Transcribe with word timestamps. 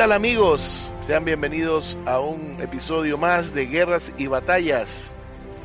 Tal 0.00 0.12
amigos? 0.12 0.62
Sean 1.06 1.26
bienvenidos 1.26 1.98
a 2.06 2.20
un 2.20 2.58
episodio 2.62 3.18
más 3.18 3.52
de 3.52 3.66
Guerras 3.66 4.10
y 4.16 4.28
Batallas. 4.28 5.12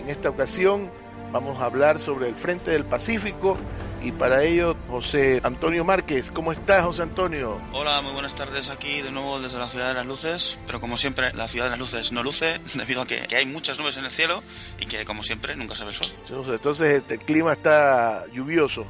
En 0.02 0.09
esta 0.09 0.30
ocasión 0.30 0.92
vamos 1.31 1.61
a 1.61 1.64
hablar 1.67 2.00
sobre 2.00 2.27
el 2.27 2.36
Frente 2.36 2.72
del 2.72 2.83
Pacífico 2.83 3.58
y 4.03 4.11
para 4.11 4.44
ello 4.44 4.75
José 4.89 5.39
Antonio 5.42 5.86
Márquez. 5.86 6.31
¿Cómo 6.31 6.52
estás 6.52 6.83
José 6.83 7.03
Antonio? 7.03 7.61
Hola, 7.72 8.02
muy 8.02 8.11
buenas 8.11 8.36
tardes 8.36 8.67
aquí 8.67 9.02
de 9.02 9.09
nuevo 9.09 9.39
desde 9.39 9.58
la 9.58 9.69
Ciudad 9.69 9.88
de 9.88 9.94
las 9.94 10.05
Luces, 10.05 10.59
pero 10.66 10.81
como 10.81 10.97
siempre 10.97 11.31
la 11.31 11.47
Ciudad 11.47 11.67
de 11.67 11.70
las 11.70 11.80
Luces 11.80 12.11
no 12.11 12.22
luce 12.22 12.59
debido 12.73 13.03
a 13.03 13.08
que, 13.08 13.27
que 13.27 13.38
hay 13.38 13.45
muchas 13.45 13.80
nubes 13.80 13.95
en 13.95 14.03
el 14.03 14.11
cielo 14.11 14.44
y 14.81 14.86
que 14.86 15.05
como 15.05 15.23
siempre 15.23 15.55
nunca 15.55 15.75
se 15.75 15.86
ve 15.86 15.92
el 15.92 15.95
sol. 15.95 16.08
Entonces 16.49 17.05
el 17.08 17.20
clima 17.20 17.53
está 17.53 18.25
lluvioso. 18.33 18.86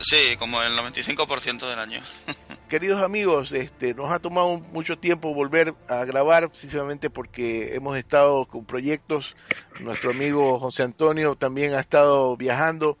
Sí, 0.00 0.36
como 0.38 0.62
el 0.62 0.78
95% 0.78 1.68
del 1.68 1.78
año. 1.80 2.00
Queridos 2.68 3.00
amigos, 3.00 3.52
este, 3.52 3.94
nos 3.94 4.12
ha 4.12 4.18
tomado 4.18 4.60
mucho 4.60 4.98
tiempo 4.98 5.32
volver 5.32 5.74
a 5.88 6.04
grabar, 6.04 6.50
precisamente 6.50 7.08
porque 7.08 7.74
hemos 7.74 7.96
estado 7.96 8.44
con 8.44 8.66
proyectos. 8.66 9.34
Nuestro 9.80 10.10
amigo 10.10 10.58
José 10.58 10.82
Antonio 10.82 11.34
también 11.34 11.72
ha 11.72 11.80
estado 11.80 12.36
viajando, 12.36 12.98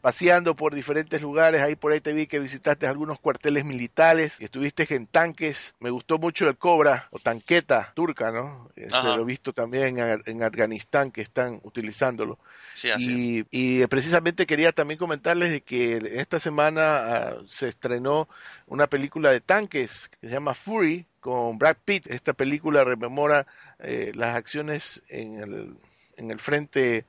paseando 0.00 0.54
por 0.54 0.74
diferentes 0.74 1.20
lugares. 1.20 1.62
Ahí 1.62 1.76
por 1.76 1.92
ahí 1.92 2.00
te 2.00 2.12
vi 2.12 2.26
que 2.26 2.38
visitaste 2.38 2.86
algunos 2.86 3.18
cuarteles 3.18 3.64
militares, 3.64 4.34
que 4.38 4.44
estuviste 4.44 4.86
en 4.94 5.06
tanques. 5.06 5.74
Me 5.80 5.90
gustó 5.90 6.18
mucho 6.18 6.46
el 6.46 6.56
Cobra 6.56 7.08
o 7.10 7.18
tanqueta 7.18 7.92
turca, 7.94 8.30
¿no? 8.30 8.70
Este, 8.76 9.02
lo 9.02 9.22
he 9.22 9.24
visto 9.24 9.52
también 9.52 9.98
en, 9.98 10.22
en 10.24 10.42
Afganistán 10.42 11.10
que 11.10 11.20
están 11.20 11.60
utilizándolo. 11.62 12.38
Sí, 12.74 12.90
así. 12.90 13.46
Y, 13.50 13.80
y 13.82 13.86
precisamente 13.86 14.46
quería 14.46 14.72
también 14.72 14.98
comentarles 14.98 15.50
de 15.50 15.60
que 15.62 15.98
esta 16.14 16.40
semana 16.40 16.96
ah, 16.96 17.36
se 17.48 17.68
estrenó 17.68 18.28
una 18.66 18.86
película 18.86 19.30
de 19.30 19.40
tanques 19.40 20.10
que 20.20 20.28
se 20.28 20.32
llama 20.32 20.54
Fury 20.54 21.06
con 21.20 21.58
Brad 21.58 21.76
Pitt. 21.84 22.06
Esta 22.06 22.32
película 22.32 22.84
rememora 22.84 23.46
eh, 23.78 24.12
las 24.14 24.36
acciones 24.36 25.02
en 25.08 25.38
el, 25.38 25.76
en 26.16 26.30
el 26.30 26.40
frente 26.40 27.04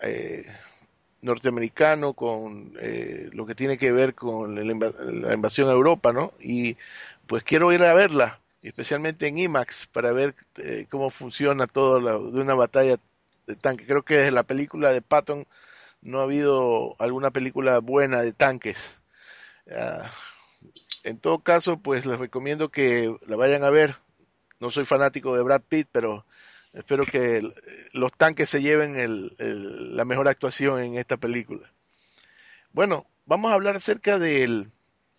eh, 0.00 0.46
norteamericano 1.24 2.14
con 2.14 2.74
eh, 2.80 3.30
lo 3.32 3.46
que 3.46 3.54
tiene 3.56 3.78
que 3.78 3.92
ver 3.92 4.14
con 4.14 4.54
la, 4.56 4.62
la 4.64 5.34
invasión 5.34 5.68
a 5.68 5.72
Europa, 5.72 6.12
¿no? 6.12 6.32
Y 6.40 6.76
pues 7.26 7.44
quiero 7.44 7.72
ir 7.72 7.82
a 7.84 7.94
verla, 7.94 8.40
especialmente 8.62 9.26
en 9.28 9.38
IMAX, 9.38 9.88
para 9.88 10.12
ver 10.12 10.34
eh, 10.58 10.86
cómo 10.90 11.10
funciona 11.10 11.66
todo 11.66 12.00
la- 12.00 12.12
de 12.18 12.40
una 12.42 12.54
batalla 12.54 12.98
de 13.46 13.56
tanque. 13.56 13.86
Creo 13.86 14.04
que 14.04 14.16
desde 14.18 14.30
la 14.32 14.44
película 14.44 14.92
de 14.92 15.02
Patton 15.02 15.46
no 16.02 16.20
ha 16.20 16.24
habido 16.24 16.96
alguna 17.00 17.30
película 17.32 17.78
buena 17.80 18.22
de 18.22 18.32
tanques. 18.32 18.78
Ah, 19.70 20.10
en 21.04 21.18
todo 21.18 21.40
caso, 21.40 21.78
pues 21.78 22.06
les 22.06 22.18
recomiendo 22.18 22.70
que 22.70 23.14
la 23.26 23.36
vayan 23.36 23.64
a 23.64 23.70
ver. 23.70 23.96
No 24.60 24.70
soy 24.70 24.84
fanático 24.86 25.36
de 25.36 25.42
Brad 25.42 25.62
Pitt, 25.68 25.88
pero 25.92 26.26
espero 26.74 27.04
que 27.04 27.40
los 27.92 28.12
tanques 28.12 28.50
se 28.50 28.62
lleven 28.62 28.96
el- 28.96 29.34
el- 29.38 29.96
la 29.96 30.04
mejor 30.04 30.28
actuación 30.28 30.82
en 30.82 30.96
esta 30.98 31.16
película. 31.16 31.70
Bueno, 32.72 33.06
vamos 33.26 33.50
a 33.50 33.54
hablar 33.54 33.76
acerca 33.76 34.18
del, 34.18 34.70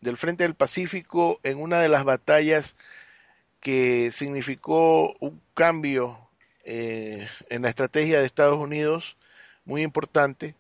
del 0.01 0.17
Frente 0.17 0.43
del 0.43 0.55
Pacífico 0.55 1.39
en 1.43 1.59
una 1.59 1.79
de 1.79 1.89
las 1.89 2.03
batallas 2.03 2.75
que 3.59 4.11
significó 4.11 5.15
un 5.19 5.41
cambio 5.53 6.19
eh, 6.63 7.27
en 7.49 7.61
la 7.61 7.69
estrategia 7.69 8.19
de 8.19 8.25
Estados 8.25 8.57
Unidos 8.57 9.17
muy 9.65 9.83
importante 9.83 10.55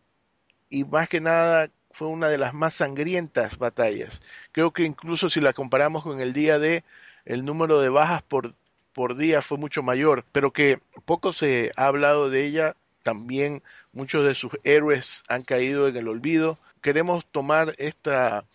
y 0.69 0.83
más 0.83 1.09
que 1.09 1.21
nada 1.21 1.69
fue 1.91 2.07
una 2.07 2.27
de 2.29 2.37
las 2.37 2.53
más 2.53 2.75
sangrientas 2.75 3.57
batallas. 3.57 4.21
Creo 4.51 4.71
que 4.71 4.83
incluso 4.83 5.29
si 5.29 5.41
la 5.41 5.53
comparamos 5.53 6.03
con 6.03 6.19
el 6.19 6.33
día 6.33 6.59
de 6.59 6.83
el 7.25 7.45
número 7.45 7.79
de 7.81 7.89
bajas 7.89 8.21
por, 8.23 8.53
por 8.95 9.17
día 9.17 9.41
fue 9.41 9.57
mucho 9.57 9.83
mayor, 9.83 10.23
pero 10.31 10.51
que 10.51 10.79
poco 11.03 11.33
se 11.33 11.71
ha 11.75 11.87
hablado 11.87 12.29
de 12.29 12.45
ella. 12.45 12.77
También 13.03 13.61
muchos 13.91 14.25
de 14.25 14.33
sus 14.35 14.53
héroes 14.63 15.21
han 15.27 15.43
caído 15.43 15.89
en 15.89 15.97
el 15.97 16.07
olvido. 16.07 16.57
Queremos 16.81 17.25
tomar 17.25 17.75
esta, 17.77 18.45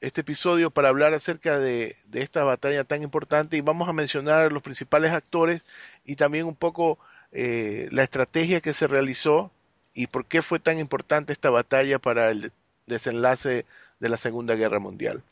este 0.00 0.22
episodio 0.22 0.70
para 0.70 0.88
hablar 0.88 1.12
acerca 1.12 1.58
de, 1.58 1.96
esta 2.14 2.44
batalla 2.44 2.84
tan 2.84 3.02
importante 3.02 3.58
y 3.58 3.60
vamos 3.60 3.90
a 3.90 3.92
mencionar 3.92 4.52
los 4.52 4.62
principales 4.62 5.12
actores 5.12 5.62
y 6.02 6.16
también 6.16 6.46
un 6.46 6.56
poco 6.56 6.98
eh, 7.30 7.88
la 7.92 8.04
estrategia 8.04 8.62
que 8.62 8.72
se 8.72 8.86
realizó 8.86 9.50
y 9.92 10.06
por 10.06 10.24
qué 10.24 10.40
fue 10.40 10.60
tan 10.60 10.78
importante 10.78 11.34
esta 11.34 11.50
batalla 11.50 11.98
para 11.98 12.30
el 12.30 12.52
desenlace 12.86 13.66
de 14.00 14.08
la 14.08 14.16
Segunda 14.16 14.54
Guerra 14.54 14.78
Mundial. 14.78 15.22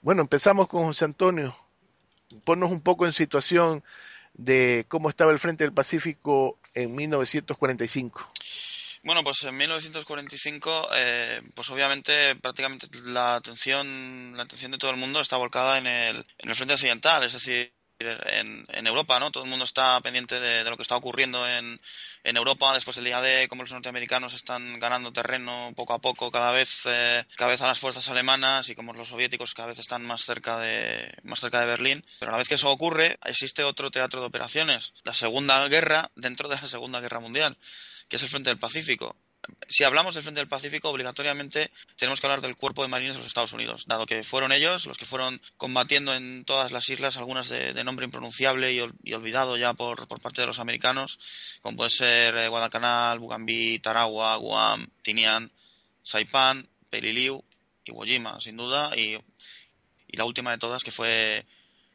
Bueno, 0.00 0.22
empezamos 0.22 0.68
con 0.68 0.84
José 0.84 1.04
Antonio. 1.04 1.54
Ponnos 2.44 2.70
un 2.70 2.80
poco 2.80 3.06
en 3.06 3.12
situación 3.12 3.82
de 4.34 4.84
cómo 4.88 5.08
estaba 5.08 5.32
el 5.32 5.38
Frente 5.38 5.64
del 5.64 5.72
Pacífico 5.72 6.58
en 6.74 6.94
1945. 6.94 8.28
Bueno, 9.04 9.22
pues 9.22 9.42
en 9.44 9.56
1945, 9.56 10.88
eh, 10.94 11.42
pues 11.54 11.68
obviamente 11.68 12.36
prácticamente 12.36 12.88
la 13.04 13.36
atención, 13.36 14.34
la 14.34 14.44
atención 14.44 14.72
de 14.72 14.78
todo 14.78 14.90
el 14.90 14.96
mundo 14.96 15.20
está 15.20 15.36
volcada 15.36 15.76
en 15.76 15.86
el, 15.86 16.26
en 16.38 16.48
el 16.48 16.56
frente 16.56 16.74
occidental, 16.74 17.22
es 17.22 17.34
decir, 17.34 17.74
en, 17.98 18.66
en 18.68 18.86
Europa, 18.86 19.18
¿no? 19.18 19.30
Todo 19.30 19.44
el 19.44 19.50
mundo 19.50 19.64
está 19.64 20.00
pendiente 20.00 20.40
de, 20.40 20.64
de 20.64 20.70
lo 20.70 20.76
que 20.76 20.82
está 20.82 20.96
ocurriendo 20.96 21.48
en, 21.48 21.80
en 22.24 22.36
Europa 22.36 22.74
después 22.74 22.96
del 22.96 23.04
día 23.04 23.20
D, 23.20 23.48
cómo 23.48 23.62
los 23.62 23.72
norteamericanos 23.72 24.34
están 24.34 24.78
ganando 24.78 25.12
terreno 25.12 25.72
poco 25.76 25.92
a 25.92 26.00
poco, 26.00 26.30
cada 26.30 26.50
vez, 26.50 26.82
eh, 26.86 27.24
a 27.38 27.66
las 27.66 27.78
fuerzas 27.78 28.08
alemanas 28.08 28.68
y 28.68 28.74
como 28.74 28.92
los 28.92 29.08
soviéticos 29.08 29.54
cada 29.54 29.68
vez 29.68 29.78
están 29.78 30.04
más 30.04 30.24
cerca 30.24 30.58
de, 30.58 31.14
más 31.22 31.40
cerca 31.40 31.60
de 31.60 31.66
Berlín. 31.66 32.04
Pero 32.18 32.30
a 32.30 32.32
la 32.32 32.38
vez 32.38 32.48
que 32.48 32.56
eso 32.56 32.70
ocurre, 32.70 33.18
existe 33.24 33.64
otro 33.64 33.90
teatro 33.90 34.20
de 34.20 34.26
operaciones, 34.26 34.92
la 35.04 35.14
Segunda 35.14 35.66
Guerra 35.68 36.10
dentro 36.16 36.48
de 36.48 36.56
la 36.56 36.66
Segunda 36.66 37.00
Guerra 37.00 37.20
Mundial, 37.20 37.56
que 38.08 38.16
es 38.16 38.22
el 38.22 38.28
Frente 38.28 38.50
del 38.50 38.58
Pacífico 38.58 39.16
si 39.68 39.84
hablamos 39.84 40.14
del 40.14 40.22
Frente 40.22 40.40
del 40.40 40.48
Pacífico, 40.48 40.88
obligatoriamente 40.90 41.70
tenemos 41.96 42.20
que 42.20 42.26
hablar 42.26 42.40
del 42.40 42.56
Cuerpo 42.56 42.82
de 42.82 42.88
Marines 42.88 43.14
de 43.14 43.18
los 43.18 43.26
Estados 43.26 43.52
Unidos, 43.52 43.84
dado 43.86 44.06
que 44.06 44.24
fueron 44.24 44.52
ellos 44.52 44.86
los 44.86 44.98
que 44.98 45.06
fueron 45.06 45.40
combatiendo 45.56 46.14
en 46.14 46.44
todas 46.44 46.72
las 46.72 46.88
islas, 46.88 47.16
algunas 47.16 47.48
de, 47.48 47.84
nombre 47.84 48.04
impronunciable 48.04 48.72
y, 48.72 48.80
ol- 48.80 48.94
y 49.02 49.12
olvidado 49.12 49.56
ya 49.56 49.74
por, 49.74 50.06
parte 50.20 50.40
de 50.40 50.46
los 50.46 50.58
americanos, 50.58 51.18
como 51.62 51.76
puede 51.76 51.90
ser 51.90 52.36
eh, 52.36 52.48
Guadalcanal, 52.48 53.18
Bougainville, 53.18 53.80
Tarawa, 53.80 54.36
Guam, 54.36 54.88
Tinian, 55.02 55.50
Saipan, 56.02 56.68
Peliliu 56.90 57.42
y 57.84 57.90
Iwo 57.90 58.04
Jima, 58.04 58.40
sin 58.40 58.56
duda, 58.56 58.90
y, 58.96 59.14
y 60.08 60.16
la 60.16 60.24
última 60.24 60.50
de 60.52 60.58
todas 60.58 60.82
que 60.82 60.90
fue 60.90 61.44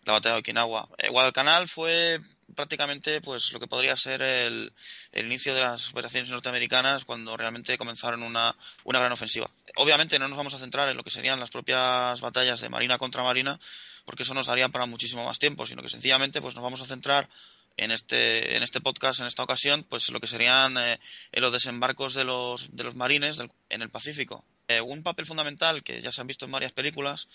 la 0.05 0.13
batalla 0.13 0.35
de 0.35 0.39
Okinawa. 0.41 0.89
Eh, 0.97 1.09
Guadalcanal 1.09 1.67
fue 1.67 2.19
prácticamente 2.59 3.21
pues 3.21 3.53
lo 3.53 3.59
que 3.61 3.67
podría 3.67 3.95
ser 3.95 4.21
el, 4.21 4.73
el 5.13 5.25
inicio 5.27 5.55
de 5.55 5.61
las 5.61 5.91
operaciones 5.91 6.29
norteamericanas 6.29 7.05
cuando 7.05 7.37
realmente 7.37 7.77
comenzaron 7.77 8.21
una, 8.21 8.53
una 8.83 8.99
gran 8.99 9.13
ofensiva. 9.13 9.49
Obviamente 9.77 10.19
no 10.19 10.27
nos 10.27 10.37
vamos 10.37 10.53
a 10.53 10.59
centrar 10.59 10.89
en 10.89 10.97
lo 10.97 11.03
que 11.03 11.09
serían 11.09 11.39
las 11.39 11.51
propias 11.51 12.19
batallas 12.19 12.59
de 12.59 12.67
marina 12.67 12.97
contra 12.97 13.23
marina, 13.23 13.61
porque 14.03 14.23
eso 14.23 14.33
nos 14.33 14.47
daría 14.47 14.67
para 14.67 14.85
muchísimo 14.85 15.23
más 15.23 15.39
tiempo, 15.39 15.65
sino 15.65 15.81
que 15.81 15.87
sencillamente 15.87 16.41
pues 16.41 16.53
nos 16.53 16.61
vamos 16.61 16.81
a 16.81 16.85
centrar 16.85 17.29
en 17.77 17.91
este, 17.91 18.57
en 18.57 18.63
este 18.63 18.81
podcast, 18.81 19.21
en 19.21 19.27
esta 19.27 19.43
ocasión, 19.43 19.85
pues 19.87 20.09
lo 20.09 20.19
que 20.19 20.27
serían 20.27 20.77
eh, 20.77 20.99
los 21.31 21.53
desembarcos 21.53 22.13
de 22.13 22.25
los, 22.25 22.75
de 22.75 22.83
los 22.83 22.93
marines 22.93 23.39
en 23.69 23.81
el 23.81 23.89
Pacífico. 23.89 24.43
Eh, 24.67 24.81
un 24.81 25.01
papel 25.01 25.25
fundamental 25.25 25.81
que 25.81 26.01
ya 26.01 26.11
se 26.11 26.19
han 26.19 26.27
visto 26.27 26.43
en 26.43 26.51
varias 26.51 26.73
películas 26.73 27.29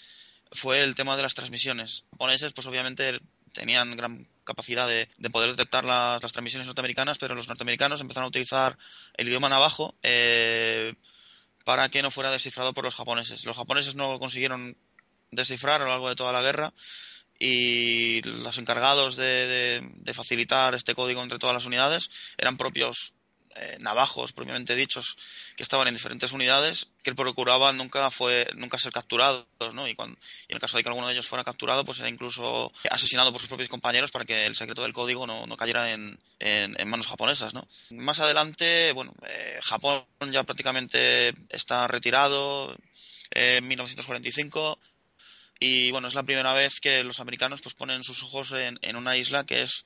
fue 0.53 0.83
el 0.83 0.95
tema 0.95 1.17
de 1.17 1.23
las 1.23 1.33
transmisiones. 1.33 2.05
Japoneses, 2.11 2.53
pues 2.53 2.67
obviamente 2.67 3.21
tenían 3.55 3.97
gran 3.97 4.29
capacidad 4.45 4.87
de, 4.87 5.09
poder 5.31 5.51
detectar 5.51 5.85
las, 5.85 6.21
transmisiones 6.21 6.67
norteamericanas, 6.67 7.17
pero 7.17 7.35
los 7.35 7.49
norteamericanos 7.49 8.01
empezaron 8.01 8.27
a 8.27 8.29
utilizar 8.29 8.77
el 9.15 9.29
idioma 9.29 9.49
navajo 9.49 9.95
eh, 10.03 10.95
para 11.65 11.89
que 11.89 12.03
no 12.03 12.11
fuera 12.11 12.31
descifrado 12.31 12.75
por 12.75 12.85
los 12.85 12.95
japoneses. 12.95 13.47
Los 13.47 13.57
japoneses 13.57 13.95
no 13.95 14.19
consiguieron 14.19 14.77
descifrar 15.31 15.81
a 15.81 15.85
lo 15.85 15.91
largo 15.91 16.09
de 16.11 16.17
toda 16.17 16.33
la 16.33 16.43
guerra 16.43 16.75
y 17.39 18.23
los 18.23 18.59
encargados 18.59 19.17
de, 19.17 19.83
facilitar 20.13 20.75
este 20.75 20.95
código 20.95 21.23
entre 21.23 21.39
todas 21.39 21.55
las 21.55 21.67
unidades 21.67 22.11
eran 22.37 22.57
propios 22.57 23.14
eh, 23.57 23.77
navajos 23.81 24.33
propiamente 24.33 24.75
dichos 24.75 25.17
que 25.57 25.63
estaban 25.63 25.87
en 25.89 25.95
diferentes 25.95 26.33
unidades 26.33 26.89
que 27.03 27.15
procuraban 27.15 27.77
nunca 27.77 28.11
fue 28.11 28.47
nunca 28.57 28.79
ser 28.79 28.93
capturados 28.93 29.47
¿no? 29.73 29.87
y, 29.87 29.95
cuando, 29.95 30.19
y 30.49 30.53
en 30.53 30.57
el 30.57 30.61
caso 30.61 30.77
de 30.77 30.83
que 30.83 30.89
alguno 30.89 31.07
de 31.07 31.15
ellos 31.15 31.29
fuera 31.29 31.45
capturado 31.45 31.85
pues 31.85 32.01
era 32.01 32.09
incluso 32.09 32.73
asesinado 32.91 33.31
por 33.31 33.41
sus 33.41 33.49
propios 33.49 33.69
compañeros 33.69 34.11
para 34.11 34.25
que 34.25 34.47
el 34.47 34.57
secreto 34.57 34.83
del 34.83 34.93
código 34.93 35.27
no, 35.27 35.57
cayera 35.57 35.93
en, 35.93 36.19
en, 36.41 36.89
manos 36.89 37.07
japonesas 37.07 37.55
¿no? 37.55 37.69
más 37.91 38.19
adelante 38.19 38.93
bueno 38.93 39.15
eh, 39.27 39.59
Japón 39.63 40.05
ya 40.33 40.43
prácticamente 40.43 41.35
está 41.49 41.87
retirado 41.87 42.77
en 43.31 43.67
1945 43.67 44.79
y 45.61 45.91
bueno, 45.93 46.09
es 46.09 46.15
la 46.15 46.25
primera 46.25 46.53
vez 46.53 46.81
que 46.81 47.03
los 47.05 47.21
americanos 47.21 47.61
pues 47.63 47.75
ponen 47.75 48.03
sus 48.03 48.23
ojos 48.23 48.53
en, 48.53 48.79
en 48.83 48.97
una 48.97 49.17
isla 49.17 49.45
que 49.45 49.63
es 49.63 49.85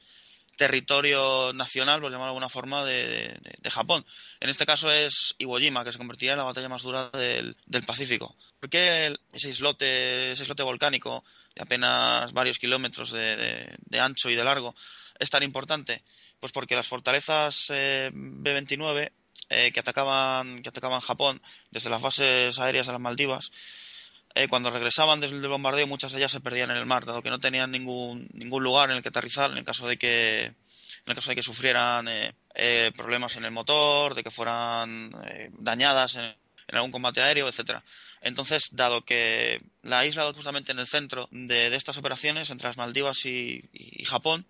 territorio 0.59 1.53
nacional, 1.53 2.01
por 2.01 2.11
llamarlo 2.11 2.27
de 2.27 2.31
alguna 2.31 2.49
forma, 2.49 2.85
de, 2.85 3.71
Japón. 3.71 4.05
En 4.41 4.51
este 4.51 4.67
caso 4.67 4.91
es 4.91 5.37
Iwo 5.39 5.59
Jima, 5.59 5.85
que 5.85 5.93
se 5.93 5.99
convertiría 5.99 6.33
en 6.33 6.39
la 6.39 6.45
batalla 6.45 6.69
más 6.69 6.83
dura 6.83 7.11
del, 7.11 7.57
del 7.65 7.85
Pacífico. 7.85 8.35
¿Por 8.59 8.69
qué 8.69 9.15
ese 9.33 9.51
islote, 9.51 10.33
ese 10.33 10.43
islote 10.43 10.65
volcánico 10.65 11.23
de 11.55 11.63
apenas 11.63 12.33
varios 12.33 12.59
kilómetros 12.59 13.13
de, 13.13 13.73
de, 13.79 14.01
ancho 14.01 14.31
y 14.31 14.35
de 14.35 14.43
largo 14.43 14.75
es 15.21 15.31
tan 15.31 15.45
importante? 15.45 16.03
Pues 16.41 16.51
porque 16.51 16.75
las 16.75 16.89
fortalezas 16.89 17.67
eh, 17.71 18.11
B-29 18.13 19.13
eh, 19.51 19.71
que, 19.71 19.81
atacaban, 19.81 20.63
que 20.63 20.71
atacaban 20.71 21.01
Japón 21.01 21.41
desde 21.71 21.89
las 21.89 22.03
bases 22.03 22.59
aéreas 22.59 22.87
de 22.87 22.93
las 22.93 23.01
Maldivas 23.01 23.53
eh, 24.39 24.47
cuando 24.47 24.71
regresaban 24.71 25.19
desde 25.19 25.35
el 25.35 25.49
bombardeo 25.49 25.89
muchas 25.89 26.13
de 26.13 26.19
ellas 26.19 26.31
se 26.31 26.39
perdían 26.39 26.71
en 26.71 26.77
el 26.77 26.87
mar, 26.87 27.05
dado 27.05 27.23
que 27.23 27.29
no 27.29 27.41
tenían 27.41 27.73
ningún, 27.73 28.29
ningún 28.35 28.63
lugar 28.63 28.89
en 28.89 28.95
el 28.95 29.03
que 29.03 29.09
aterrizar 29.09 29.51
en 29.51 29.59
el 29.59 29.65
caso 29.65 29.89
de 29.89 29.97
que, 29.97 30.45
en 30.45 30.55
el 31.07 31.15
caso 31.17 31.31
de 31.31 31.35
que 31.35 31.43
sufrieran 31.43 32.07
eh, 32.07 32.37
eh, 32.55 32.93
problemas 32.97 33.35
en 33.35 33.45
el 33.45 33.51
motor, 33.51 34.15
de 34.15 34.23
que 34.23 34.31
fueran 34.31 35.11
dañadas 35.59 36.15
en, 36.15 36.37
algún 36.69 36.93
combate 36.93 37.21
aéreo, 37.21 37.49
etcétera. 37.49 37.83
Entonces, 38.21 38.69
dado 38.77 39.05
que 39.05 39.61
la 39.83 40.07
isla 40.07 40.33
justamente 40.33 40.71
en 40.71 40.79
el 40.79 40.87
centro 40.87 41.29
de, 41.33 41.75
estas 41.75 41.99
operaciones 41.99 42.51
entre 42.51 42.69
las 42.69 42.77
Maldivas 42.77 43.27
y, 43.27 43.65
y 43.73 44.05
Japón, 44.05 44.47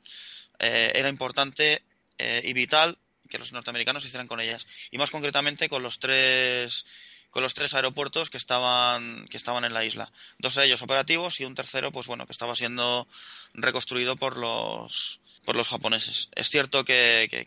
era 0.59 1.09
importante 1.09 1.81
y 2.19 2.53
vital 2.53 2.99
que 3.31 3.39
los 3.39 3.53
norteamericanos 3.53 4.05
hicieran 4.05 4.29
con 4.29 4.41
ellas. 4.41 4.67
Y 4.91 4.99
más 4.99 5.11
concretamente 5.11 5.71
con 5.71 5.83
los 5.83 5.99
tres 5.99 6.85
con 7.31 7.43
los 7.43 7.55
tres 7.55 7.75
aeropuertos 7.75 8.31
que 8.31 8.39
estaban, 8.39 9.27
que 9.29 9.37
estaban 9.37 9.65
en 9.65 9.75
la 9.75 9.85
isla. 9.85 10.11
Dos 10.39 10.55
de 10.55 10.65
ellos 10.65 10.83
operativos 10.83 11.41
y 11.41 11.45
un 11.45 11.55
tercero, 11.55 11.93
pues 11.93 12.07
bueno, 12.07 12.27
que 12.27 12.33
estaba 12.33 12.55
siendo 12.55 13.07
reconstruido 13.55 14.17
por 14.17 14.37
los, 14.37 15.21
por 15.45 15.57
los 15.57 15.69
japoneses. 15.69 16.29
Es 16.35 16.49
cierto 16.49 16.85
que, 16.85 17.47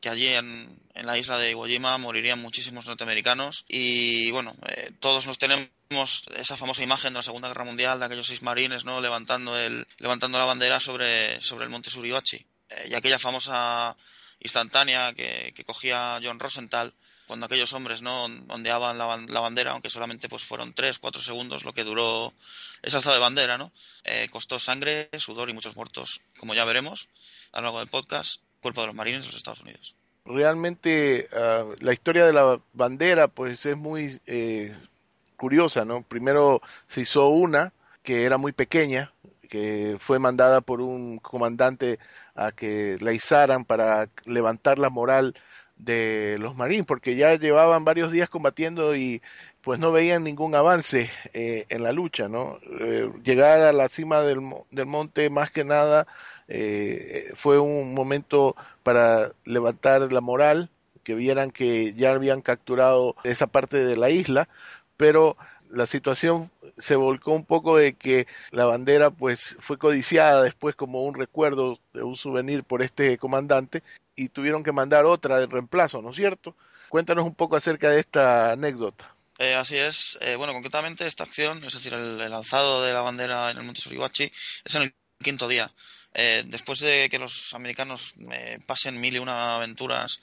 que, 0.00 0.08
allí 0.08 0.28
en, 0.28 0.78
en, 0.94 1.06
la 1.06 1.18
isla 1.18 1.38
de 1.38 1.50
Iwo 1.50 1.66
Jima 1.66 1.96
morirían 1.98 2.40
muchísimos 2.40 2.86
norteamericanos 2.86 3.64
y 3.68 4.30
bueno, 4.30 4.56
eh, 4.68 4.92
todos 4.98 5.26
nos 5.26 5.38
tenemos 5.38 5.70
esa 6.36 6.56
famosa 6.56 6.82
imagen 6.82 7.12
de 7.12 7.18
la 7.18 7.22
Segunda 7.22 7.48
Guerra 7.48 7.64
Mundial 7.64 7.98
de 7.98 8.06
aquellos 8.06 8.26
seis 8.26 8.42
marines, 8.42 8.84
¿no? 8.84 9.00
Levantando 9.00 9.56
el, 9.58 9.86
levantando 9.98 10.38
la 10.38 10.44
bandera 10.44 10.80
sobre, 10.80 11.40
sobre 11.40 11.64
el 11.64 11.70
monte 11.70 11.90
Suribachi. 11.90 12.44
Eh, 12.68 12.88
y 12.90 12.94
aquella 12.94 13.18
famosa 13.18 13.96
instantánea 14.40 15.12
que, 15.12 15.52
que 15.54 15.64
cogía 15.64 16.18
John 16.22 16.40
Rosenthal 16.40 16.94
cuando 17.30 17.46
aquellos 17.46 17.72
hombres 17.74 18.02
no 18.02 18.24
ondeaban 18.24 18.98
la, 18.98 19.40
bandera, 19.40 19.70
aunque 19.70 19.88
solamente 19.88 20.28
pues 20.28 20.42
fueron 20.42 20.74
tres, 20.74 20.98
cuatro 20.98 21.22
segundos 21.22 21.64
lo 21.64 21.72
que 21.72 21.84
duró 21.84 22.32
esa 22.82 22.96
alzada 22.96 23.14
de 23.14 23.22
bandera, 23.22 23.56
¿no? 23.56 23.70
Eh, 24.02 24.26
costó 24.32 24.58
sangre, 24.58 25.08
sudor 25.16 25.48
y 25.48 25.52
muchos 25.52 25.76
muertos, 25.76 26.20
como 26.40 26.54
ya 26.54 26.64
veremos 26.64 27.08
a 27.52 27.60
lo 27.60 27.66
largo 27.66 27.78
del 27.78 27.86
podcast, 27.86 28.42
Cuerpo 28.60 28.80
de 28.80 28.88
los 28.88 28.96
Marines 28.96 29.20
de 29.20 29.26
los 29.28 29.36
Estados 29.36 29.60
Unidos. 29.60 29.94
Realmente 30.24 31.28
ah, 31.32 31.66
la 31.78 31.92
historia 31.92 32.26
de 32.26 32.32
la 32.32 32.60
bandera 32.72 33.28
pues 33.28 33.64
es 33.64 33.76
muy 33.76 34.20
eh, 34.26 34.76
curiosa, 35.36 35.84
¿no? 35.84 36.02
Primero 36.02 36.60
se 36.88 37.02
hizo 37.02 37.28
una 37.28 37.72
que 38.02 38.24
era 38.24 38.38
muy 38.38 38.50
pequeña, 38.50 39.12
que 39.48 39.98
fue 40.00 40.18
mandada 40.18 40.62
por 40.62 40.80
un 40.80 41.18
comandante 41.18 42.00
a 42.34 42.50
que 42.50 42.98
la 43.00 43.12
izaran 43.12 43.64
para 43.64 44.08
levantar 44.24 44.80
la 44.80 44.90
moral 44.90 45.36
de 45.84 46.36
los 46.38 46.56
marines, 46.56 46.86
porque 46.86 47.16
ya 47.16 47.34
llevaban 47.36 47.84
varios 47.84 48.12
días 48.12 48.28
combatiendo 48.28 48.94
y 48.96 49.22
pues 49.62 49.78
no 49.78 49.92
veían 49.92 50.24
ningún 50.24 50.54
avance 50.54 51.10
eh, 51.34 51.66
en 51.68 51.82
la 51.82 51.92
lucha, 51.92 52.28
¿no? 52.28 52.58
Eh, 52.80 53.10
llegar 53.22 53.60
a 53.60 53.72
la 53.72 53.88
cima 53.88 54.22
del, 54.22 54.40
del 54.70 54.86
monte 54.86 55.28
más 55.30 55.50
que 55.50 55.64
nada 55.64 56.06
eh, 56.48 57.32
fue 57.36 57.58
un 57.58 57.94
momento 57.94 58.56
para 58.82 59.32
levantar 59.44 60.12
la 60.12 60.20
moral, 60.20 60.70
que 61.04 61.14
vieran 61.14 61.50
que 61.50 61.94
ya 61.94 62.10
habían 62.10 62.42
capturado 62.42 63.16
esa 63.24 63.46
parte 63.46 63.78
de 63.84 63.96
la 63.96 64.10
isla, 64.10 64.48
pero 64.96 65.36
la 65.72 65.86
situación 65.86 66.50
se 66.76 66.96
volcó 66.96 67.32
un 67.32 67.44
poco 67.44 67.76
de 67.76 67.94
que 67.94 68.26
la 68.50 68.64
bandera 68.64 69.10
pues 69.10 69.56
fue 69.60 69.78
codiciada 69.78 70.42
después 70.42 70.74
como 70.74 71.04
un 71.04 71.14
recuerdo 71.14 71.78
de 71.92 72.02
un 72.02 72.16
souvenir 72.16 72.64
por 72.64 72.82
este 72.82 73.18
comandante 73.18 73.82
y 74.16 74.28
tuvieron 74.28 74.62
que 74.62 74.72
mandar 74.72 75.04
otra 75.04 75.40
de 75.40 75.46
reemplazo, 75.46 76.02
¿no 76.02 76.10
es 76.10 76.16
cierto? 76.16 76.56
Cuéntanos 76.88 77.24
un 77.24 77.34
poco 77.34 77.56
acerca 77.56 77.90
de 77.90 78.00
esta 78.00 78.52
anécdota. 78.52 79.14
Eh, 79.38 79.54
así 79.54 79.76
es. 79.76 80.18
Eh, 80.20 80.36
bueno, 80.36 80.52
concretamente 80.52 81.06
esta 81.06 81.24
acción, 81.24 81.64
es 81.64 81.72
decir, 81.72 81.94
el, 81.94 82.20
alzado 82.20 82.84
de 82.84 82.92
la 82.92 83.00
bandera 83.00 83.50
en 83.50 83.56
el 83.56 83.62
Monte 83.62 83.80
Suribachi, 83.80 84.30
es 84.64 84.74
en 84.74 84.82
el 84.82 84.94
quinto 85.22 85.48
día. 85.48 85.72
Eh, 86.12 86.42
después 86.44 86.80
de 86.80 87.08
que 87.08 87.18
los 87.18 87.54
americanos 87.54 88.12
pasen 88.66 89.00
mil 89.00 89.14
y 89.14 89.18
una 89.18 89.54
aventuras 89.56 90.20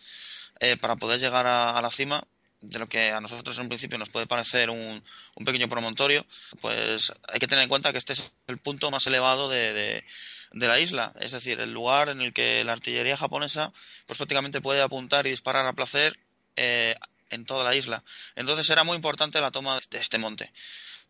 para 0.82 0.98
poder 0.98 1.20
llegar 1.20 1.48
a, 1.48 1.82
la 1.82 1.92
cima, 1.92 2.28
de 2.62 2.80
lo 2.80 2.88
que 2.88 3.12
a 3.12 3.22
nosotros 3.22 3.56
en 3.58 3.64
un 3.64 3.70
principio 3.70 3.98
nos 3.98 4.10
puede 4.10 4.28
parecer 4.28 4.70
un, 4.70 5.04
un, 5.36 5.46
pequeño 5.46 5.70
promontorio, 5.70 6.26
pues 6.62 7.14
hay 7.28 7.40
que 7.40 7.48
tener 7.48 7.64
en 7.64 7.70
cuenta 7.70 7.92
que 7.92 8.00
este 8.00 8.14
es 8.14 8.24
el 8.48 8.58
punto 8.58 8.90
más 8.90 9.06
elevado 9.08 9.50
de, 9.50 10.04
de 10.52 10.68
la 10.68 10.80
isla, 10.80 11.14
es 11.20 11.32
decir, 11.32 11.60
el 11.60 11.72
lugar 11.72 12.10
en 12.10 12.22
el 12.22 12.34
que 12.34 12.64
la 12.64 12.74
artillería 12.74 13.18
japonesa 13.18 13.72
pues 14.06 14.18
prácticamente 14.18 14.62
puede 14.62 14.82
apuntar 14.82 15.28
y 15.28 15.32
disparar 15.32 15.66
a 15.66 15.74
placer 15.74 16.18
eh, 16.56 16.96
en 17.30 17.46
toda 17.46 17.64
la 17.64 17.76
isla. 17.76 18.04
Entonces 18.36 18.70
era 18.70 18.84
muy 18.84 18.96
importante 18.96 19.42
la 19.42 19.52
toma 19.52 19.80
de 19.90 20.00
este 20.00 20.18
monte. 20.18 20.52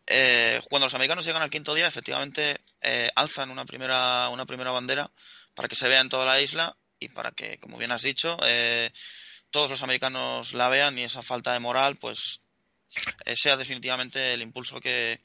Eh, 0.06 0.60
cuando 0.68 0.86
los 0.86 0.94
americanos 0.94 1.24
llegan 1.24 1.42
al 1.42 1.50
quinto 1.50 1.74
día, 1.74 1.86
efectivamente 1.86 2.60
eh, 2.80 3.10
alzan 3.14 3.50
una 3.50 3.64
primera, 3.64 4.28
una 4.30 4.46
primera 4.46 4.70
bandera 4.70 5.10
para 5.54 5.68
que 5.68 5.76
se 5.76 5.88
vea 5.88 6.00
en 6.00 6.08
toda 6.08 6.24
la 6.24 6.40
isla 6.40 6.76
y 6.98 7.08
para 7.08 7.30
que, 7.32 7.58
como 7.58 7.78
bien 7.78 7.92
has 7.92 8.02
dicho, 8.02 8.36
todos 9.50 9.70
los 9.70 9.82
americanos 9.82 10.52
la 10.52 10.68
vean 10.68 10.98
y 10.98 11.04
esa 11.04 11.22
falta 11.22 11.52
de 11.52 11.60
moral, 11.60 11.96
pues 11.96 12.40
sea 13.34 13.56
definitivamente 13.56 14.32
el 14.32 14.42
impulso 14.42 14.80
que, 14.80 15.20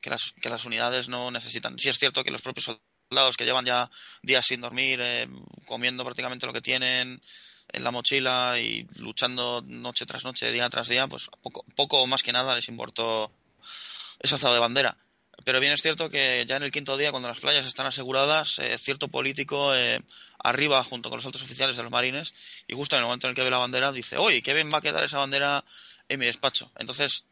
que, 0.00 0.10
las, 0.10 0.32
que 0.40 0.50
las 0.50 0.64
unidades 0.64 1.08
no 1.08 1.30
necesitan. 1.30 1.78
Sí 1.78 1.88
es 1.88 1.98
cierto 1.98 2.24
que 2.24 2.30
los 2.30 2.42
propios 2.42 2.78
soldados 3.10 3.36
que 3.36 3.44
llevan 3.44 3.64
ya 3.64 3.90
días 4.22 4.46
sin 4.46 4.60
dormir, 4.60 5.00
eh, 5.02 5.28
comiendo 5.66 6.04
prácticamente 6.04 6.46
lo 6.46 6.52
que 6.52 6.60
tienen 6.60 7.22
en 7.72 7.84
la 7.84 7.90
mochila 7.90 8.58
y 8.58 8.86
luchando 8.96 9.62
noche 9.62 10.06
tras 10.06 10.24
noche, 10.24 10.52
día 10.52 10.68
tras 10.68 10.88
día, 10.88 11.06
pues 11.06 11.28
poco, 11.42 11.64
poco 11.74 12.06
más 12.06 12.22
que 12.22 12.32
nada 12.32 12.54
les 12.54 12.68
importó 12.68 13.32
esa 14.20 14.36
alzado 14.36 14.54
de 14.54 14.60
bandera. 14.60 14.96
Pero 15.44 15.60
bien 15.60 15.72
es 15.72 15.82
cierto 15.82 16.08
que 16.10 16.44
ya 16.46 16.56
en 16.56 16.62
el 16.62 16.70
quinto 16.70 16.96
día, 16.96 17.10
cuando 17.10 17.28
las 17.28 17.40
playas 17.40 17.66
están 17.66 17.86
aseguradas, 17.86 18.58
eh, 18.58 18.78
cierto 18.78 19.08
político 19.08 19.74
eh, 19.74 20.00
arriba 20.38 20.82
junto 20.84 21.10
con 21.10 21.18
los 21.18 21.26
altos 21.26 21.42
oficiales 21.42 21.76
de 21.76 21.82
los 21.82 21.90
marines 21.92 22.34
y 22.68 22.74
justo 22.74 22.96
en 22.96 23.00
el 23.00 23.06
momento 23.06 23.26
en 23.26 23.30
el 23.30 23.36
que 23.36 23.42
ve 23.42 23.50
la 23.50 23.58
bandera 23.58 23.92
dice, 23.92 24.16
oye, 24.16 24.42
qué 24.42 24.54
bien 24.54 24.70
va 24.72 24.78
a 24.78 24.82
quedar 24.82 25.02
esa 25.04 25.18
bandera 25.18 25.64
en 26.08 26.20
mi 26.20 26.26
despacho. 26.26 26.70
Entonces, 26.78 27.26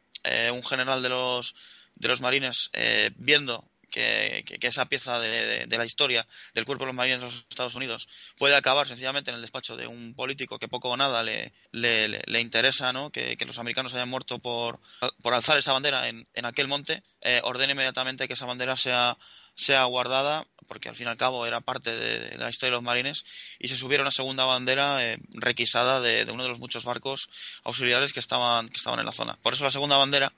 un 0.53 0.65
general 0.65 1.03
de 1.03 1.11
los, 1.11 1.55
de 1.95 2.09
los 2.09 2.21
marines, 2.21 2.71
viendo 3.17 3.69
que, 3.93 4.45
esa 4.63 4.87
pieza 4.87 5.21
de, 5.21 5.67
la 5.69 5.85
historia 5.85 6.27
del 6.55 6.65
cuerpo 6.65 6.85
de 6.85 6.89
los 6.89 6.97
marines 6.97 7.21
de 7.21 7.27
los 7.27 7.47
Estados 7.49 7.75
Unidos 7.77 8.09
puede 8.37 8.57
acabar 8.57 8.89
sencillamente 8.89 9.31
en 9.31 9.37
el 9.37 9.43
despacho 9.43 9.77
de 9.77 9.87
un 9.87 10.15
político 10.15 10.59
que 10.59 10.67
poco 10.67 10.89
o 10.89 10.97
nada 10.97 11.23
le, 11.23 11.53
le, 11.71 12.41
interesa 12.41 12.93
¿no? 12.93 13.11
que, 13.11 13.37
los 13.47 13.59
americanos 13.59 13.95
hayan 13.95 14.09
muerto 14.09 14.39
por, 14.39 14.81
por 15.23 15.35
alzar 15.35 15.59
esa 15.59 15.73
bandera 15.73 16.09
en, 16.09 16.25
en 16.35 16.47
aquel 16.47 16.67
monte, 16.67 17.03
eh, 17.21 17.41
ordena 17.45 17.73
inmediatamente 17.73 18.27
que 18.27 18.35
esa 18.35 18.47
bandera 18.47 18.77
sea 18.77 19.17
sea 19.55 19.85
guardada 19.85 20.47
porque 20.73 20.89
al 20.89 20.97
fin 20.97 21.07
y 21.07 21.11
al 21.11 21.19
cabo 21.19 21.45
era 21.47 21.61
parte 21.61 21.95
de, 21.95 22.39
la 22.39 22.49
historia 22.49 22.71
de 22.71 22.77
los 22.77 22.83
marines, 22.83 23.25
y 23.59 23.69
se 23.69 23.77
subieron 23.77 24.07
a 24.07 24.11
segunda 24.11 24.47
bandera 24.47 25.05
eh, 25.05 25.19
requisada 25.35 26.01
de, 26.01 26.27
uno 26.33 26.45
de 26.45 26.49
los 26.49 26.59
muchos 26.59 26.85
barcos 26.85 27.29
auxiliares 27.63 28.15
que 28.15 28.21
estaban, 28.21 28.71
que 28.71 28.77
estaban 28.77 28.99
en 28.99 29.05
la 29.05 29.13
zona. 29.13 29.39
Por 29.43 29.53
eso 29.53 29.65
la 29.65 29.71
segunda 29.71 29.99
bandera 29.99 30.33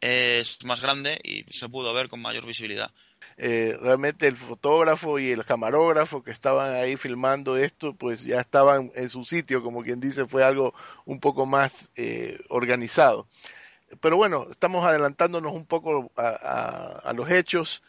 es 0.00 0.58
más 0.64 0.80
grande 0.80 1.18
y 1.22 1.44
se 1.52 1.68
pudo 1.68 1.92
ver 1.94 2.08
con 2.08 2.20
mayor 2.20 2.46
visibilidad. 2.46 2.90
Eh, 3.36 3.76
realmente 3.80 4.26
el 4.26 4.36
fotógrafo 4.36 5.18
y 5.18 5.30
el 5.30 5.44
camarógrafo 5.44 6.22
que 6.22 6.30
estaban 6.30 6.74
ahí 6.74 6.96
filmando 6.96 7.56
esto, 7.56 7.94
pues 7.94 8.22
ya 8.22 8.40
estaban 8.40 8.92
en 8.94 9.08
su 9.08 9.24
sitio, 9.24 9.62
como 9.62 9.82
quien 9.82 10.00
dice, 10.00 10.26
fue 10.26 10.44
algo 10.44 10.74
un 11.04 11.20
poco 11.20 11.46
más 11.46 11.90
eh, 11.96 12.38
organizado. 12.48 13.26
Pero 14.00 14.16
bueno, 14.16 14.46
estamos 14.50 14.84
adelantándonos 14.84 15.52
un 15.52 15.66
poco 15.66 16.10
a 16.16 17.12
los 17.14 17.30
hechos 17.30 17.82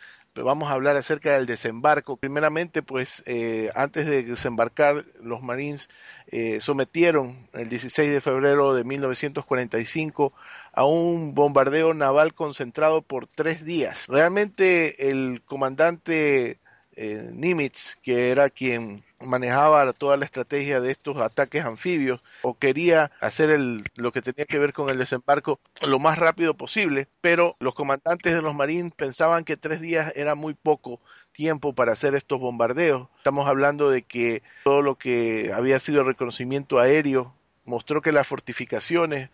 vamos 0.44 0.70
a 0.70 0.74
hablar 0.74 0.96
acerca 0.96 1.34
del 1.34 1.46
desembarco. 1.46 2.18
Primeramente, 2.18 2.82
pues 2.82 3.24
eh, 3.26 3.72
antes 3.76 4.06
de 4.06 4.24
desembarcar, 4.24 5.06
los 5.22 5.42
Marines 5.42 5.90
eh, 6.28 6.60
sometieron 6.62 7.48
el 7.54 7.70
16 7.70 8.12
de 8.12 8.22
febrero 8.22 8.74
de 8.74 8.84
1945 8.84 10.34
a 10.74 10.86
un 10.86 11.34
bombardeo 11.34 11.94
naval 11.94 12.34
concentrado 12.34 13.02
por 13.02 13.28
tres 13.28 13.64
días. 13.64 14.06
Realmente 14.08 15.10
el 15.10 15.42
comandante 15.46 16.60
eh, 16.96 17.30
Nimitz, 17.34 17.98
que 18.02 18.32
era 18.32 18.50
quien 18.50 19.04
manejaba 19.20 19.92
toda 19.94 20.18
la 20.18 20.26
estrategia 20.26 20.80
de 20.82 20.92
estos 20.92 21.18
ataques 21.18 21.64
anfibios 21.66 22.22
o 22.42 22.58
quería 22.58 23.12
hacer 23.20 23.50
el, 23.50 23.84
lo 23.96 24.12
que 24.12 24.22
tenía 24.22 24.46
que 24.46 24.60
ver 24.60 24.74
con 24.74 24.90
el 24.90 24.98
desembarco 24.98 25.60
lo 25.82 26.00
más 26.00 26.18
rápido 26.18 26.54
posible, 26.54 27.08
pero 27.22 27.56
los 27.60 27.76
comandantes 27.76 28.34
de 28.34 28.42
los 28.42 28.56
marines 28.56 28.94
pensaban 28.94 29.44
que 29.44 29.58
tres 29.58 29.82
días 29.82 30.14
era 30.16 30.36
muy 30.36 30.54
poco 30.54 31.00
tiempo 31.32 31.74
para 31.74 31.94
hacer 31.94 32.16
estos 32.16 32.40
bombardeos. 32.40 33.10
Estamos 33.18 33.48
hablando 33.48 33.90
de 33.90 34.02
que 34.02 34.42
todo 34.64 34.82
lo 34.82 34.96
que 34.96 35.52
había 35.54 35.80
sido 35.80 36.04
reconocimiento 36.04 36.80
aéreo 36.80 37.34
mostró 37.66 38.02
que 38.02 38.12
las 38.12 38.28
fortificaciones 38.28 39.30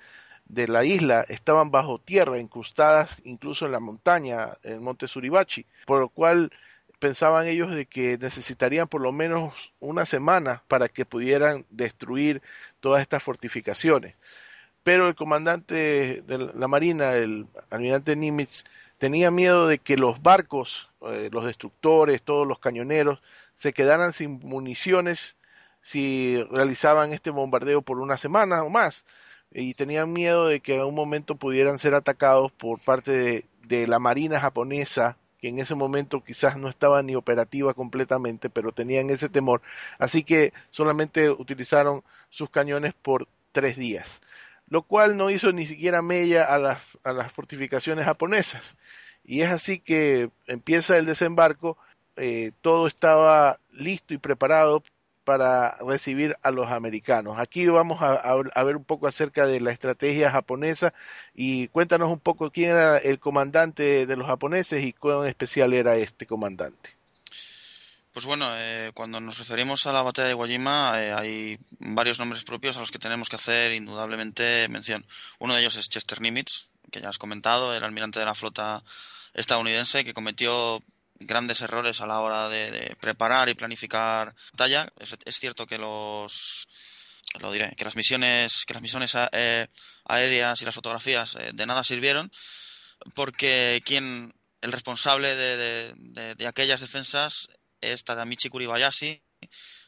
de 0.46 0.68
la 0.68 0.84
isla 0.84 1.26
estaban 1.30 1.72
bajo 1.72 2.00
tierra, 2.00 2.40
incrustadas 2.40 3.22
incluso 3.24 3.66
en 3.66 3.72
la 3.72 3.80
montaña, 3.80 4.58
en 4.64 4.74
el 4.74 4.82
monte 4.82 5.08
Suribachi, 5.08 5.66
por 5.86 6.00
lo 6.00 6.10
cual 6.10 6.52
pensaban 7.02 7.48
ellos 7.48 7.74
de 7.76 7.88
que 7.88 8.18
necesitarían 8.20 8.88
por 8.88 9.02
lo 9.02 9.12
menos 9.12 9.56
una 9.80 10.06
semana 10.06 10.64
para 10.68 10.88
que 10.88 11.04
pudieran 11.04 11.66
destruir 11.72 12.44
todas 12.80 13.02
estas 13.02 13.24
fortificaciones. 13.24 14.16
Pero 14.84 15.08
el 15.08 15.16
comandante 15.16 16.24
de 16.28 16.38
la 16.54 16.68
Marina, 16.68 17.14
el 17.16 17.48
almirante 17.72 18.16
Nimitz, 18.16 18.66
tenía 19.00 19.32
miedo 19.32 19.68
de 19.68 19.80
que 19.80 19.98
los 19.98 20.22
barcos, 20.22 20.90
eh, 21.02 21.30
los 21.32 21.46
destructores, 21.46 22.22
todos 22.22 22.48
los 22.48 22.60
cañoneros, 22.60 23.22
se 23.56 23.74
quedaran 23.74 24.14
sin 24.14 24.40
municiones 24.44 25.38
si 25.82 26.44
realizaban 26.52 27.14
este 27.14 27.32
bombardeo 27.32 27.82
por 27.82 28.00
una 28.00 28.18
semana 28.18 28.64
o 28.64 28.70
más. 28.70 29.06
Y 29.52 29.74
tenían 29.74 30.14
miedo 30.14 30.48
de 30.48 30.60
que 30.62 30.76
en 30.76 30.84
un 30.84 30.96
momento 30.96 31.36
pudieran 31.36 31.80
ser 31.80 31.96
atacados 31.96 32.52
por 32.52 32.80
parte 32.80 33.46
de 33.64 33.88
la 33.88 34.00
Marina 34.00 34.40
japonesa 34.40 35.18
que 35.42 35.50
en 35.50 35.60
ese 35.60 35.76
momento 35.76 36.24
quizás 36.24 36.56
no 36.58 36.70
estaba 36.70 37.02
ni 37.04 37.16
operativa 37.16 37.74
completamente, 37.74 38.50
pero 38.50 38.72
tenían 38.72 39.10
ese 39.10 39.28
temor. 39.28 39.62
Así 39.98 40.24
que 40.24 40.54
solamente 40.70 41.30
utilizaron 41.32 42.04
sus 42.30 42.50
cañones 42.50 42.94
por 42.94 43.28
tres 43.52 43.76
días, 43.76 44.22
lo 44.70 44.84
cual 44.84 45.18
no 45.18 45.30
hizo 45.32 45.52
ni 45.52 45.66
siquiera 45.66 46.02
mella 46.02 46.46
a 46.46 46.60
las, 46.60 47.34
fortificaciones 47.34 48.06
japonesas. 48.06 48.78
Y 49.26 49.42
es 49.42 49.50
así 49.50 49.80
que 49.80 50.30
empieza 50.48 50.98
el 50.98 51.06
desembarco, 51.06 51.78
eh, 52.16 52.52
todo 52.62 52.88
estaba 52.88 53.60
listo 53.72 54.14
y 54.14 54.18
preparado 54.18 54.84
para 55.32 55.78
recibir 55.78 56.36
a 56.44 56.52
los 56.52 56.70
americanos. 56.70 57.40
Aquí 57.40 57.66
vamos 57.68 58.02
a, 58.02 58.64
ver 58.64 58.76
un 58.76 58.84
poco 58.84 59.08
acerca 59.08 59.46
de 59.46 59.62
la 59.62 59.72
estrategia 59.72 60.30
japonesa 60.30 60.94
y 61.34 61.70
cuéntanos 61.70 62.12
un 62.12 62.20
poco 62.20 62.52
quién 62.52 62.72
era 62.72 62.98
el 62.98 63.18
comandante 63.18 64.06
de 64.06 64.18
los 64.18 64.28
japoneses 64.28 64.84
y 64.84 64.92
cuán 64.92 65.26
especial 65.30 65.72
era 65.72 65.96
este 65.96 66.26
comandante. 66.26 66.98
Pues 68.12 68.26
bueno, 68.26 68.50
eh, 68.58 68.92
cuando 68.94 69.22
nos 69.22 69.38
referimos 69.38 69.86
a 69.86 69.94
la 69.94 70.02
batalla 70.02 70.28
de 70.28 70.34
Iwo 70.34 70.48
Jima 70.48 71.02
eh, 71.02 71.14
hay 71.14 71.60
varios 71.80 72.20
nombres 72.20 72.44
propios 72.44 72.76
a 72.76 72.82
los 72.82 72.92
que 72.92 73.00
tenemos 73.00 73.30
que 73.30 73.38
hacer 73.38 73.72
indudablemente 73.72 74.68
mención. 74.68 75.06
Uno 75.40 75.54
de 75.54 75.62
ellos 75.62 75.78
es 75.78 75.88
Chester 75.88 76.20
Nimitz, 76.20 76.68
que 76.92 77.00
ya 77.00 77.08
has 77.08 77.18
comentado, 77.18 77.74
el 77.74 77.86
almirante 77.86 78.20
de 78.20 78.26
la 78.26 78.36
flota 78.36 78.84
estadounidense 79.34 80.04
que 80.04 80.14
cometió 80.14 80.84
grandes 81.26 81.62
errores 81.62 82.02
a 82.02 82.08
la 82.08 82.20
hora 82.20 82.50
de, 82.50 82.96
preparar 83.00 83.50
y 83.50 83.56
planificar 83.56 84.34
batalla. 84.54 84.92
Es, 85.00 85.38
cierto 85.38 85.66
que 85.66 85.78
los 85.78 86.68
lo 87.40 87.52
diré, 87.52 87.74
que 87.78 87.86
las 87.86 87.96
misiones, 87.96 88.66
que 88.66 88.74
las 88.74 88.82
misiones 88.82 89.16
eh, 89.32 89.68
aéreas 90.06 90.62
y 90.62 90.66
las 90.66 90.76
fotografías 90.76 91.36
eh, 91.36 91.52
de 91.54 91.66
nada 91.66 91.84
sirvieron, 91.84 92.32
porque 93.16 93.82
quien 93.86 94.34
el 94.62 94.72
responsable 94.72 95.36
de, 95.36 95.94
de 96.36 96.48
aquellas 96.48 96.82
defensas 96.82 97.48
es 97.80 98.04
Tadamichi 98.04 98.50
Kuribayashi, 98.50 99.22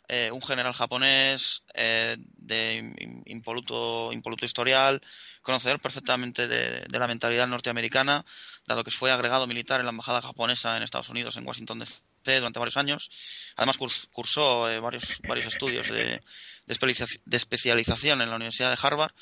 eh, 0.09 0.31
un 0.31 0.41
general 0.41 0.73
japonés 0.73 1.63
eh, 1.73 2.17
de 2.19 3.21
impoluto, 3.25 4.11
impoluto 4.11 4.45
historial, 4.45 5.01
conocedor 5.41 5.79
perfectamente 5.79 6.47
de, 6.47 6.85
la 6.89 7.07
mentalidad 7.07 7.47
norteamericana, 7.47 8.25
dado 8.67 8.83
que 8.83 8.91
fue 8.91 9.11
agregado 9.11 9.47
militar 9.47 9.79
en 9.79 9.85
la 9.85 9.91
embajada 9.91 10.21
japonesa 10.21 10.75
en 10.75 10.83
Estados 10.83 11.09
Unidos, 11.09 11.37
en 11.37 11.47
Washington 11.47 11.79
DC, 11.79 12.01
durante 12.39 12.59
varios 12.59 12.77
años. 12.77 13.09
Además, 13.55 13.77
cursó 14.11 14.69
eh, 14.69 14.79
varios, 14.79 15.19
varios 15.27 15.47
estudios 15.47 15.87
de, 15.87 16.21
de, 16.65 17.37
especialización 17.37 18.21
en 18.21 18.29
la 18.29 18.35
Universidad 18.35 18.71
de 18.71 18.77
Harvard. 18.81 19.13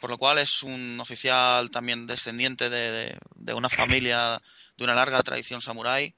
por 0.00 0.10
lo 0.10 0.18
cual 0.18 0.38
es 0.38 0.62
un 0.62 0.98
oficial 1.00 1.70
también 1.70 2.06
descendiente 2.06 2.68
de, 2.68 3.16
de 3.36 3.54
una 3.54 3.68
familia 3.68 4.40
de 4.76 4.84
una 4.84 4.94
larga 4.94 5.22
tradición 5.22 5.60
samurái, 5.60 6.14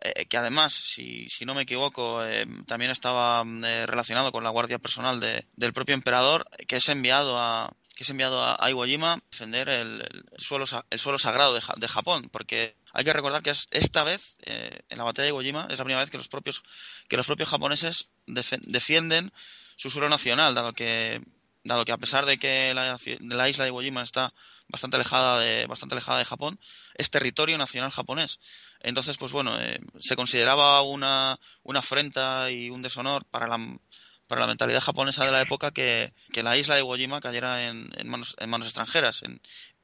eh, 0.00 0.26
que 0.26 0.36
además, 0.36 0.74
si, 0.74 1.28
si, 1.30 1.44
no 1.44 1.54
me 1.54 1.62
equivoco, 1.62 2.24
eh, 2.24 2.46
también 2.66 2.90
estaba 2.90 3.42
mm, 3.42 3.64
eh, 3.64 3.86
relacionado 3.86 4.32
con 4.32 4.44
la 4.44 4.50
guardia 4.50 4.78
personal 4.78 5.18
de, 5.18 5.46
del 5.56 5.72
propio 5.72 5.94
emperador, 5.94 6.46
que 6.68 6.76
es 6.76 6.88
enviado 6.88 7.38
a 7.38 7.72
que 7.96 8.02
es 8.02 8.10
enviado 8.10 8.42
a, 8.42 8.70
Iwo 8.70 8.86
Jima 8.86 9.14
a 9.14 9.22
defender 9.30 9.68
el, 9.68 10.02
suelo, 10.36 10.64
el 10.90 10.98
suelo 10.98 11.16
sagrado 11.16 11.54
de, 11.54 11.60
de, 11.76 11.86
Japón, 11.86 12.28
porque 12.28 12.74
hay 12.92 13.04
que 13.04 13.12
recordar 13.12 13.40
que 13.44 13.52
esta 13.70 14.02
vez, 14.02 14.36
en 14.40 14.98
la 14.98 15.04
batalla 15.04 15.26
de 15.26 15.28
Iwo 15.28 15.42
Jima, 15.42 15.68
es 15.70 15.78
la 15.78 15.84
primera 15.84 16.00
vez 16.00 16.10
que 16.10 16.18
los 16.18 16.26
propios, 16.26 16.64
que 17.08 17.16
los 17.16 17.24
propios 17.24 17.48
japoneses 17.48 18.08
defienden 18.26 19.32
su 19.76 19.90
suelo 19.90 20.08
nacional, 20.08 20.56
dado 20.56 20.72
que, 20.72 21.22
dado 21.62 21.84
que 21.84 21.92
a 21.92 21.96
pesar 21.96 22.26
de 22.26 22.36
que 22.36 22.74
la, 22.74 22.98
la 23.20 23.48
isla 23.48 23.62
de 23.62 23.70
Iwo 23.70 23.80
Jima 23.80 24.02
está 24.02 24.34
bastante 24.74 24.96
alejada 24.96 25.38
de, 25.40 25.66
bastante 25.66 25.94
alejada 25.94 26.18
de 26.18 26.24
Japón, 26.24 26.58
es 26.94 27.10
territorio 27.10 27.56
nacional 27.56 27.90
japonés. 27.90 28.40
Entonces, 28.80 29.16
pues 29.16 29.30
bueno, 29.30 29.60
eh, 29.60 29.78
se 30.00 30.16
consideraba 30.16 30.82
una, 30.82 31.38
una 31.62 31.78
afrenta 31.78 32.50
y 32.50 32.70
un 32.70 32.82
deshonor 32.82 33.24
para 33.26 33.46
la, 33.46 33.78
para 34.26 34.40
la 34.40 34.48
mentalidad 34.48 34.80
japonesa 34.80 35.24
de 35.24 35.30
la 35.30 35.42
época 35.42 35.70
que, 35.70 36.12
la 36.34 36.56
isla 36.56 36.74
de 36.74 36.80
Iwo 36.80 36.96
Jima 36.96 37.20
cayera 37.20 37.68
en, 37.68 37.88
manos, 38.04 38.34
en 38.38 38.50
manos 38.50 38.66
extranjeras, 38.66 39.22
en, 39.22 39.40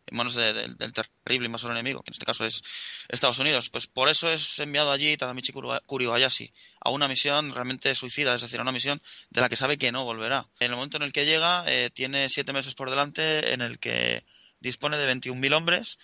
en 0.06 0.16
manos 0.16 0.34
del 0.34 0.92
terrible 0.92 1.46
invasor 1.46 1.70
enemigo, 1.70 2.02
que 2.02 2.10
en 2.10 2.14
este 2.14 2.26
caso 2.26 2.44
es 2.44 2.62
Estados 3.08 3.38
Unidos. 3.38 3.70
Pues 3.70 3.86
por 3.86 4.08
eso 4.08 4.28
es 4.28 4.58
enviado 4.58 4.90
allí 4.90 5.16
Tadamichi 5.16 5.52
Kuribayashi 5.86 6.52
a 6.80 6.90
una 6.90 7.06
misión 7.06 7.54
realmente 7.54 7.94
suicida, 7.94 8.34
es 8.34 8.42
decir, 8.42 8.58
a 8.58 8.62
una 8.62 8.72
misión 8.72 9.00
de 9.30 9.40
la 9.40 9.48
que 9.48 9.56
sabe 9.56 9.78
que 9.78 9.92
no 9.92 10.04
volverá. 10.04 10.48
En 10.58 10.72
el 10.72 10.76
momento 10.76 10.96
en 10.96 11.04
el 11.04 11.12
que 11.12 11.26
llega, 11.26 11.64
eh, 11.68 11.90
tiene 11.90 12.28
siete 12.28 12.52
meses 12.52 12.74
por 12.74 12.90
delante 12.90 13.52
en 13.52 13.60
el 13.60 13.78
que 13.78 14.24
dispone 14.60 14.98
de 14.98 15.12
21.000 15.12 15.54
hombres 15.54 15.98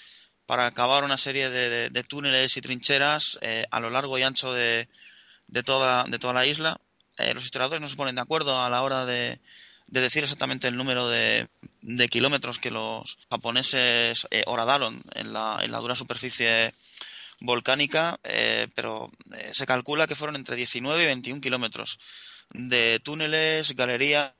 para 0.47 0.67
acabar 0.67 1.05
una 1.05 1.19
serie 1.19 1.51
de, 1.51 2.05
túneles 2.05 2.57
y 2.57 2.61
trincheras 2.61 3.37
eh, 3.41 3.67
a 3.71 3.81
lo 3.81 3.91
largo 3.91 4.17
y 4.17 4.23
ancho 4.23 4.53
de, 4.53 4.89
de, 5.49 5.63
toda, 5.63 6.05
de 6.05 6.19
toda 6.19 6.33
la 6.33 6.47
isla. 6.47 6.81
Eh, 7.19 7.35
los 7.35 7.45
historiadores 7.45 7.81
no 7.81 7.89
se 7.89 7.97
ponen 7.97 8.15
de 8.15 8.23
acuerdo 8.23 8.59
a 8.59 8.71
la 8.71 8.83
hora 8.83 9.05
de, 9.05 9.41
decir 9.87 10.23
exactamente 10.23 10.69
el 10.69 10.77
número 10.77 11.09
de, 11.09 11.49
kilómetros 12.11 12.59
que 12.59 12.71
los 12.71 13.19
japoneses 13.29 14.27
eh, 14.31 14.45
horadaron 14.47 15.03
en 15.15 15.33
la, 15.33 15.59
en 15.63 15.73
la 15.73 15.79
dura 15.79 15.97
superficie 15.97 16.75
volcánica, 17.41 18.19
pero 18.75 19.11
se 19.53 19.67
calcula 19.67 20.07
que 20.07 20.15
fueron 20.15 20.37
entre 20.37 20.57
19 20.57 21.03
y 21.03 21.07
21 21.07 21.43
kilómetros 21.43 21.99
de 22.49 22.99
túneles, 23.05 23.77
galerías, 23.77 24.33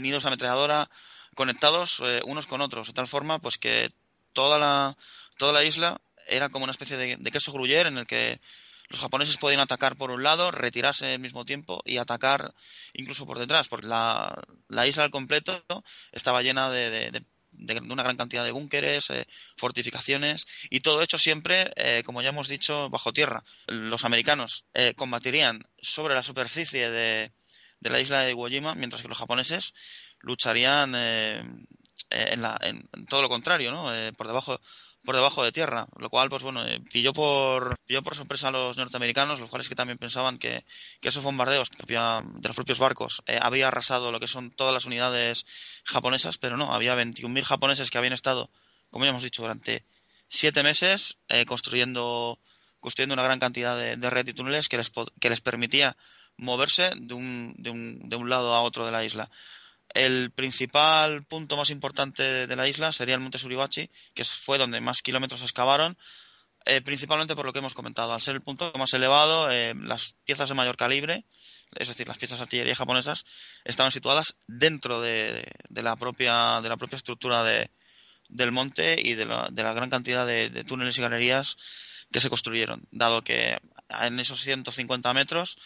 nidos 0.00 0.22
de 0.22 0.28
ametralladora, 0.28 0.88
conectados 1.34 2.00
eh, 2.04 2.20
unos 2.24 2.46
con 2.46 2.60
otros, 2.60 2.88
de 2.88 2.92
tal 2.92 3.08
forma 3.08 3.38
pues 3.38 3.58
que 3.58 3.88
toda 4.32 4.58
la, 4.58 4.96
toda 5.38 5.52
la 5.52 5.64
isla 5.64 6.00
era 6.26 6.50
como 6.50 6.64
una 6.64 6.72
especie 6.72 6.96
de, 6.96 7.30
queso 7.30 7.52
gruyer 7.52 7.86
en 7.86 7.98
el 7.98 8.06
que 8.06 8.40
los 8.88 9.00
japoneses 9.00 9.38
podían 9.38 9.60
atacar 9.60 9.96
por 9.96 10.10
un 10.10 10.22
lado, 10.22 10.50
retirarse 10.50 11.14
al 11.14 11.18
mismo 11.18 11.44
tiempo 11.44 11.82
y 11.84 11.96
atacar 11.96 12.52
incluso 12.92 13.26
por 13.26 13.38
detrás, 13.38 13.68
porque 13.68 13.86
la, 13.86 14.34
la 14.68 14.86
isla 14.86 15.04
al 15.04 15.10
completo 15.10 15.64
estaba 16.12 16.42
llena 16.42 16.70
de, 16.70 17.10
de, 17.50 17.80
una 17.80 18.02
gran 18.02 18.16
cantidad 18.16 18.44
de 18.44 18.50
búnkeres, 18.50 19.10
eh, 19.10 19.26
fortificaciones 19.56 20.46
y 20.70 20.80
todo 20.80 21.02
hecho 21.02 21.18
siempre, 21.18 21.72
eh, 21.76 22.02
como 22.04 22.22
ya 22.22 22.30
hemos 22.30 22.48
dicho, 22.48 22.90
bajo 22.90 23.12
tierra. 23.12 23.44
Los 23.66 24.04
americanos 24.04 24.64
combatirían 24.96 25.66
sobre 25.80 26.14
la 26.14 26.22
superficie 26.22 26.90
de, 26.90 27.32
de, 27.80 27.90
la 27.90 28.00
isla 28.00 28.22
de 28.22 28.30
Iwo 28.30 28.48
Jima, 28.48 28.74
mientras 28.74 29.02
que 29.02 29.08
los 29.08 29.18
japoneses 29.18 29.74
lucharían 30.22 30.94
en, 30.94 32.42
la, 32.42 32.58
en, 32.62 32.88
todo 33.08 33.22
lo 33.22 33.28
contrario, 33.28 33.70
¿no? 33.70 33.90
por 34.16 34.26
debajo 34.26 34.58
por 35.04 35.16
debajo 35.16 35.42
de 35.44 35.52
tierra, 35.52 35.86
lo 35.98 36.10
cual, 36.10 36.28
pues 36.28 36.42
bueno, 36.42 36.64
eh, 36.66 36.80
pilló 36.92 37.12
por 37.12 37.78
pilló 37.86 38.02
por 38.02 38.14
sorpresa 38.14 38.48
a 38.48 38.50
los 38.52 38.76
norteamericanos, 38.76 39.40
los 39.40 39.50
cuales 39.50 39.68
que 39.68 39.74
también 39.74 39.98
pensaban 39.98 40.38
que, 40.38 40.64
que 41.00 41.08
esos 41.08 41.24
bombardeos 41.24 41.70
de 41.70 42.48
los 42.48 42.56
propios 42.56 42.78
barcos 42.78 43.22
eh, 43.26 43.38
había 43.40 43.68
arrasado 43.68 44.12
lo 44.12 44.20
que 44.20 44.28
son 44.28 44.52
todas 44.52 44.72
las 44.72 44.84
unidades 44.84 45.44
japonesas, 45.84 46.38
pero 46.38 46.56
no, 46.56 46.72
había 46.72 46.94
21.000 46.94 47.42
japoneses 47.42 47.90
que 47.90 47.98
habían 47.98 48.12
estado, 48.12 48.50
como 48.90 49.04
ya 49.04 49.10
hemos 49.10 49.24
dicho, 49.24 49.42
durante 49.42 49.84
siete 50.28 50.62
meses 50.62 51.18
eh, 51.28 51.44
construyendo 51.46 52.38
construyendo 52.78 53.14
una 53.14 53.22
gran 53.22 53.38
cantidad 53.38 53.76
de, 53.76 53.96
de 53.96 54.10
red 54.10 54.26
y 54.26 54.32
túneles 54.32 54.68
que 54.68 54.76
les, 54.76 54.90
que 55.20 55.30
les 55.30 55.40
permitía 55.40 55.96
moverse 56.36 56.90
de 56.96 57.14
un, 57.14 57.54
de, 57.56 57.70
un, 57.70 58.08
de 58.08 58.16
un 58.16 58.28
lado 58.28 58.54
a 58.54 58.62
otro 58.62 58.84
de 58.84 58.90
la 58.90 59.04
isla. 59.04 59.30
El 59.94 60.30
principal 60.30 61.24
punto 61.24 61.56
más 61.56 61.70
importante 61.70 62.46
de 62.46 62.56
la 62.56 62.66
isla 62.66 62.92
sería 62.92 63.14
el 63.14 63.20
monte 63.20 63.38
Suribachi, 63.38 63.90
que 64.14 64.24
fue 64.24 64.56
donde 64.56 64.80
más 64.80 65.02
kilómetros 65.02 65.42
excavaron, 65.42 65.98
eh, 66.64 66.80
principalmente 66.80 67.34
por 67.34 67.44
lo 67.44 67.52
que 67.52 67.58
hemos 67.58 67.74
comentado. 67.74 68.12
Al 68.12 68.20
ser 68.20 68.36
el 68.36 68.40
punto 68.42 68.72
más 68.78 68.92
elevado, 68.94 69.50
eh, 69.50 69.74
las 69.74 70.14
piezas 70.24 70.48
de 70.48 70.54
mayor 70.54 70.76
calibre, 70.76 71.24
es 71.74 71.88
decir, 71.88 72.08
las 72.08 72.18
piezas 72.18 72.38
de 72.38 72.44
artillería 72.44 72.74
japonesas, 72.74 73.24
estaban 73.64 73.92
situadas 73.92 74.36
dentro 74.46 75.00
de, 75.00 75.50
la, 75.70 75.96
propia, 75.96 76.60
de 76.62 76.68
la 76.68 76.76
propia 76.76 76.96
estructura 76.96 77.42
del 78.28 78.52
monte 78.52 78.96
y 78.98 79.14
de 79.14 79.26
la, 79.26 79.48
gran 79.50 79.90
cantidad 79.90 80.26
de, 80.26 80.64
túneles 80.64 80.98
y 80.98 81.02
galerías 81.02 81.56
que 82.10 82.20
se 82.20 82.28
construyeron, 82.28 82.86
dado 82.90 83.22
que 83.22 83.58
en 83.88 84.20
esos 84.20 84.40
150 84.40 85.12
metros 85.14 85.56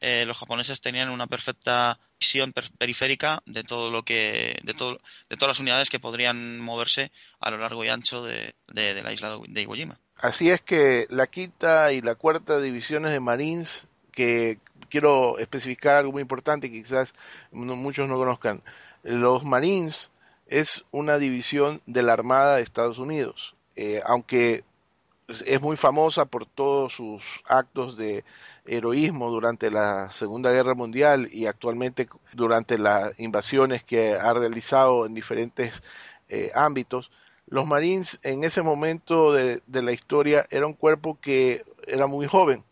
eh, 0.00 0.24
los 0.26 0.38
japoneses 0.38 0.80
tenían 0.80 1.10
una 1.10 1.26
perfecta 1.26 1.98
visión 2.18 2.52
periférica 2.78 3.42
de 3.46 3.64
todo 3.64 3.90
lo 3.90 4.02
que 4.02 4.58
de 4.62 4.74
todo 4.74 4.98
de 5.28 5.36
todas 5.36 5.56
las 5.56 5.60
unidades 5.60 5.90
que 5.90 6.00
podrían 6.00 6.58
moverse 6.58 7.12
a 7.38 7.50
lo 7.50 7.58
largo 7.58 7.84
y 7.84 7.88
ancho 7.88 8.24
de, 8.24 8.54
la 8.68 9.12
isla 9.12 9.38
de 9.46 9.62
Iwo 9.62 9.74
Jima. 9.74 9.98
Así 10.16 10.50
es 10.50 10.60
que 10.60 11.06
la 11.10 11.26
quinta 11.26 11.92
y 11.92 12.00
la 12.02 12.14
cuarta 12.14 12.60
divisiones 12.60 13.12
de 13.12 13.20
Marines 13.20 13.86
que 14.12 14.58
quiero 14.88 15.38
especificar 15.38 15.96
algo 15.96 16.12
muy 16.12 16.22
importante 16.22 16.70
que 16.70 16.82
quizás 16.82 17.14
muchos 17.52 18.08
no 18.08 18.16
conozcan. 18.16 18.62
Los 19.02 19.44
Marines 19.44 20.10
es 20.46 20.84
una 20.90 21.18
división 21.18 21.80
de 21.86 22.02
la 22.02 22.12
Armada 22.12 22.56
de 22.56 22.62
Estados 22.62 22.98
Unidos, 22.98 23.54
eh, 23.76 24.00
aunque 24.04 24.64
es 25.46 25.60
muy 25.60 25.76
famosa 25.76 26.24
por 26.24 26.46
todos 26.46 26.92
sus 26.94 27.22
actos 27.46 27.96
de 27.96 28.24
heroísmo 28.66 29.30
durante 29.30 29.70
la 29.70 30.10
Segunda 30.10 30.52
Guerra 30.52 30.74
Mundial 30.74 31.28
y 31.32 31.46
actualmente 31.46 32.08
durante 32.32 32.78
las 32.78 33.18
invasiones 33.18 33.84
que 33.84 34.14
ha 34.14 34.32
realizado 34.32 35.06
en 35.06 35.14
diferentes 35.14 35.82
eh, 36.28 36.50
ámbitos. 36.54 37.10
Los 37.46 37.66
Marines 37.66 38.18
en 38.22 38.44
ese 38.44 38.62
momento 38.62 39.32
de, 39.32 39.62
la 39.66 39.92
historia 39.92 40.46
era 40.50 40.66
un 40.66 40.74
cuerpo 40.74 41.18
que 41.20 41.64
era 41.86 42.06
muy 42.06 42.26
joven. 42.26 42.64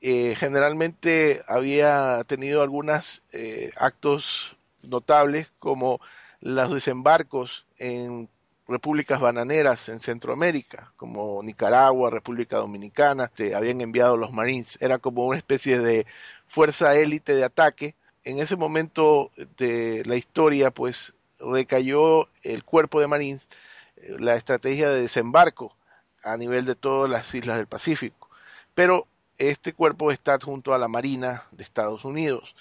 Eh, 0.00 0.34
generalmente 0.36 1.42
había 1.46 2.22
tenido 2.26 2.62
algunos 2.62 3.22
eh, 3.32 3.70
actos 3.76 4.56
notables 4.82 5.50
como 5.58 6.00
los 6.40 6.72
desembarcos 6.72 7.66
en 7.78 8.28
repúblicas 8.68 9.20
bananeras 9.20 9.88
en 9.88 10.00
Centroamérica, 10.00 10.92
como 10.96 11.42
Nicaragua, 11.42 12.10
República 12.10 12.56
Dominicana, 12.58 13.30
se 13.36 13.54
habían 13.54 13.80
enviado 13.80 14.16
los 14.16 14.32
Marines. 14.32 14.78
Era 14.80 14.98
como 14.98 15.26
una 15.26 15.38
especie 15.38 15.78
de 15.80 16.06
fuerza 16.48 16.94
élite 16.94 17.34
de 17.34 17.44
ataque. 17.44 17.94
En 18.24 18.38
ese 18.38 18.56
momento 18.56 19.30
de 19.56 20.02
la 20.06 20.16
historia, 20.16 20.70
pues 20.70 21.12
recayó 21.40 22.28
el 22.42 22.64
cuerpo 22.64 23.00
de 23.00 23.08
Marines 23.08 23.48
eh, 23.96 24.16
la 24.18 24.36
estrategia 24.36 24.90
de 24.90 25.02
desembarco 25.02 25.76
a 26.22 26.36
nivel 26.36 26.64
de 26.64 26.76
todas 26.76 27.10
las 27.10 27.34
islas 27.34 27.56
del 27.56 27.66
Pacífico. 27.66 28.30
Pero 28.74 29.06
este 29.38 29.72
cuerpo 29.72 30.12
está 30.12 30.38
junto 30.40 30.72
a 30.72 30.78
la 30.78 30.88
Marina 30.88 31.46
de 31.50 31.64
Estados 31.64 32.04
Unidos. 32.04 32.54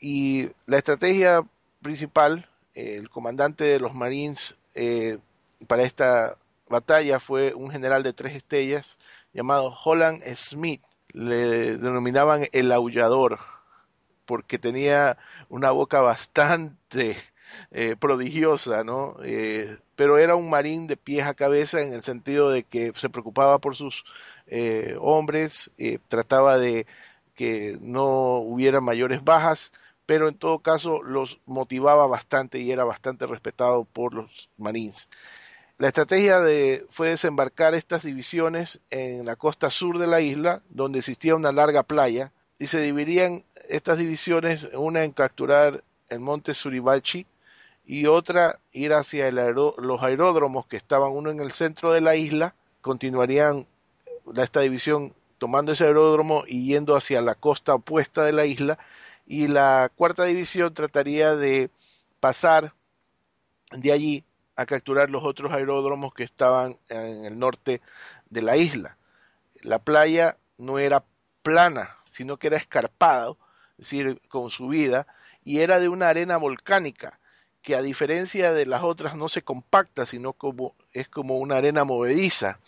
Y 0.00 0.50
la 0.66 0.78
estrategia 0.78 1.44
principal, 1.82 2.48
el 2.74 3.08
comandante 3.10 3.64
de 3.64 3.80
los 3.80 3.94
Marines 3.94 4.56
eh, 4.74 5.18
para 5.66 5.84
esta 5.84 6.36
batalla 6.68 7.20
fue 7.20 7.54
un 7.54 7.70
general 7.70 8.02
de 8.02 8.12
tres 8.12 8.34
estrellas 8.36 8.98
llamado 9.32 9.74
Holland 9.84 10.22
Smith. 10.36 10.82
Le 11.12 11.78
denominaban 11.78 12.48
el 12.52 12.72
aullador 12.72 13.38
porque 14.26 14.58
tenía 14.58 15.16
una 15.48 15.70
boca 15.70 16.00
bastante 16.00 17.16
eh, 17.70 17.96
prodigiosa, 17.98 18.84
¿no? 18.84 19.16
Eh, 19.24 19.78
pero 19.94 20.18
era 20.18 20.36
un 20.36 20.50
marín 20.50 20.86
de 20.86 20.96
pies 20.96 21.26
a 21.26 21.34
cabeza 21.34 21.80
en 21.80 21.94
el 21.94 22.02
sentido 22.02 22.50
de 22.50 22.64
que 22.64 22.92
se 22.96 23.08
preocupaba 23.08 23.58
por 23.58 23.76
sus 23.76 24.04
eh, 24.46 24.96
hombres, 25.00 25.70
trataba 26.08 26.58
de 26.58 26.86
que 27.34 27.78
no 27.80 28.38
hubiera 28.38 28.80
mayores 28.80 29.24
bajas, 29.24 29.72
pero 30.06 30.28
en 30.28 30.36
todo 30.36 30.60
caso 30.60 31.02
los 31.02 31.40
motivaba 31.46 32.06
bastante 32.06 32.58
y 32.60 32.72
era 32.72 32.84
bastante 32.84 33.26
respetado 33.26 33.84
por 33.84 34.14
los 34.14 34.48
marines. 34.56 35.08
La 35.78 35.88
estrategia 35.88 36.40
de, 36.40 36.86
fue 36.90 37.10
desembarcar 37.10 37.74
estas 37.74 38.02
divisiones 38.02 38.80
en 38.88 39.26
la 39.26 39.36
costa 39.36 39.68
sur 39.68 39.98
de 39.98 40.06
la 40.06 40.22
isla, 40.22 40.62
donde 40.70 41.00
existía 41.00 41.34
una 41.34 41.52
larga 41.52 41.82
playa, 41.82 42.32
y 42.58 42.68
se 42.68 42.80
dividían 42.80 43.44
estas 43.68 43.98
divisiones, 43.98 44.68
una 44.72 45.04
en 45.04 45.12
capturar 45.12 45.84
el 46.08 46.20
monte 46.20 46.54
Suribachi 46.54 47.26
y 47.84 48.06
otra 48.06 48.58
ir 48.72 48.94
hacia 48.94 49.30
los 49.30 50.02
aeródromos 50.02 50.66
que 50.66 50.78
estaban 50.78 51.12
uno 51.12 51.30
en 51.30 51.40
el 51.40 51.52
centro 51.52 51.92
de 51.92 52.00
la 52.00 52.16
isla, 52.16 52.54
continuarían 52.80 53.66
esta 54.34 54.60
división 54.60 55.12
tomando 55.36 55.72
ese 55.72 55.84
aeródromo 55.84 56.44
y 56.46 56.66
yendo 56.66 56.96
hacia 56.96 57.20
la 57.20 57.34
costa 57.34 57.74
opuesta 57.74 58.24
de 58.24 58.32
la 58.32 58.46
isla, 58.46 58.78
y 59.26 59.48
la 59.48 59.90
cuarta 59.94 60.24
división 60.24 60.72
trataría 60.72 61.36
de 61.36 61.68
pasar 62.18 62.72
de 63.72 63.92
allí 63.92 64.24
a 64.56 64.66
capturar 64.66 65.10
los 65.10 65.22
otros 65.22 65.52
aeródromos 65.52 66.14
que 66.14 66.24
estaban 66.24 66.78
en 66.88 67.26
el 67.26 67.38
norte 67.38 67.82
de 68.30 68.42
la 68.42 68.56
isla. 68.56 68.96
La 69.62 69.78
playa 69.78 70.38
no 70.58 70.78
era 70.78 71.04
plana, 71.42 71.96
sino 72.10 72.38
que 72.38 72.48
era 72.48 72.56
escarpada, 72.56 73.30
es 73.78 73.90
decir, 73.90 74.20
con 74.28 74.50
subida, 74.50 75.06
y 75.44 75.60
era 75.60 75.78
de 75.78 75.88
una 75.88 76.08
arena 76.08 76.38
volcánica, 76.38 77.18
que 77.62 77.74
a 77.74 77.82
diferencia 77.82 78.52
de 78.52 78.64
las 78.64 78.82
otras 78.82 79.16
no 79.16 79.28
se 79.28 79.42
compacta, 79.42 80.06
sino 80.06 80.32
como 80.32 80.74
es 80.92 81.08
como 81.08 81.38
una 81.38 81.56
arena 81.56 81.84
movediza. 81.84 82.58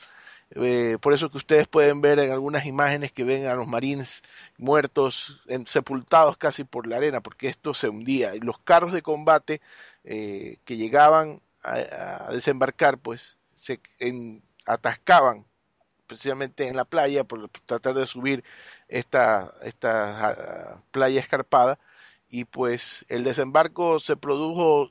Eh, 0.54 0.98
por 1.00 1.12
eso 1.12 1.30
que 1.30 1.38
ustedes 1.38 1.68
pueden 1.68 2.00
ver 2.00 2.18
en 2.18 2.32
algunas 2.32 2.66
imágenes 2.66 3.12
que 3.12 3.22
ven 3.24 3.46
a 3.46 3.54
los 3.54 3.66
marines 3.66 4.22
muertos, 4.56 5.40
sepultados 5.66 6.36
casi 6.36 6.64
por 6.64 6.86
la 6.86 6.96
arena, 6.96 7.20
porque 7.20 7.48
esto 7.48 7.74
se 7.74 7.88
hundía. 7.88 8.34
Y 8.34 8.40
los 8.40 8.58
carros 8.58 8.92
de 8.92 9.02
combate 9.02 9.60
eh, 10.04 10.58
que 10.64 10.76
llegaban 10.76 11.40
a, 11.74 12.32
desembarcar, 12.32 12.98
pues 12.98 13.36
se 13.54 13.80
atascaban 14.66 15.44
precisamente 16.06 16.66
en 16.66 16.76
la 16.76 16.84
playa 16.84 17.24
por 17.24 17.48
tratar 17.66 17.94
de 17.94 18.06
subir 18.06 18.44
esta, 18.88 19.54
esta 19.62 20.28
ah, 20.28 20.82
playa 20.90 21.20
escarpada 21.20 21.78
y 22.30 22.44
pues 22.44 23.04
el 23.08 23.24
desembarco 23.24 24.00
se 24.00 24.16
produjo 24.16 24.90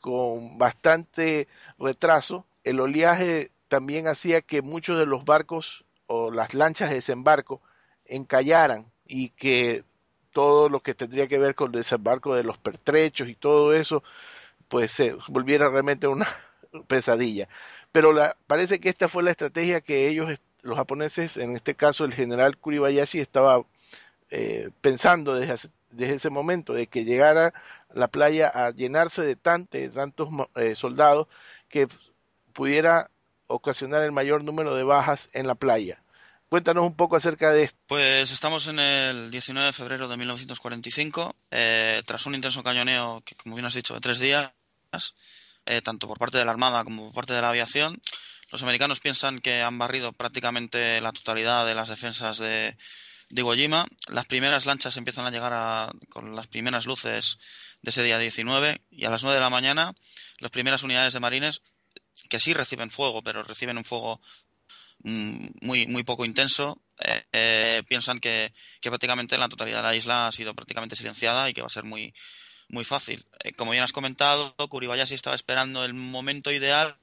con 0.00 0.58
bastante 0.58 1.48
retraso. 1.78 2.46
El 2.64 2.80
oleaje 2.80 3.50
también 3.68 4.06
hacía 4.06 4.40
que 4.42 4.62
muchos 4.62 4.98
de 4.98 5.06
los 5.06 5.24
barcos 5.24 5.84
o 6.06 6.30
las 6.30 6.54
lanchas 6.54 6.90
de 6.90 6.96
desembarco 6.96 7.60
encallaran 8.06 8.86
y 9.06 9.30
que 9.30 9.84
todo 10.32 10.68
lo 10.68 10.80
que 10.80 10.94
tendría 10.94 11.26
que 11.26 11.38
ver 11.38 11.54
con 11.54 11.74
el 11.74 11.80
desembarco 11.80 12.34
de 12.34 12.44
los 12.44 12.58
pertrechos 12.58 13.28
y 13.28 13.34
todo 13.34 13.74
eso 13.74 14.02
pues 14.68 14.92
se 14.92 15.16
volviera 15.28 15.68
realmente 15.68 16.06
una 16.06 16.28
pesadilla. 16.88 17.48
Pero 17.92 18.12
la, 18.12 18.36
parece 18.46 18.80
que 18.80 18.88
esta 18.88 19.08
fue 19.08 19.22
la 19.22 19.30
estrategia 19.30 19.80
que 19.80 20.08
ellos, 20.08 20.40
los 20.62 20.76
japoneses, 20.76 21.36
en 21.36 21.56
este 21.56 21.74
caso 21.74 22.04
el 22.04 22.14
general 22.14 22.58
Kuribayashi, 22.58 23.18
estaba 23.20 23.64
eh, 24.30 24.70
pensando 24.80 25.34
desde, 25.34 25.70
desde, 25.90 26.14
ese 26.16 26.30
momento, 26.30 26.74
de 26.74 26.86
que 26.86 27.04
llegara 27.04 27.54
la 27.94 28.08
playa 28.08 28.48
a 28.48 28.70
llenarse 28.70 29.22
de, 29.22 29.36
tantos 29.36 30.28
eh, 30.56 30.74
soldados 30.74 31.28
que 31.68 31.88
pudiera 32.52 33.10
ocasionar 33.46 34.02
el 34.02 34.12
mayor 34.12 34.44
número 34.44 34.74
de 34.74 34.84
bajas 34.84 35.30
en 35.32 35.46
la 35.46 35.54
playa. 35.54 36.02
Cuéntanos 36.48 36.84
un 36.84 36.94
poco 36.94 37.16
acerca 37.16 37.52
de 37.52 37.64
esto. 37.64 37.78
Pues 37.88 38.30
estamos 38.30 38.68
en 38.68 38.78
el 38.78 39.30
19 39.30 39.66
de 39.66 39.72
febrero 39.72 40.08
de 40.08 40.16
1945, 40.16 41.34
eh, 41.50 42.02
tras 42.06 42.24
un 42.24 42.34
intenso 42.34 42.62
cañoneo 42.62 43.22
que, 43.24 43.34
como 43.34 43.54
bien 43.54 43.66
has 43.66 43.74
dicho, 43.74 43.92
de 43.92 44.00
tres 44.00 44.18
días, 44.18 44.50
eh, 45.66 45.82
tanto 45.82 46.08
por 46.08 46.18
parte 46.18 46.38
de 46.38 46.44
la 46.44 46.52
Armada 46.52 46.84
como 46.84 47.06
por 47.06 47.14
parte 47.14 47.34
de 47.34 47.42
la 47.42 47.50
aviación. 47.50 48.00
Los 48.50 48.62
americanos 48.62 49.00
piensan 49.00 49.40
que 49.40 49.60
han 49.60 49.78
barrido 49.78 50.12
prácticamente 50.12 51.00
la 51.00 51.12
totalidad 51.12 51.66
de 51.66 51.74
las 51.74 51.88
defensas 51.88 52.38
de, 52.38 52.76
de 53.28 53.40
Iwo 53.42 53.54
Jima. 53.54 53.86
Las 54.08 54.26
primeras 54.26 54.64
lanchas 54.64 54.96
empiezan 54.96 55.26
a 55.26 55.30
llegar 55.30 55.52
a, 55.52 55.92
con 56.08 56.34
las 56.34 56.46
primeras 56.46 56.86
luces 56.86 57.38
de 57.82 57.90
ese 57.90 58.02
día 58.02 58.18
19 58.18 58.80
y 58.90 59.04
a 59.04 59.10
las 59.10 59.22
9 59.22 59.36
de 59.36 59.42
la 59.42 59.50
mañana 59.50 59.94
las 60.38 60.50
primeras 60.50 60.82
unidades 60.82 61.12
de 61.12 61.20
marines 61.20 61.62
que 62.28 62.40
sí 62.40 62.54
reciben 62.54 62.90
fuego, 62.90 63.22
pero 63.22 63.42
reciben 63.42 63.78
un 63.78 63.84
fuego 63.84 64.20
mm, 65.00 65.48
muy, 65.60 65.86
muy 65.86 66.02
poco 66.02 66.24
intenso, 66.24 66.80
eh, 66.98 67.24
eh, 67.32 67.82
piensan 67.86 68.18
que, 68.18 68.52
que, 68.80 68.88
prácticamente 68.90 69.38
la 69.38 69.48
totalidad 69.48 69.78
de 69.78 69.82
la 69.88 69.96
isla 69.96 70.26
ha 70.26 70.32
sido 70.32 70.54
prácticamente 70.54 70.96
silenciada 70.96 71.48
y 71.48 71.54
que 71.54 71.60
va 71.60 71.68
a 71.68 71.70
ser 71.70 71.84
muy, 71.84 72.12
muy 72.68 72.84
fácil. 72.84 73.26
Eh, 73.42 73.52
como 73.52 73.72
bien 73.72 73.82
has 73.82 73.92
comentado, 73.92 74.54
Kuribayashi 74.56 75.14
estaba 75.14 75.36
esperando 75.36 75.84
el 75.84 75.94
momento 75.94 76.50
ideal 76.50 76.96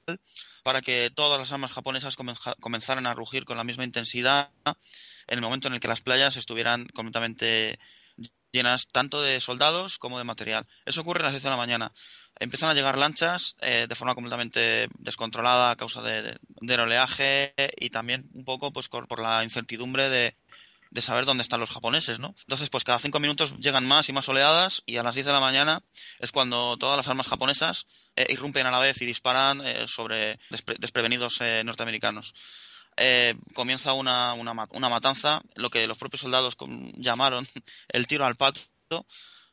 para 0.62 0.80
que 0.80 1.10
todas 1.14 1.38
las 1.38 1.52
armas 1.52 1.72
japonesas 1.72 2.16
comenzaran 2.60 3.06
a 3.06 3.14
rugir 3.14 3.44
con 3.44 3.56
la 3.56 3.64
misma 3.64 3.84
intensidad 3.84 4.50
en 4.64 5.38
el 5.38 5.40
momento 5.40 5.68
en 5.68 5.74
el 5.74 5.80
que 5.80 5.88
las 5.88 6.00
playas 6.00 6.36
estuvieran 6.36 6.86
completamente 6.88 7.78
llenas 8.52 8.88
tanto 8.88 9.20
de 9.22 9.40
soldados 9.40 9.98
como 9.98 10.18
de 10.18 10.24
material. 10.24 10.66
Eso 10.84 11.02
ocurre 11.02 11.20
a 11.20 11.24
las 11.24 11.32
10 11.32 11.42
de 11.42 11.50
la 11.50 11.56
mañana. 11.56 11.92
Empiezan 12.38 12.70
a 12.70 12.74
llegar 12.74 12.98
lanchas 12.98 13.56
eh, 13.60 13.86
de 13.88 13.94
forma 13.94 14.14
completamente 14.14 14.88
descontrolada 14.98 15.70
a 15.70 15.76
causa 15.76 16.02
de, 16.02 16.38
del 16.60 16.80
oleaje 16.80 17.54
y 17.76 17.90
también 17.90 18.28
un 18.34 18.44
poco 18.44 18.72
pues 18.72 18.88
por 18.88 19.20
la 19.20 19.44
incertidumbre 19.44 20.08
de, 20.08 20.36
de 20.90 21.02
saber 21.02 21.24
dónde 21.24 21.42
están 21.42 21.60
los 21.60 21.70
japoneses, 21.70 22.18
¿no? 22.18 22.34
Entonces, 22.40 22.70
pues 22.70 22.84
cada 22.84 22.98
cinco 22.98 23.20
minutos 23.20 23.54
llegan 23.58 23.86
más 23.86 24.08
y 24.08 24.12
más 24.12 24.28
oleadas 24.28 24.82
y 24.86 24.96
a 24.96 25.02
las 25.02 25.14
10 25.14 25.26
de 25.26 25.32
la 25.32 25.40
mañana 25.40 25.82
es 26.18 26.32
cuando 26.32 26.76
todas 26.76 26.96
las 26.96 27.08
armas 27.08 27.26
japonesas 27.26 27.86
eh, 28.16 28.26
irrumpen 28.30 28.66
a 28.66 28.70
la 28.70 28.78
vez 28.78 29.00
y 29.02 29.06
disparan 29.06 29.60
eh, 29.66 29.86
sobre 29.86 30.38
despre 30.50 30.76
desprevenidos 30.78 31.38
eh, 31.40 31.62
norteamericanos. 31.64 32.34
Eh, 32.96 33.34
comienza 33.54 33.92
una, 33.92 34.32
una, 34.32 34.52
una, 34.70 34.88
matanza, 34.88 35.42
lo 35.54 35.68
que 35.68 35.86
los 35.86 35.98
propios 35.98 36.22
soldados 36.22 36.56
llamaron 36.94 37.46
el 37.88 38.06
tiro 38.06 38.24
al 38.24 38.36
pato, 38.36 38.60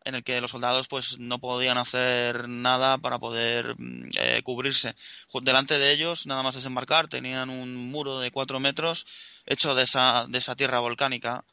en 0.06 0.16
el 0.16 0.24
que 0.24 0.42
los 0.42 0.52
soldados 0.52 0.88
pues 0.88 1.18
no 1.20 1.40
podían 1.40 1.78
hacer 1.78 2.48
nada 2.50 2.98
para 2.98 3.20
poder 3.20 3.76
eh, 4.20 4.42
cubrirse. 4.44 4.96
Delante 5.42 5.78
de 5.78 5.92
ellos, 5.92 6.26
nada 6.26 6.44
más 6.44 6.56
desembarcar, 6.56 7.08
tenían 7.08 7.50
un 7.50 7.76
muro 7.76 8.20
de 8.20 8.32
cuatro 8.32 8.60
metros 8.60 9.06
hecho 9.46 9.76
de 9.76 9.84
esa, 9.84 10.26
de 10.28 10.38
esa 10.38 10.56
tierra 10.56 10.80
volcánica 10.80 11.44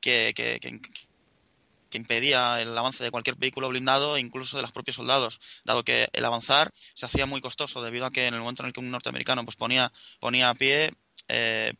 que, 0.00 0.32
que, 0.34 0.58
que, 0.60 0.80
que 1.90 1.98
impedía 1.98 2.60
el 2.60 2.76
avance 2.76 3.04
de 3.04 3.10
cualquier 3.10 3.36
vehículo 3.36 3.68
blindado 3.68 4.16
e 4.16 4.20
incluso 4.20 4.56
de 4.56 4.62
los 4.62 4.72
propios 4.72 4.96
soldados, 4.96 5.40
dado 5.64 5.84
que 5.84 6.08
el 6.12 6.24
avanzar 6.24 6.72
se 6.94 7.06
hacía 7.06 7.26
muy 7.26 7.40
costoso 7.40 7.82
debido 7.82 8.06
a 8.06 8.10
que 8.10 8.26
en 8.26 8.34
el 8.34 8.40
momento 8.40 8.62
en 8.62 8.68
el 8.68 8.72
que 8.72 8.80
un 8.80 8.90
norteamericano 8.90 9.44
pues 9.44 9.56
ponía, 9.56 9.92
ponía 10.20 10.50
a 10.50 10.54
pie 10.54 10.92
eh, 11.28 11.72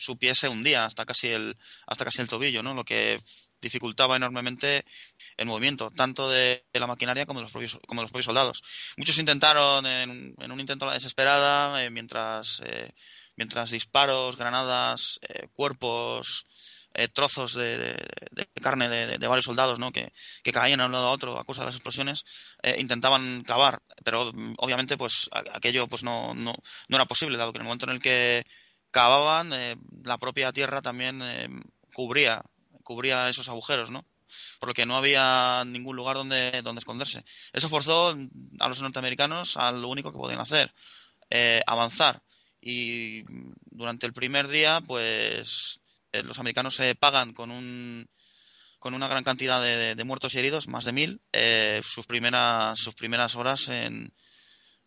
su 0.00 0.16
pie 0.16 0.34
se 0.34 0.48
hundía 0.48 0.84
hasta 0.84 1.04
casi 1.04 1.28
el 1.28 1.56
hasta 1.86 2.04
casi 2.04 2.20
el 2.20 2.28
tobillo, 2.28 2.62
¿no? 2.62 2.74
Lo 2.74 2.84
que 2.84 3.20
dificultaba 3.60 4.16
enormemente 4.16 4.84
el 5.36 5.46
movimiento, 5.46 5.90
tanto 5.90 6.28
de, 6.28 6.64
la 6.72 6.86
maquinaria 6.86 7.26
como 7.26 7.40
de 7.40 7.44
los 7.44 7.52
propios, 7.52 7.78
como 7.86 8.00
de 8.00 8.04
los 8.04 8.10
propios 8.10 8.26
soldados. 8.26 8.62
Muchos 8.96 9.18
intentaron, 9.18 9.86
en, 9.86 10.34
en 10.38 10.52
un 10.52 10.60
intento 10.60 10.88
a 10.88 10.94
desesperada, 10.94 11.82
eh, 11.84 11.90
mientras, 11.90 12.60
eh, 12.64 12.92
mientras 13.36 13.70
disparos, 13.70 14.36
granadas, 14.36 15.18
eh, 15.22 15.48
cuerpos, 15.54 16.46
eh, 16.92 17.08
trozos 17.08 17.54
de, 17.54 17.96
carne 18.60 18.88
de, 18.88 19.26
varios 19.26 19.46
soldados 19.46 19.78
que, 19.94 20.12
que 20.42 20.52
caían 20.52 20.80
de 20.80 20.84
un 20.84 20.92
lado 20.92 21.06
a 21.06 21.12
otro 21.12 21.38
a 21.38 21.44
causa 21.44 21.62
de 21.62 21.66
las 21.66 21.76
explosiones, 21.76 22.24
eh, 22.62 22.76
intentaban 22.78 23.42
cavar, 23.44 23.80
pero 24.04 24.30
obviamente 24.58 24.98
pues 24.98 25.30
aquello 25.54 25.86
pues 25.86 26.02
no, 26.02 26.34
no, 26.34 26.52
no 26.88 26.96
era 26.96 27.06
posible, 27.06 27.38
dado 27.38 27.52
que 27.52 27.58
en 27.58 27.62
el 27.62 27.66
momento 27.68 27.86
en 27.86 27.92
el 27.92 28.02
que 28.02 28.44
cavaban, 28.90 29.50
la 30.02 30.18
propia 30.18 30.52
tierra 30.52 30.82
también 30.82 31.22
cubría, 31.94 32.42
cubría 32.82 33.28
esos 33.28 33.48
agujeros, 33.48 33.90
¿no? 33.90 34.04
Por 34.58 34.68
lo 34.68 34.74
que 34.74 34.86
no 34.86 34.96
había 34.96 35.64
ningún 35.64 35.96
lugar 35.96 36.16
donde, 36.16 36.62
donde 36.62 36.80
esconderse. 36.80 37.24
Eso 37.52 37.68
forzó 37.68 38.14
a 38.60 38.68
los 38.68 38.80
norteamericanos 38.80 39.56
a 39.56 39.72
lo 39.72 39.88
único 39.88 40.12
que 40.12 40.18
podían 40.18 40.40
hacer, 40.40 40.72
eh, 41.30 41.62
avanzar. 41.66 42.22
Y 42.60 43.24
durante 43.70 44.06
el 44.06 44.12
primer 44.12 44.48
día, 44.48 44.80
pues 44.86 45.80
eh, 46.12 46.22
los 46.22 46.38
americanos 46.38 46.74
se 46.74 46.94
pagan 46.94 47.32
con 47.32 47.50
un 47.50 48.08
con 48.78 48.94
una 48.94 49.08
gran 49.08 49.24
cantidad 49.24 49.62
de, 49.62 50.04
muertos 50.04 50.34
y 50.34 50.38
heridos, 50.38 50.66
más 50.66 50.86
de 50.86 50.92
mil, 50.92 51.20
eh, 51.34 51.82
sus 51.84 52.06
primeras 52.06 52.78
sus 52.78 52.94
primeras 52.94 53.36
horas 53.36 53.68
en, 53.68 54.14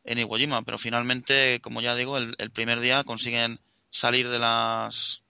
en 0.04 0.18
Iwo 0.18 0.38
Jima, 0.38 0.64
pero 0.64 0.80
finalmente, 0.80 1.60
como 1.62 1.80
ya 1.80 1.94
digo, 1.94 2.18
el, 2.18 2.34
el 2.40 2.50
primer 2.50 2.80
día 2.80 3.04
consiguen 3.04 3.60
salir 3.92 4.30
de 4.30 4.40
las 4.40 5.24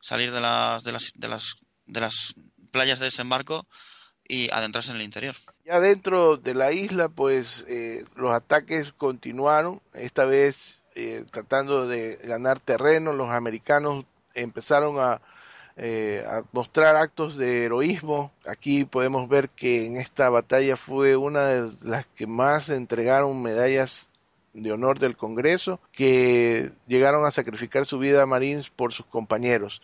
salir 0.00 0.30
de 0.32 0.40
las 0.40 0.84
de 0.84 0.92
las 0.92 1.12
de 1.16 1.28
las 1.28 1.56
de 1.92 2.00
las 2.00 2.34
playas 2.70 2.98
de 2.98 3.06
desembarco 3.06 3.66
y 4.26 4.50
adentrarse 4.50 4.90
en 4.90 4.96
el 4.96 5.02
interior. 5.02 5.36
Ya 5.64 5.78
dentro 5.80 6.36
de 6.36 6.54
la 6.54 6.72
isla, 6.72 7.08
pues 7.08 7.64
eh, 7.68 8.04
los 8.16 8.32
ataques 8.32 8.92
continuaron, 8.92 9.80
esta 9.92 10.24
vez 10.24 10.82
eh, 10.94 11.24
tratando 11.30 11.86
de 11.86 12.18
ganar 12.24 12.60
terreno, 12.60 13.12
los 13.12 13.30
americanos 13.30 14.04
empezaron 14.34 14.98
a, 14.98 15.20
eh, 15.76 16.24
a, 16.26 16.42
mostrar 16.52 16.96
actos 16.96 17.36
de 17.36 17.64
heroísmo. 17.64 18.32
Aquí 18.46 18.84
podemos 18.84 19.28
ver 19.28 19.50
que 19.50 19.86
en 19.86 19.96
esta 19.96 20.30
batalla 20.30 20.76
fue 20.76 21.16
una 21.16 21.46
de 21.46 21.72
las 21.82 22.06
que 22.06 22.26
más 22.26 22.70
entregaron 22.70 23.42
medallas 23.42 24.08
de 24.54 24.72
honor 24.72 24.98
del 24.98 25.16
Congreso 25.16 25.80
que 25.92 26.72
llegaron 26.86 27.24
a 27.24 27.30
sacrificar 27.30 27.86
su 27.86 27.98
vida 27.98 28.22
a 28.22 28.26
Marines 28.26 28.70
por 28.70 28.92
sus 28.92 29.06
compañeros. 29.06 29.80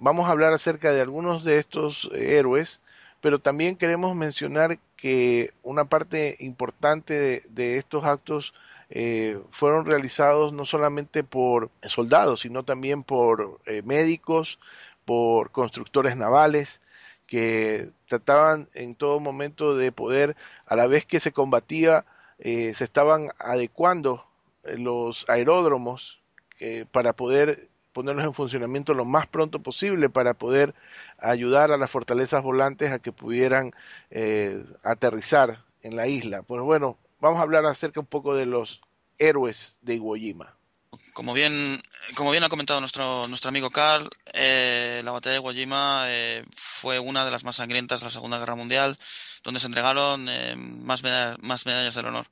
Vamos 0.00 0.28
a 0.28 0.30
hablar 0.30 0.52
acerca 0.52 0.92
de 0.92 1.00
algunos 1.00 1.44
de 1.44 1.58
estos 1.58 2.08
héroes, 2.14 2.80
pero 3.20 3.40
también 3.40 3.76
queremos 3.76 4.14
mencionar 4.14 4.78
que 4.96 5.52
una 5.62 5.86
parte 5.86 6.36
importante 6.38 7.14
de, 7.14 7.42
de 7.48 7.78
estos 7.78 8.04
actos 8.04 8.54
eh, 8.90 9.40
fueron 9.50 9.86
realizados 9.86 10.52
no 10.52 10.64
solamente 10.64 11.24
por 11.24 11.70
soldados, 11.82 12.40
sino 12.40 12.64
también 12.64 13.02
por 13.02 13.60
eh, 13.66 13.82
médicos, 13.82 14.58
por 15.04 15.50
constructores 15.50 16.16
navales, 16.16 16.80
que 17.26 17.90
trataban 18.06 18.68
en 18.74 18.94
todo 18.94 19.20
momento 19.20 19.76
de 19.76 19.92
poder, 19.92 20.36
a 20.66 20.76
la 20.76 20.86
vez 20.86 21.04
que 21.04 21.20
se 21.20 21.32
combatía, 21.32 22.06
eh, 22.38 22.72
se 22.74 22.84
estaban 22.84 23.30
adecuando 23.38 24.24
los 24.62 25.28
aeródromos 25.28 26.20
eh, 26.60 26.86
para 26.90 27.12
poder 27.12 27.68
ponerlos 27.98 28.24
en 28.24 28.32
funcionamiento 28.32 28.94
lo 28.94 29.04
más 29.04 29.26
pronto 29.26 29.58
posible 29.58 30.08
para 30.08 30.34
poder 30.34 30.72
ayudar 31.18 31.72
a 31.72 31.76
las 31.76 31.90
fortalezas 31.90 32.44
volantes 32.44 32.92
a 32.92 33.00
que 33.00 33.10
pudieran 33.10 33.72
eh, 34.12 34.64
aterrizar 34.84 35.64
en 35.82 35.96
la 35.96 36.06
isla. 36.06 36.42
Pues 36.42 36.62
bueno, 36.62 36.96
vamos 37.18 37.40
a 37.40 37.42
hablar 37.42 37.66
acerca 37.66 37.98
un 37.98 38.06
poco 38.06 38.36
de 38.36 38.46
los 38.46 38.80
héroes 39.18 39.78
de 39.82 39.96
Iwo 39.96 40.14
Jima. 40.14 40.54
Como 41.12 41.34
bien, 41.34 41.82
como 42.14 42.30
bien 42.30 42.44
ha 42.44 42.48
comentado 42.48 42.78
nuestro, 42.78 43.26
nuestro 43.26 43.48
amigo 43.48 43.70
Carl, 43.70 44.08
eh, 44.32 45.02
la 45.04 45.10
batalla 45.10 45.34
de 45.34 45.40
Iwo 45.40 45.52
Jima 45.52 46.04
eh, 46.06 46.44
fue 46.54 47.00
una 47.00 47.24
de 47.24 47.32
las 47.32 47.42
más 47.42 47.56
sangrientas 47.56 47.98
de 47.98 48.06
la 48.06 48.12
Segunda 48.12 48.38
Guerra 48.38 48.54
Mundial, 48.54 48.96
donde 49.42 49.58
se 49.58 49.66
entregaron 49.66 50.28
eh, 50.28 50.54
más, 50.54 51.02
medallas, 51.02 51.36
más 51.40 51.66
medallas 51.66 51.96
del 51.96 52.06
honor. 52.06 52.28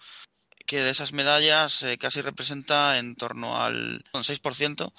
Que 0.65 0.83
de 0.83 0.91
esas 0.91 1.13
medallas 1.13 1.83
eh, 1.83 1.99
casi 1.99 2.21
representa 2.21 2.99
en 2.99 3.17
torno 3.17 3.61
al 3.61 4.05
6% 4.13 4.93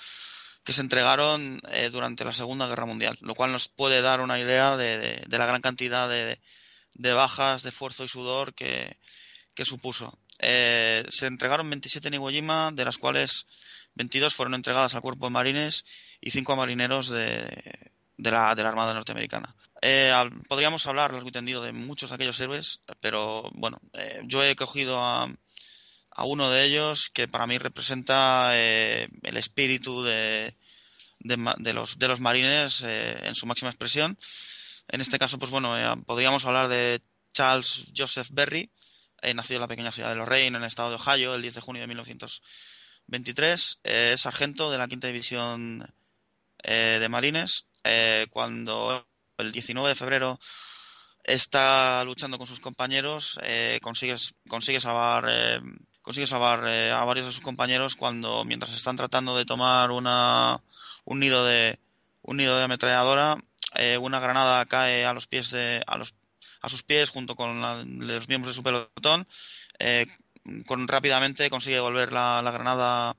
que 0.68 0.74
se 0.74 0.82
entregaron 0.82 1.62
eh, 1.72 1.90
durante 1.90 2.26
la 2.26 2.34
Segunda 2.34 2.68
Guerra 2.68 2.86
Mundial, 2.86 3.18
lo 3.22 3.36
cual 3.36 3.54
nos 3.54 3.70
puede 3.70 4.02
dar 4.02 4.20
una 4.20 4.38
idea 4.38 4.76
de, 4.76 5.24
de, 5.26 5.38
la 5.38 5.46
gran 5.46 5.62
cantidad 5.62 6.10
de, 6.10 6.42
de, 6.94 7.14
bajas, 7.14 7.64
de 7.64 7.70
esfuerzo 7.70 8.04
y 8.04 8.10
sudor 8.10 8.54
que, 8.54 8.98
supuso. 9.64 10.20
Eh, 10.40 11.06
se 11.08 11.28
entregaron 11.28 11.70
27 11.70 12.10
en 12.10 12.16
Iwo 12.16 12.32
de 12.74 12.84
las 12.84 12.98
cuales 12.98 13.48
22 13.96 14.36
fueron 14.36 14.56
entregadas 14.56 14.94
al 14.94 15.00
cuerpo 15.00 15.28
de 15.28 15.32
marines 15.32 15.86
y 16.20 16.32
5 16.32 16.52
a 16.52 16.56
marineros 16.58 17.08
de, 17.08 17.94
la, 18.18 18.54
la 18.54 18.68
Armada 18.68 18.94
norteamericana. 18.94 19.56
Eh, 19.82 20.12
podríamos 20.50 20.86
hablar 20.86 21.14
largo 21.14 21.30
y 21.30 21.32
tendido 21.32 21.62
de 21.62 21.72
muchos 21.72 22.10
de 22.10 22.16
aquellos 22.16 22.42
héroes, 22.42 22.82
pero 23.00 23.50
bueno, 23.54 23.80
eh, 23.94 24.20
yo 24.26 24.44
he 24.44 24.54
cogido 24.58 25.02
a, 25.02 25.34
a, 26.18 26.26
uno 26.26 26.50
de 26.50 26.66
ellos 26.66 27.10
que 27.14 27.28
para 27.28 27.48
mí 27.48 27.58
representa 27.58 28.50
eh, 28.54 29.08
el 29.24 29.38
espíritu 29.38 30.04
de, 30.04 30.56
de, 31.20 31.54
de, 31.58 31.74
los, 31.74 31.98
de 31.98 32.08
los 32.08 32.20
marines 32.20 32.84
eh, 32.86 33.18
en 33.24 33.36
su 33.36 33.46
máxima 33.46 33.70
expresión. 33.70 34.18
En 34.88 35.02
este 35.02 35.20
caso, 35.20 35.38
pues 35.38 35.52
bueno, 35.52 35.78
eh, 35.78 36.04
podríamos 36.06 36.46
hablar 36.46 36.70
de 36.70 37.02
Charles 37.34 37.86
Joseph 37.96 38.30
Berry, 38.32 38.72
eh, 39.22 39.34
nacido 39.34 39.58
en 39.58 39.62
la 39.62 39.68
pequeña 39.68 39.92
ciudad 39.92 40.10
de 40.10 40.16
Lorraine, 40.16 40.58
en 40.58 40.64
el 40.64 40.68
estado 40.68 40.90
de 40.90 40.96
Ohio, 40.96 41.36
el 41.36 41.42
10 41.42 41.56
de 41.56 41.62
junio 41.62 41.82
de 41.82 41.88
1923. 41.88 43.80
Eh, 43.84 44.12
es 44.14 44.22
sargento 44.22 44.72
de 44.72 44.78
la 44.78 44.88
quinta 44.88 45.08
división 45.08 45.94
de 46.64 47.08
Marines. 47.08 47.66
Cuando 48.32 49.08
el 49.38 49.52
19 49.54 49.90
de 49.90 49.96
febrero 49.96 50.40
está 51.28 52.04
luchando 52.06 52.38
con 52.38 52.48
sus 52.48 52.60
compañeros, 52.60 53.38
eh, 53.44 53.80
consigue, 53.84 54.16
consigue 54.48 54.80
salvar, 54.80 55.26
eh, 55.30 55.60
consigue 56.08 56.26
salvar 56.26 56.64
eh, 56.68 56.90
a 56.92 57.04
varios 57.04 57.26
de 57.26 57.34
sus 57.34 57.42
compañeros 57.44 57.98
cuando, 57.98 58.46
mientras 58.46 58.74
están 58.74 58.96
tratando 58.96 59.36
de 59.36 59.44
tomar 59.46 59.92
una, 59.92 60.62
un 61.04 61.20
nido 61.20 61.44
de, 61.44 61.80
un 62.22 62.38
nido 62.38 62.56
de 62.58 62.64
ametralladora, 62.64 63.36
eh, 63.76 63.98
una 63.98 64.22
granada 64.22 64.66
cae 64.68 65.06
a 65.06 65.12
los 65.12 65.28
pies 65.28 65.52
de, 65.52 65.84
a 65.86 65.98
los, 65.98 66.16
a 66.62 66.70
sus 66.70 66.84
pies 66.84 67.10
junto 67.10 67.36
con 67.36 67.62
la- 67.62 67.84
los 67.84 68.30
miembros 68.30 68.56
de 68.56 68.58
su 68.58 68.64
pelotón, 68.64 69.28
eh, 69.80 70.06
con, 70.66 70.88
rápidamente 70.88 71.50
consigue 71.50 71.76
devolver 71.76 72.14
la, 72.14 72.42
la 72.42 72.52
granada 72.52 73.10
a, 73.10 73.16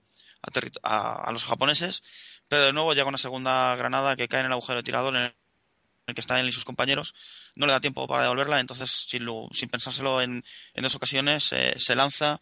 a- 0.83 1.25
a 1.29 1.33
los 1.33 1.45
japoneses, 1.45 2.03
pero 2.49 2.63
de 2.65 2.73
nuevo 2.73 2.95
llega 2.95 3.07
una 3.09 3.19
segunda 3.19 3.77
granada 3.77 4.17
que 4.17 4.29
cae 4.29 4.41
en 4.41 4.47
el 4.47 4.53
agujero 4.53 4.79
de 4.79 4.85
tirador 4.85 5.15
en 5.15 5.23
el, 5.25 5.35
que 6.15 6.23
están 6.23 6.39
él 6.39 6.49
y 6.49 6.53
sus 6.53 6.65
compañeros, 6.65 7.15
no 7.55 7.67
le 7.67 7.73
da 7.73 7.81
tiempo 7.81 8.09
para 8.09 8.23
devolverla, 8.23 8.61
entonces 8.61 8.91
sin, 8.91 9.27
sin 9.53 9.69
pensárselo 9.69 10.23
en, 10.23 10.43
en 10.73 10.83
dos 10.83 10.95
ocasiones 10.95 11.53
eh, 11.53 11.75
se 11.77 11.95
lanza 11.95 12.41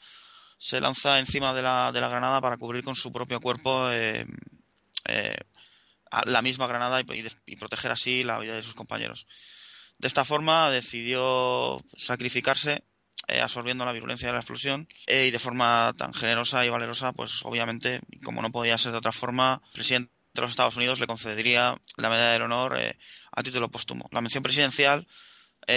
se 0.58 0.80
lanza 0.80 1.18
encima 1.18 1.52
de 1.54 1.62
la, 1.62 1.92
de 1.92 2.00
la 2.00 2.08
granada 2.08 2.40
para 2.40 2.56
cubrir 2.56 2.82
con 2.84 2.96
su 2.96 3.12
propio 3.12 3.40
cuerpo 3.40 3.90
eh, 3.90 4.26
eh, 5.06 5.36
la 6.24 6.42
misma 6.42 6.66
granada 6.66 7.00
y, 7.00 7.26
y 7.46 7.56
proteger 7.56 7.92
así 7.92 8.24
la 8.24 8.38
vida 8.38 8.54
de 8.54 8.62
sus 8.62 8.74
compañeros. 8.74 9.26
De 9.98 10.08
esta 10.08 10.24
forma 10.24 10.70
decidió 10.70 11.82
sacrificarse 11.96 12.84
eh, 13.28 13.40
absorbiendo 13.40 13.84
la 13.84 13.92
virulencia 13.92 14.28
de 14.28 14.32
la 14.32 14.40
explosión 14.40 14.88
eh, 15.06 15.26
y 15.26 15.30
de 15.30 15.38
forma 15.38 15.94
tan 15.96 16.14
generosa 16.14 16.64
y 16.64 16.68
valerosa, 16.68 17.12
pues 17.12 17.40
obviamente, 17.44 18.00
como 18.22 18.42
no 18.42 18.52
podía 18.52 18.78
ser 18.78 18.92
de 18.92 18.98
otra 18.98 19.12
forma, 19.12 19.62
el 19.66 19.72
presidente 19.72 20.12
de 20.34 20.42
los 20.42 20.50
Estados 20.50 20.76
Unidos 20.76 21.00
le 21.00 21.06
concedería 21.06 21.80
la 21.96 22.10
medalla 22.10 22.32
del 22.32 22.42
honor 22.42 22.78
a 23.32 23.42
título 23.42 23.70
póstumo. 23.70 24.06
La 24.12 24.20
mención 24.20 24.42
presidencial 24.42 25.06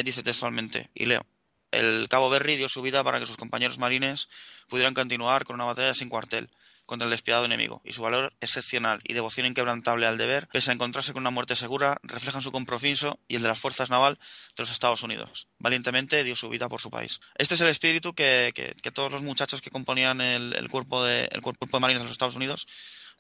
dice 0.03 0.21
textualmente, 0.21 0.89
y 0.93 1.05
leo, 1.05 1.25
el 1.71 2.07
Cabo 2.09 2.29
Berry 2.29 2.55
dio 2.55 2.69
su 2.69 2.81
vida 2.81 3.03
para 3.03 3.19
que 3.19 3.25
sus 3.25 3.37
compañeros 3.37 3.77
marines 3.77 4.27
pudieran 4.67 4.93
continuar 4.93 5.45
con 5.45 5.55
una 5.55 5.65
batalla 5.65 5.93
sin 5.93 6.09
cuartel 6.09 6.49
contra 6.85 7.05
el 7.05 7.11
despiadado 7.11 7.45
enemigo, 7.45 7.81
y 7.85 7.93
su 7.93 8.01
valor 8.01 8.33
excepcional 8.41 8.99
y 9.03 9.13
devoción 9.13 9.45
inquebrantable 9.45 10.07
al 10.07 10.17
deber, 10.17 10.47
pese 10.51 10.71
a 10.71 10.73
encontrarse 10.73 11.13
con 11.13 11.21
una 11.21 11.29
muerte 11.29 11.55
segura, 11.55 11.99
reflejan 12.01 12.41
su 12.41 12.51
compromiso 12.51 13.19
y 13.27 13.35
el 13.35 13.43
de 13.43 13.47
las 13.47 13.59
fuerzas 13.59 13.91
naval 13.91 14.17
de 14.57 14.63
los 14.63 14.71
Estados 14.71 15.03
Unidos. 15.03 15.47
Valientemente 15.59 16.23
dio 16.23 16.35
su 16.35 16.49
vida 16.49 16.67
por 16.67 16.81
su 16.81 16.89
país. 16.89 17.19
Este 17.35 17.53
es 17.53 17.61
el 17.61 17.67
espíritu 17.67 18.15
que, 18.15 18.51
que- 18.55 18.73
que 18.81 18.91
todos 18.91 19.11
los 19.11 19.21
muchachos 19.21 19.61
que 19.61 19.69
componían 19.69 20.19
el, 20.19 20.67
cuerpo, 20.71 21.03
de, 21.03 21.29
el 21.31 21.41
cuerpo 21.41 21.67
de 21.71 21.79
marines 21.79 22.01
de 22.01 22.05
los 22.05 22.11
Estados 22.13 22.35
Unidos 22.35 22.65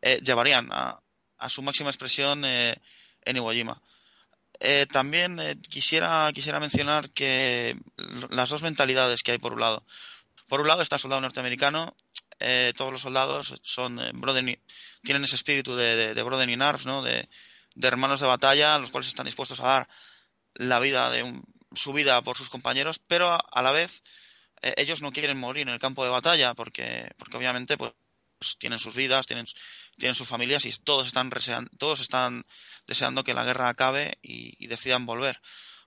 eh, 0.01 0.19
llevarían 0.23 0.69
a, 0.71 0.99
a 1.37 1.49
su 1.49 1.61
máxima 1.61 1.91
expresión 1.91 2.43
eh, 2.45 2.75
en 3.23 3.35
Iwo 3.37 3.51
Jima. 3.51 3.79
Eh, 4.59 4.85
también 4.91 5.39
eh, 5.39 5.55
quisiera, 5.61 6.31
quisiera 6.33 6.59
mencionar 6.59 7.11
que 7.11 7.77
las 8.29 8.49
dos 8.49 8.61
mentalidades 8.61 9.23
que 9.23 9.31
hay 9.31 9.37
por 9.37 9.53
un 9.53 9.61
lado. 9.61 9.85
Por 10.47 10.61
un 10.61 10.67
lado 10.67 10.81
está 10.81 10.95
el 10.95 11.01
soldado 11.01 11.21
norteamericano, 11.21 11.95
eh, 12.39 12.73
todos 12.75 12.91
los 12.91 13.01
soldados 13.01 13.55
son 13.61 13.99
eh, 13.99 14.11
y- 14.13 14.59
tienen 15.05 15.23
ese 15.23 15.35
espíritu 15.35 15.75
de, 15.75 15.95
de, 15.95 16.13
de 16.13 16.23
brother 16.23 16.49
in 16.49 16.61
arms, 16.61 16.85
¿no? 16.85 17.01
de, 17.03 17.29
de 17.75 17.87
hermanos 17.87 18.19
de 18.19 18.27
batalla, 18.27 18.77
los 18.79 18.91
cuales 18.91 19.07
están 19.09 19.25
dispuestos 19.27 19.59
a 19.61 19.67
dar 19.67 19.89
la 20.55 20.79
vida 20.79 21.09
de 21.11 21.23
un- 21.23 21.43
su 21.73 21.93
vida 21.93 22.21
por 22.23 22.37
sus 22.37 22.49
compañeros, 22.49 22.99
pero 23.07 23.29
a, 23.29 23.37
a 23.51 23.61
la 23.61 23.71
vez 23.71 24.03
eh, 24.61 24.73
ellos 24.77 25.01
no 25.01 25.11
quieren 25.11 25.39
morir 25.39 25.67
en 25.67 25.73
el 25.73 25.79
campo 25.79 26.03
de 26.03 26.09
batalla 26.09 26.53
porque, 26.55 27.11
porque 27.17 27.37
obviamente 27.37 27.77
pues, 27.77 27.93
pues, 28.39 28.55
tienen 28.57 28.79
sus 28.79 28.95
vidas, 28.95 29.27
tienen, 29.27 29.45
tienen 29.97 30.15
sus 30.15 30.27
familias 30.27 30.65
y 30.65 30.71
todos 30.83 31.07
están, 31.07 31.29
resean- 31.29 31.69
todos 31.77 31.99
están 31.99 32.43
deseando 32.87 33.23
que 33.23 33.33
la 33.33 33.43
guerra 33.43 33.69
acabe 33.69 34.17
y, 34.21 34.67
decidan 34.67 35.05
volver. 35.05 35.39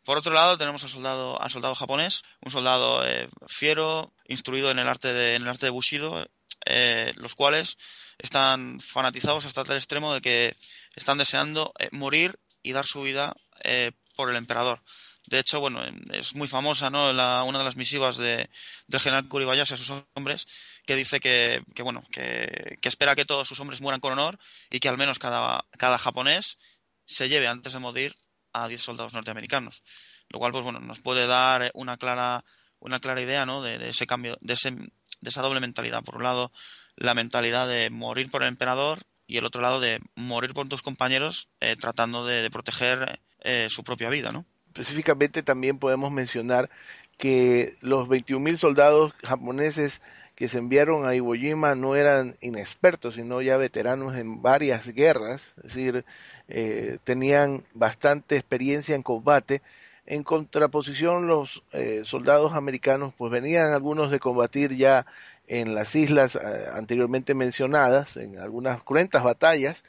Por 0.05 0.19
otro 0.19 0.33
lado, 0.35 0.59
tenemos 0.59 0.83
al 0.83 0.91
soldado, 0.91 1.41
al 1.41 1.51
soldado 1.51 1.75
japonés, 1.75 2.23
un 2.41 2.53
soldado 2.53 3.07
eh, 3.07 3.29
fiero, 3.47 4.13
instruido 4.27 4.71
en 4.71 4.79
el 4.79 4.89
arte 4.89 5.13
de, 5.13 5.37
en 5.37 5.43
el 5.43 5.49
arte 5.49 5.67
de 5.67 5.71
Bushido, 5.71 6.27
eh, 6.67 7.13
los 7.17 7.35
cuales 7.35 7.79
están 8.19 8.81
fanatizados 8.81 9.45
hasta 9.47 9.65
tal 9.65 9.77
extremo 9.77 10.13
de 10.13 10.21
que 10.21 10.57
están 10.97 11.19
deseando 11.19 11.73
eh, 11.79 11.89
morir 11.93 12.39
y 12.63 12.73
dar 12.73 12.85
su 12.85 13.03
vida 13.03 13.35
eh, 13.63 13.93
por 14.17 14.29
el 14.31 14.37
emperador. 14.37 14.83
De 15.27 15.39
hecho, 15.39 15.61
bueno, 15.61 15.83
es 16.13 16.35
muy 16.35 16.49
famosa, 16.49 16.91
¿no? 16.91 17.13
La- 17.13 17.45
una 17.45 17.59
de 17.59 17.65
las 17.65 17.77
misivas 17.77 18.17
de, 18.17 18.51
del 18.89 19.01
general 19.01 19.29
Kuribayashi 19.29 19.75
a 19.75 19.77
sus 19.77 19.93
hombres, 20.15 20.47
que 20.85 20.97
dice 20.97 21.21
que, 21.21 21.63
que 21.75 21.83
bueno, 21.83 22.03
que, 22.11 22.77
que 22.81 22.89
espera 22.89 23.15
que 23.15 23.25
todos 23.25 23.47
sus 23.49 23.61
hombres 23.61 23.81
mueran 23.81 24.01
con 24.01 24.13
honor 24.13 24.39
y 24.71 24.81
que 24.81 24.89
al 24.89 24.99
menos 24.99 25.19
cada, 25.19 25.65
cada 25.79 25.99
japonés 25.99 26.59
se 27.07 27.29
lleve 27.29 27.47
antes 27.47 27.73
de 27.73 27.79
morir 27.79 28.17
a 28.53 28.67
10 28.69 28.83
soldados 28.83 29.13
norteamericanos. 29.15 29.83
Lo 30.29 30.39
cual, 30.39 30.53
pues 30.53 30.65
bueno, 30.65 30.81
nos 30.81 31.01
puede 31.01 31.27
dar 31.27 31.71
una 31.75 31.97
clara, 31.99 32.45
una 32.81 32.99
clara 33.01 33.23
idea, 33.23 33.47
¿no? 33.47 33.63
De, 33.63 33.79
de 33.79 33.91
ese 33.91 34.07
cambio, 34.07 34.37
de, 34.41 34.55
ese, 34.55 34.71
de 34.73 34.91
esa 35.31 35.43
doble 35.43 35.61
mentalidad. 35.61 36.03
Por 36.03 36.17
un 36.17 36.25
lado, 36.25 36.53
la 36.97 37.15
mentalidad 37.15 37.69
de 37.69 37.91
morir 37.91 38.31
por 38.31 38.43
el 38.43 38.49
emperador 38.49 39.01
y 39.27 39.37
el 39.39 39.47
otro 39.47 39.63
lado 39.63 39.79
de 39.81 40.01
morir 40.17 40.53
por 40.53 40.69
tus 40.69 40.83
compañeros 40.83 41.49
eh, 41.61 41.77
tratando 41.77 42.27
de, 42.27 42.43
de 42.43 42.51
proteger 42.51 43.21
eh, 43.45 43.69
su 43.71 43.85
propia 43.85 44.11
vida, 44.11 44.31
¿no? 44.33 44.47
Específicamente 44.73 45.43
también 45.43 45.79
podemos 45.79 46.11
mencionar 46.11 46.71
que 47.19 47.75
los 47.83 48.09
21.000 48.09 48.57
soldados 48.57 49.13
japoneses 49.23 50.01
que 50.35 50.49
se 50.49 50.59
enviaron 50.59 51.07
a 51.07 51.15
Iwo 51.15 51.35
Jima 51.35 51.75
no 51.75 51.95
eran 51.95 52.37
inexpertos, 52.41 53.17
sino 53.17 53.43
ya 53.43 53.59
veteranos 53.59 54.17
en 54.17 54.41
varias 54.41 54.89
guerras, 54.89 55.53
es 55.59 55.63
decir, 55.75 56.05
eh, 56.49 56.99
tenían 57.05 57.65
bastante 57.75 58.37
experiencia 58.37 58.95
en 58.95 59.03
combate. 59.03 59.61
En 60.07 60.23
contraposición, 60.25 61.27
los 61.27 61.63
eh, 61.73 62.01
soldados 62.05 62.55
americanos, 62.55 63.13
pues 63.17 63.31
venían 63.31 63.75
algunos 63.75 64.11
de 64.11 64.21
combatir 64.21 64.75
ya 64.75 65.05
en 65.49 65.75
las 65.75 65.95
islas 65.95 66.35
eh, 66.35 66.41
anteriormente 66.73 67.35
mencionadas, 67.35 68.17
en 68.17 68.39
algunas 68.39 68.83
cruentas 68.83 69.23
batallas, 69.23 69.85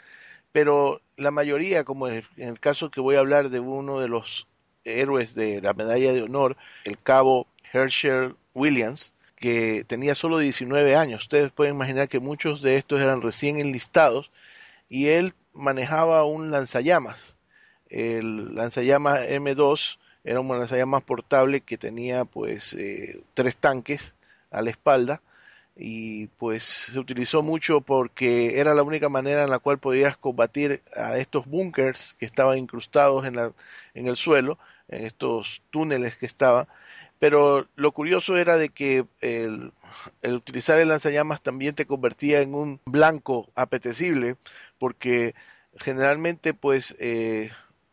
pero 0.51 1.01
la 1.15 1.31
mayoría, 1.31 1.83
como 1.85 2.09
en 2.09 2.15
el, 2.15 2.25
en 2.37 2.49
el 2.49 2.59
caso 2.59 2.91
que 2.91 3.01
voy 3.01 3.15
a 3.15 3.19
hablar 3.19 3.49
de 3.49 3.61
uno 3.61 3.99
de 4.01 4.09
los 4.09 4.45
héroes 4.85 5.35
de 5.35 5.61
la 5.61 5.73
medalla 5.73 6.13
de 6.13 6.23
honor, 6.23 6.57
el 6.85 6.97
cabo 6.99 7.47
Herschel 7.71 8.35
Williams, 8.53 9.13
que 9.35 9.83
tenía 9.87 10.15
solo 10.15 10.37
19 10.37 10.95
años. 10.95 11.23
Ustedes 11.23 11.51
pueden 11.51 11.75
imaginar 11.75 12.07
que 12.07 12.19
muchos 12.19 12.61
de 12.61 12.77
estos 12.77 13.01
eran 13.01 13.21
recién 13.21 13.59
enlistados 13.59 14.31
y 14.89 15.07
él 15.07 15.33
manejaba 15.53 16.25
un 16.25 16.51
lanzallamas. 16.51 17.35
El 17.89 18.55
lanzallamas 18.55 19.21
M2 19.21 19.97
era 20.23 20.39
un 20.39 20.47
lanzallamas 20.47 21.03
portable 21.03 21.61
que 21.61 21.77
tenía 21.77 22.25
pues 22.25 22.73
eh, 22.73 23.21
tres 23.33 23.55
tanques 23.57 24.15
a 24.51 24.61
la 24.61 24.69
espalda 24.69 25.21
y 25.75 26.27
pues 26.27 26.63
se 26.63 26.99
utilizó 26.99 27.41
mucho 27.41 27.81
porque 27.81 28.59
era 28.59 28.75
la 28.75 28.83
única 28.83 29.09
manera 29.09 29.43
en 29.43 29.49
la 29.49 29.59
cual 29.59 29.79
podías 29.79 30.17
combatir 30.17 30.81
a 30.95 31.17
estos 31.17 31.47
bunkers 31.47 32.15
que 32.19 32.25
estaban 32.25 32.57
incrustados 32.57 33.25
en, 33.25 33.35
la, 33.35 33.51
en 33.93 34.07
el 34.07 34.15
suelo, 34.15 34.59
en 34.87 35.05
estos 35.05 35.61
túneles 35.69 36.15
que 36.15 36.25
estaban. 36.25 36.67
Pero 37.19 37.67
lo 37.75 37.91
curioso 37.93 38.37
era 38.37 38.57
de 38.57 38.69
que 38.69 39.05
el, 39.21 39.71
el 40.21 40.33
utilizar 40.33 40.79
el 40.79 40.89
lanzallamas 40.89 41.41
también 41.41 41.75
te 41.75 41.85
convertía 41.85 42.41
en 42.41 42.53
un 42.53 42.81
blanco 42.85 43.49
apetecible 43.55 44.35
porque 44.77 45.33
generalmente 45.77 46.53
pues 46.53 46.95
eh, 46.99 47.51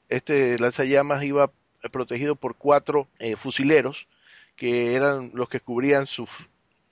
este 0.09 0.59
lanzallamas 0.59 1.23
iba 1.23 1.53
protegido 1.93 2.35
por 2.35 2.57
cuatro 2.57 3.09
eh, 3.19 3.37
fusileros 3.37 4.09
que 4.57 4.95
eran 4.95 5.31
los 5.33 5.49
que 5.49 5.61
cubrían 5.61 6.07
su 6.07 6.27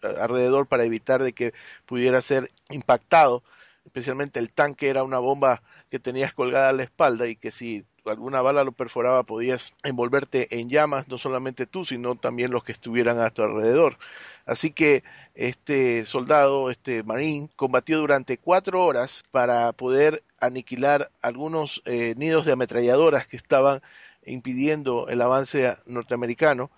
alrededor 0.03 0.67
para 0.67 0.85
evitar 0.85 1.23
de 1.23 1.33
que 1.33 1.53
pudiera 1.87 2.23
ser 2.23 2.51
impactado 2.71 3.43
especialmente 3.89 4.39
el 4.39 4.53
tanque 4.53 4.89
era 4.89 5.03
una 5.03 5.19
bomba 5.19 5.63
que 5.91 5.99
tenías 5.99 6.33
colgada 6.33 6.69
a 6.69 6.73
la 6.73 6.85
espalda 6.85 7.27
y 7.27 7.37
que 7.37 7.51
si 7.51 7.85
alguna 8.07 8.41
bala 8.41 8.65
lo 8.65 8.73
perforaba 8.73 9.23
podías 9.25 9.75
envolverte 9.83 10.59
en 10.59 10.71
llamas, 10.71 11.09
no 11.09 11.19
solamente 11.19 11.67
tú, 11.67 11.85
sino 11.85 12.15
también 12.17 12.51
los 12.51 12.65
que 12.65 12.73
estuvieran 12.73 13.19
a 13.19 13.31
tu 13.31 13.43
alrededor. 13.43 13.99
Así 14.47 14.71
que 14.71 15.05
este 15.35 16.05
soldado, 16.05 16.71
este 16.71 17.03
marín, 17.03 17.51
combatió 17.57 17.99
durante 17.99 18.39
cuatro 18.39 18.85
horas 18.85 19.25
para 19.31 19.73
poder 19.73 20.23
aniquilar 20.41 21.11
algunos 21.21 21.83
eh, 21.85 22.15
nidos 22.17 22.47
de 22.47 22.53
ametralladoras 22.53 23.27
que 23.27 23.37
estaban 23.37 23.83
impidiendo 24.25 25.09
el 25.09 25.21
avance 25.21 25.77
norteamericano 25.87 26.71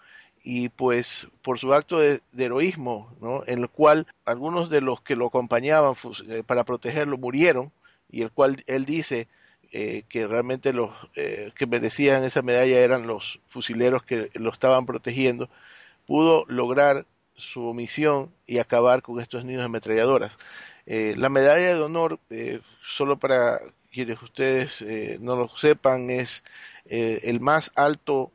y 0.42 0.70
pues 0.70 1.28
por 1.42 1.58
su 1.58 1.74
acto 1.74 1.98
de, 1.98 2.22
heroísmo, 2.36 3.14
¿no? 3.20 3.42
en 3.46 3.60
el 3.60 3.68
cual 3.68 4.06
algunos 4.24 4.70
de 4.70 4.80
los 4.80 5.00
que 5.02 5.16
lo 5.16 5.26
acompañaban 5.26 5.94
eh, 6.28 6.42
para 6.46 6.64
protegerlo 6.64 7.18
murieron 7.18 7.72
y 8.10 8.22
el 8.22 8.30
cual 8.30 8.64
él 8.66 8.84
dice 8.84 9.28
eh, 9.72 10.02
que 10.08 10.26
realmente 10.26 10.72
los 10.72 10.90
eh, 11.14 11.52
que 11.54 11.64
merecían 11.66 12.24
esa 12.24 12.42
medalla 12.42 12.80
eran 12.80 13.06
los 13.06 13.38
fusileros 13.46 14.02
que 14.02 14.28
lo 14.34 14.50
estaban 14.50 14.84
protegiendo, 14.84 15.48
pudo 16.06 16.44
lograr 16.48 17.06
su 17.36 17.72
misión 17.72 18.34
y 18.48 18.58
acabar 18.58 19.00
con 19.00 19.20
estos 19.20 19.44
nidos 19.44 19.60
de 19.60 19.66
ametralladoras. 19.66 20.36
Eh, 20.86 21.14
la 21.16 21.28
medalla 21.28 21.74
de 21.74 21.80
honor, 21.80 22.18
solo 22.82 23.16
para 23.20 23.60
quienes 23.92 24.20
ustedes 24.22 24.84
no 25.20 25.36
lo 25.36 25.48
sepan, 25.56 26.10
es 26.10 26.42
el 26.86 27.38
más 27.40 27.70
alto 27.76 28.32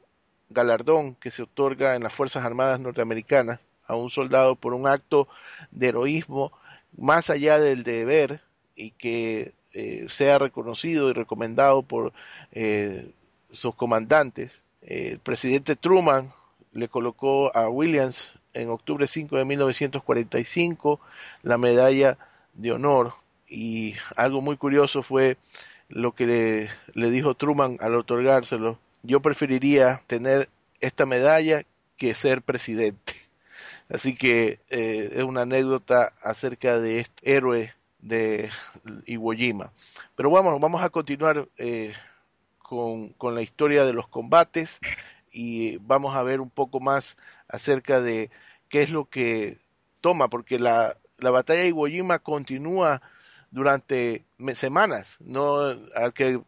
galardón 0.56 1.14
que 1.16 1.30
se 1.30 1.44
otorga 1.44 1.96
en 1.96 2.02
las 2.02 2.14
Fuerzas 2.14 2.44
Armadas 2.44 2.80
norteamericanas 2.80 3.60
a 3.86 3.96
un 3.96 4.10
soldado 4.10 4.56
por 4.56 4.74
un 4.74 4.88
acto 4.88 5.28
de 5.70 5.90
heroísmo 5.90 6.52
más 6.98 7.30
allá 7.30 7.60
del 7.60 7.84
deber 7.84 8.42
y 8.76 8.92
que 8.92 9.54
eh, 9.74 10.08
sea 10.10 10.40
reconocido 10.40 11.10
y 11.10 11.14
recomendado 11.14 11.84
por 11.84 12.14
eh, 12.52 13.12
sus 13.52 13.76
comandantes. 13.76 14.64
el 14.82 15.20
presidente 15.20 15.76
Truman 15.76 16.32
le 16.72 16.88
colocó 16.88 17.56
a 17.56 17.70
Williams 17.70 18.34
en 18.54 18.70
octubre 18.70 19.06
5 19.06 19.38
de 19.38 19.46
1945 19.46 21.00
la 21.44 21.58
medalla 21.58 22.18
de 22.54 22.72
honor 22.72 23.14
y 23.48 23.96
algo 24.16 24.42
muy 24.42 24.58
curioso 24.58 25.04
fue 25.04 25.38
lo 25.90 26.14
que 26.14 26.26
le, 26.26 26.70
le 26.94 27.10
dijo 27.12 27.36
Truman 27.36 27.78
al 27.80 27.96
otorgárselo. 27.96 28.80
Yo 29.06 29.22
preferiría 29.22 30.02
tener 30.08 30.50
esta 30.82 31.06
medalla 31.06 31.64
que 31.98 32.14
ser 32.14 32.42
presidente. 32.42 33.14
Así 33.90 34.16
que 34.16 34.60
eh, 34.70 35.12
es 35.14 35.24
una 35.24 35.42
anécdota 35.42 36.14
acerca 36.22 36.80
de 36.80 37.00
este 37.00 37.36
héroe 37.36 37.74
de 38.00 38.50
Iwo 39.06 39.34
Jima. 39.34 39.72
Pero 40.16 40.32
vamos, 40.32 40.60
vamos 40.60 40.84
a 40.84 40.90
continuar 40.90 41.48
eh, 41.58 41.94
con, 42.58 43.10
con 43.10 43.36
la 43.36 43.42
historia 43.42 43.86
de 43.86 43.94
los 43.94 44.08
combates 44.08 44.80
y 45.32 45.78
vamos 45.78 46.16
a 46.16 46.24
ver 46.24 46.42
un 46.42 46.50
poco 46.50 46.80
más 46.80 47.16
acerca 47.48 48.02
de 48.02 48.32
qué 48.70 48.82
es 48.82 48.90
lo 48.90 49.06
que 49.06 49.60
toma, 50.02 50.30
porque 50.30 50.58
la, 50.58 50.98
la 51.18 51.32
batalla 51.32 51.62
de 51.62 51.68
Iwo 51.68 51.88
Jima 51.88 52.20
continúa 52.20 53.02
durante 53.52 54.26
semanas, 54.56 55.18
no 55.20 55.58
al 55.96 56.14
que 56.14 56.42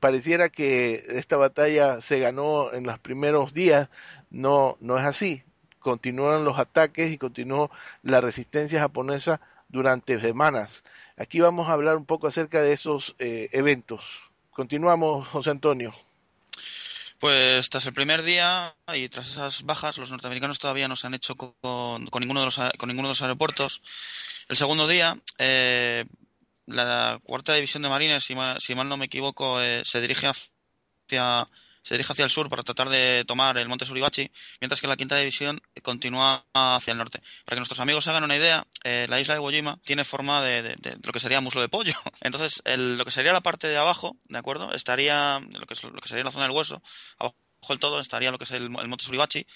pareciera 0.00 0.48
que 0.48 1.04
esta 1.08 1.36
batalla 1.36 2.00
se 2.00 2.18
ganó 2.20 2.72
en 2.72 2.84
los 2.84 2.98
primeros 2.98 3.52
días, 3.52 3.88
no, 4.30 4.76
no 4.80 4.98
es 4.98 5.04
así. 5.04 5.42
Continúan 5.78 6.44
los 6.44 6.58
ataques 6.58 7.12
y 7.12 7.18
continuó 7.18 7.70
la 8.02 8.20
resistencia 8.20 8.80
japonesa 8.80 9.40
durante 9.68 10.20
semanas. 10.20 10.84
Aquí 11.16 11.40
vamos 11.40 11.68
a 11.68 11.72
hablar 11.72 11.96
un 11.96 12.06
poco 12.06 12.26
acerca 12.26 12.60
de 12.60 12.72
esos 12.72 13.14
eh, 13.18 13.48
eventos. 13.52 14.02
Continuamos, 14.50 15.28
José 15.28 15.50
Antonio. 15.50 15.94
Pues 17.18 17.70
tras 17.70 17.86
el 17.86 17.94
primer 17.94 18.22
día 18.22 18.74
y 18.92 19.08
tras 19.08 19.30
esas 19.30 19.62
bajas, 19.62 19.96
los 19.96 20.10
norteamericanos 20.10 20.58
todavía 20.58 20.88
no 20.88 20.96
se 20.96 21.06
han 21.06 21.14
hecho 21.14 21.34
con, 21.34 22.06
con 22.06 22.20
ninguno, 22.20 22.40
de 22.40 22.46
los, 22.46 22.58
con 22.78 22.88
ninguno 22.88 23.08
de 23.08 23.12
los 23.12 23.22
aeropuertos. 23.22 23.80
El 24.48 24.56
segundo 24.56 24.86
día, 24.86 25.18
eh, 25.38 26.04
la 26.66 27.20
cuarta 27.22 27.54
división 27.54 27.82
de 27.82 27.88
marines, 27.88 28.24
si 28.24 28.34
mal, 28.34 28.60
si 28.60 28.74
mal 28.74 28.88
no 28.88 28.96
me 28.96 29.06
equivoco, 29.06 29.60
eh, 29.60 29.82
se 29.84 30.00
dirige 30.00 30.26
hacia 30.26 31.48
se 31.86 31.94
dirige 31.94 32.12
hacia 32.12 32.24
el 32.24 32.30
sur 32.30 32.50
para 32.50 32.64
tratar 32.64 32.88
de 32.88 33.24
tomar 33.28 33.56
el 33.58 33.68
monte 33.68 33.84
Suribachi, 33.84 34.28
mientras 34.60 34.80
que 34.80 34.88
la 34.88 34.96
quinta 34.96 35.16
división 35.16 35.62
continúa 35.84 36.44
hacia 36.52 36.90
el 36.90 36.98
norte. 36.98 37.20
Para 37.44 37.54
que 37.54 37.60
nuestros 37.60 37.78
amigos 37.78 38.02
se 38.02 38.10
hagan 38.10 38.24
una 38.24 38.36
idea, 38.36 38.66
eh, 38.82 39.06
la 39.08 39.20
isla 39.20 39.34
de 39.34 39.40
Iwo 39.40 39.76
tiene 39.84 40.02
forma 40.02 40.42
de, 40.42 40.62
de, 40.62 40.74
de, 40.80 40.96
lo 41.00 41.12
que 41.12 41.20
sería 41.20 41.40
muslo 41.40 41.60
de 41.60 41.68
pollo. 41.68 41.94
Entonces, 42.22 42.60
el, 42.64 42.98
lo 42.98 43.04
que 43.04 43.12
sería 43.12 43.32
la 43.32 43.40
parte 43.40 43.68
de 43.68 43.76
abajo, 43.76 44.16
¿de 44.24 44.36
acuerdo? 44.36 44.72
Estaría, 44.72 45.38
lo 45.38 45.64
que, 45.66 45.74
es, 45.74 45.84
lo 45.84 46.00
que 46.00 46.08
sería 46.08 46.24
la 46.24 46.32
zona 46.32 46.46
del 46.46 46.56
hueso, 46.56 46.82
abajo 47.20 47.36
del 47.68 47.78
todo 47.78 48.00
estaría 48.00 48.32
lo 48.32 48.38
que 48.38 48.44
es 48.44 48.50
el, 48.50 48.64
el 48.64 48.88
monte 48.88 49.04
Suribachi, 49.04 49.46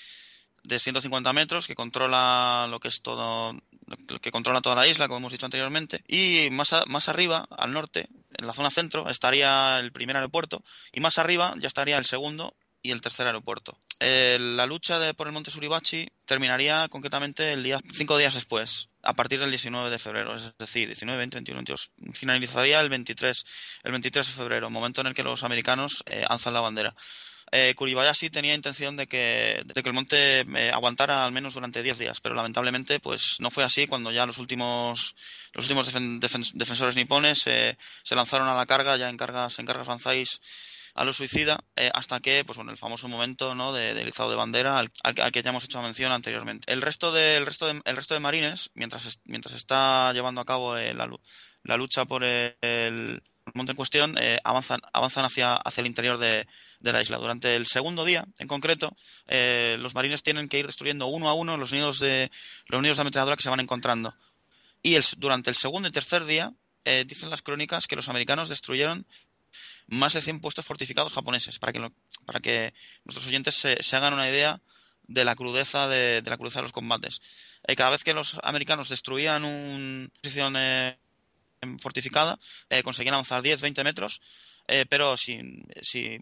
de 0.62 0.78
150 0.78 1.32
metros 1.32 1.66
que 1.66 1.74
controla 1.74 2.66
lo 2.68 2.80
que 2.80 2.88
es 2.88 3.02
todo 3.02 3.54
que 4.20 4.30
controla 4.30 4.60
toda 4.60 4.76
la 4.76 4.86
isla 4.86 5.08
como 5.08 5.18
hemos 5.18 5.32
dicho 5.32 5.46
anteriormente 5.46 6.04
y 6.06 6.48
más 6.50 6.72
a, 6.72 6.84
más 6.86 7.08
arriba 7.08 7.48
al 7.50 7.72
norte 7.72 8.08
en 8.38 8.46
la 8.46 8.52
zona 8.52 8.70
centro 8.70 9.08
estaría 9.08 9.78
el 9.78 9.92
primer 9.92 10.16
aeropuerto 10.16 10.62
y 10.92 11.00
más 11.00 11.18
arriba 11.18 11.54
ya 11.58 11.68
estaría 11.68 11.98
el 11.98 12.04
segundo 12.04 12.54
y 12.82 12.90
el 12.90 13.00
tercer 13.00 13.26
aeropuerto. 13.26 13.78
Eh, 13.98 14.38
la 14.40 14.66
lucha 14.66 14.98
de, 14.98 15.12
por 15.12 15.26
el 15.26 15.32
monte 15.32 15.50
Suribachi 15.50 16.08
terminaría 16.24 16.88
concretamente 16.88 17.52
el 17.52 17.62
día 17.62 17.78
cinco 17.92 18.16
días 18.16 18.34
después, 18.34 18.88
a 19.02 19.14
partir 19.14 19.40
del 19.40 19.50
19 19.50 19.90
de 19.90 19.98
febrero, 19.98 20.34
es 20.34 20.56
decir, 20.56 20.88
19, 20.88 21.18
20, 21.18 21.36
21, 21.36 21.58
22. 21.58 21.90
Finalizaría 22.14 22.80
el 22.80 22.88
23, 22.88 23.44
el 23.82 23.92
23 23.92 24.26
de 24.26 24.32
febrero, 24.32 24.70
momento 24.70 25.02
en 25.02 25.08
el 25.08 25.14
que 25.14 25.22
los 25.22 25.44
americanos 25.44 26.02
eh, 26.06 26.24
alzan 26.26 26.54
la 26.54 26.60
bandera 26.60 26.94
eh, 27.52 27.74
Kuribayashi 27.74 28.30
tenía 28.30 28.54
intención 28.54 28.96
de 28.96 29.06
que, 29.06 29.62
de 29.64 29.82
que 29.82 29.88
el 29.88 29.94
monte 29.94 30.40
eh, 30.40 30.70
aguantara 30.72 31.24
al 31.24 31.32
menos 31.32 31.54
durante 31.54 31.82
10 31.82 31.98
días, 31.98 32.20
pero 32.20 32.34
lamentablemente 32.34 33.00
pues 33.00 33.36
no 33.40 33.50
fue 33.50 33.64
así 33.64 33.86
cuando 33.86 34.12
ya 34.12 34.26
los 34.26 34.38
últimos 34.38 35.16
los 35.52 35.64
últimos 35.64 35.86
defen 35.86 36.20
defen 36.20 36.42
defensores 36.54 36.94
nipones 36.94 37.46
eh, 37.46 37.76
se 38.04 38.14
lanzaron 38.14 38.48
a 38.48 38.54
la 38.54 38.66
carga 38.66 38.96
ya 38.96 39.08
en 39.08 39.16
cargas 39.16 39.58
en 39.58 39.66
cargas 39.66 39.88
lanzáis 39.88 40.40
a 40.94 41.04
lo 41.04 41.12
suicida 41.12 41.64
eh, 41.76 41.90
hasta 41.92 42.20
que 42.20 42.44
pues 42.44 42.56
bueno 42.56 42.70
el 42.70 42.78
famoso 42.78 43.08
momento 43.08 43.54
no 43.54 43.72
de, 43.72 44.00
izado 44.08 44.30
de 44.30 44.36
bandera 44.36 44.78
al, 44.78 44.92
que 45.32 45.42
ya 45.42 45.50
hemos 45.50 45.64
hecho 45.64 45.82
mención 45.82 46.12
anteriormente. 46.12 46.72
El 46.72 46.82
resto 46.82 47.10
de 47.10 47.36
el 47.36 47.46
resto 47.46 47.66
de, 47.66 47.80
el 47.84 47.96
resto 47.96 48.14
de 48.14 48.20
marines 48.20 48.70
mientras 48.74 49.20
mientras 49.24 49.56
está 49.56 50.12
llevando 50.12 50.40
a 50.40 50.44
cabo 50.44 50.76
eh, 50.76 50.94
la, 50.94 51.08
la 51.64 51.76
lucha 51.76 52.04
por 52.04 52.22
el, 52.22 52.54
el 52.60 53.22
monte 53.54 53.72
en 53.72 53.76
cuestión 53.76 54.14
avanzan 54.44 54.80
avanzan 54.92 55.24
hacia 55.24 55.54
hacia 55.54 55.80
el 55.80 55.88
interior 55.88 56.18
de 56.18 56.46
de 56.80 56.92
la 56.92 57.02
isla. 57.02 57.18
Durante 57.18 57.54
el 57.54 57.66
segundo 57.66 58.04
día, 58.04 58.24
en 58.38 58.48
concreto, 58.48 58.96
eh, 59.28 59.76
los 59.78 59.94
marines 59.94 60.22
tienen 60.22 60.48
que 60.48 60.58
ir 60.58 60.66
destruyendo 60.66 61.06
uno 61.06 61.28
a 61.28 61.34
uno 61.34 61.56
los 61.56 61.72
nidos 61.72 62.00
de 62.00 62.30
los 62.66 62.82
nidos 62.82 62.96
de 62.96 63.02
ametralladora 63.02 63.36
que 63.36 63.42
se 63.42 63.50
van 63.50 63.60
encontrando. 63.60 64.14
Y 64.82 64.94
el, 64.94 65.04
durante 65.18 65.50
el 65.50 65.56
segundo 65.56 65.88
y 65.88 65.92
tercer 65.92 66.24
día, 66.24 66.52
eh, 66.84 67.04
dicen 67.06 67.30
las 67.30 67.42
crónicas 67.42 67.86
que 67.86 67.96
los 67.96 68.08
americanos 68.08 68.48
destruyeron 68.48 69.06
más 69.86 70.14
de 70.14 70.22
100 70.22 70.40
puestos 70.40 70.64
fortificados 70.64 71.12
japoneses, 71.12 71.58
para 71.58 71.72
que, 71.72 71.78
lo, 71.80 71.92
para 72.24 72.40
que 72.40 72.72
nuestros 73.04 73.26
oyentes 73.26 73.56
se, 73.56 73.82
se, 73.82 73.96
hagan 73.96 74.14
una 74.14 74.28
idea 74.28 74.60
de 75.02 75.24
la 75.24 75.34
crudeza 75.34 75.88
de, 75.88 76.22
de 76.22 76.30
la 76.30 76.36
crudeza 76.36 76.60
de 76.60 76.64
los 76.64 76.72
combates. 76.72 77.20
Eh, 77.66 77.76
cada 77.76 77.90
vez 77.90 78.04
que 78.04 78.14
los 78.14 78.38
americanos 78.42 78.88
destruían 78.88 79.44
una 79.44 80.08
posición 80.22 80.54
eh, 80.56 80.96
fortificada, 81.80 82.38
eh, 82.70 82.82
conseguían 82.82 83.14
avanzar 83.14 83.42
10-20 83.42 83.84
metros 83.84 84.20
eh, 84.72 84.86
pero 84.88 85.16
si, 85.16 85.40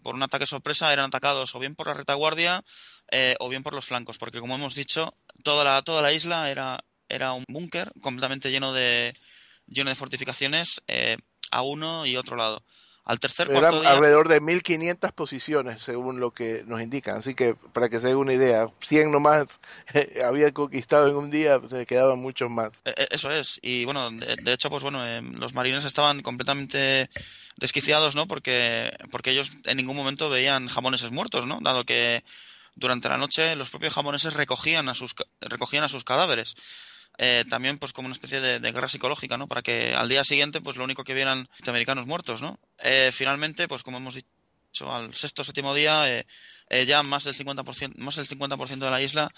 por 0.01 0.15
un 0.15 0.23
ataque 0.23 0.47
sorpresa 0.47 0.91
eran 0.91 1.05
atacados 1.05 1.53
o 1.53 1.59
bien 1.59 1.75
por 1.75 1.85
la 1.85 1.93
retaguardia 1.93 2.63
eh, 3.11 3.35
o 3.39 3.47
bien 3.47 3.61
por 3.61 3.75
los 3.75 3.85
flancos, 3.85 4.17
porque 4.17 4.39
como 4.39 4.55
hemos 4.55 4.73
dicho, 4.73 5.13
toda 5.43 5.63
la, 5.63 5.83
toda 5.83 6.01
la 6.01 6.13
isla 6.13 6.49
era, 6.49 6.83
era 7.07 7.33
un 7.33 7.43
búnker 7.47 7.91
completamente 8.01 8.49
lleno 8.49 8.73
de, 8.73 9.13
lleno 9.67 9.91
de 9.91 9.95
fortificaciones 9.95 10.81
eh, 10.87 11.17
a 11.51 11.61
uno 11.61 12.07
y 12.07 12.17
otro 12.17 12.35
lado. 12.35 12.63
Al 13.09 13.19
tercer 13.19 13.49
Eran 13.49 13.61
cuarto 13.61 13.81
día, 13.81 13.89
alrededor 13.89 14.27
de 14.27 14.39
1500 14.39 15.11
posiciones, 15.13 15.81
según 15.81 16.19
lo 16.19 16.29
que 16.29 16.63
nos 16.67 16.79
indican. 16.79 17.17
Así 17.17 17.33
que, 17.33 17.55
para 17.73 17.89
que 17.89 17.99
se 17.99 18.09
dé 18.09 18.13
una 18.13 18.33
idea, 18.33 18.67
100 18.81 19.09
nomás 19.09 19.47
había 20.23 20.51
conquistado 20.51 21.07
en 21.07 21.15
un 21.15 21.31
día, 21.31 21.59
se 21.67 21.87
quedaban 21.87 22.19
muchos 22.19 22.51
más. 22.51 22.69
Eh, 22.85 23.07
eso 23.09 23.31
es. 23.31 23.57
Y 23.63 23.83
bueno, 23.83 24.11
de, 24.11 24.35
de 24.35 24.53
hecho, 24.53 24.69
pues 24.69 24.83
bueno, 24.83 25.03
eh, 25.07 25.23
los 25.23 25.55
marines 25.55 25.85
estaban 25.85 26.21
completamente 26.21 27.09
desquiciados, 27.57 28.15
¿no? 28.15 28.27
Porque, 28.27 28.91
porque 29.09 29.31
ellos 29.31 29.51
en 29.65 29.77
ningún 29.77 29.95
momento 29.95 30.29
veían 30.29 30.67
japoneses 30.67 31.09
muertos, 31.11 31.47
¿no? 31.47 31.57
Dado 31.63 31.85
que 31.85 32.23
durante 32.75 33.09
la 33.09 33.17
noche 33.17 33.55
los 33.55 33.71
propios 33.71 33.95
japoneses 33.95 34.35
recogían 34.35 34.87
a 34.87 34.93
sus, 34.93 35.15
recogían 35.41 35.83
a 35.83 35.89
sus 35.89 36.03
cadáveres. 36.03 36.53
Eh, 37.21 37.43
también 37.49 37.77
pues 37.77 37.91
como 37.91 38.05
una 38.05 38.13
especie 38.13 38.39
de, 38.39 38.59
guerra 38.71 38.87
psicológica, 38.87 39.35
¿no? 39.35 39.47
Para 39.47 39.61
que 39.61 39.93
al 39.93 40.07
día 40.07 40.23
siguiente 40.23 40.61
pues 40.61 40.77
lo 40.77 40.85
único 40.85 41.03
que 41.03 41.13
vieran 41.13 41.49
norteamericanos 41.59 42.07
muertos, 42.07 42.41
¿no? 42.41 42.59
Eh, 42.77 43.11
finalmente, 43.11 43.67
pues 43.67 43.83
como 43.83 43.97
hemos 43.97 44.15
dicho, 44.15 44.29
al 44.87 45.13
sexto 45.13 45.41
o 45.41 45.45
séptimo 45.45 45.75
día 45.75 46.07
eh, 46.07 46.25
eh, 46.69 46.85
ya 46.85 47.03
más 47.03 47.23
del 47.25 47.35
50%, 47.35 47.95
más 47.97 48.15
del 48.15 48.27
50% 48.27 48.79
de 48.79 48.91
la 48.91 49.01
isla 49.01 49.31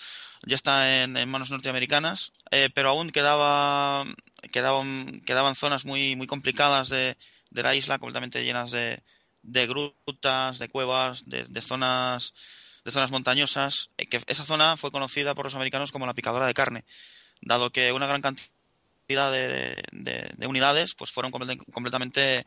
ya 0.46 0.56
está 0.56 1.04
en, 1.04 1.14
manos 1.30 1.50
norteamericanas, 1.50 2.34
eh, 2.52 2.70
pero 2.74 2.90
aún 2.90 3.10
quedaba, 3.12 4.06
quedaban, 4.52 5.22
quedaban 5.26 5.56
zonas 5.56 5.86
muy, 5.86 6.16
muy 6.16 6.28
complicadas 6.28 6.90
de, 6.90 7.18
de 7.50 7.64
la 7.64 7.76
isla, 7.76 8.00
completamente 8.00 8.44
llenas 8.44 8.72
de, 8.72 9.02
de 9.42 9.68
grutas, 9.68 10.60
de 10.60 10.70
cuevas, 10.70 11.28
de, 11.28 11.46
de 11.46 11.62
zonas 11.62 12.34
de 12.84 12.92
zonas 12.92 13.12
montañosas, 13.12 13.92
que 13.96 14.22
esa 14.26 14.44
zona 14.44 14.76
fue 14.76 14.92
conocida 14.92 15.36
por 15.36 15.46
los 15.46 15.54
americanos 15.54 15.92
como 15.92 16.08
la 16.08 16.16
picadora 16.16 16.48
de 16.48 16.56
carne 16.56 16.84
dado 17.42 17.72
que 17.72 17.92
una 17.92 18.08
gran 18.08 18.22
cantidad 18.22 19.32
de, 19.32 19.76
de, 19.92 20.32
de 20.36 20.48
unidades 20.48 20.94
pues 20.96 21.12
fueron 21.12 21.32
completamente 21.32 22.46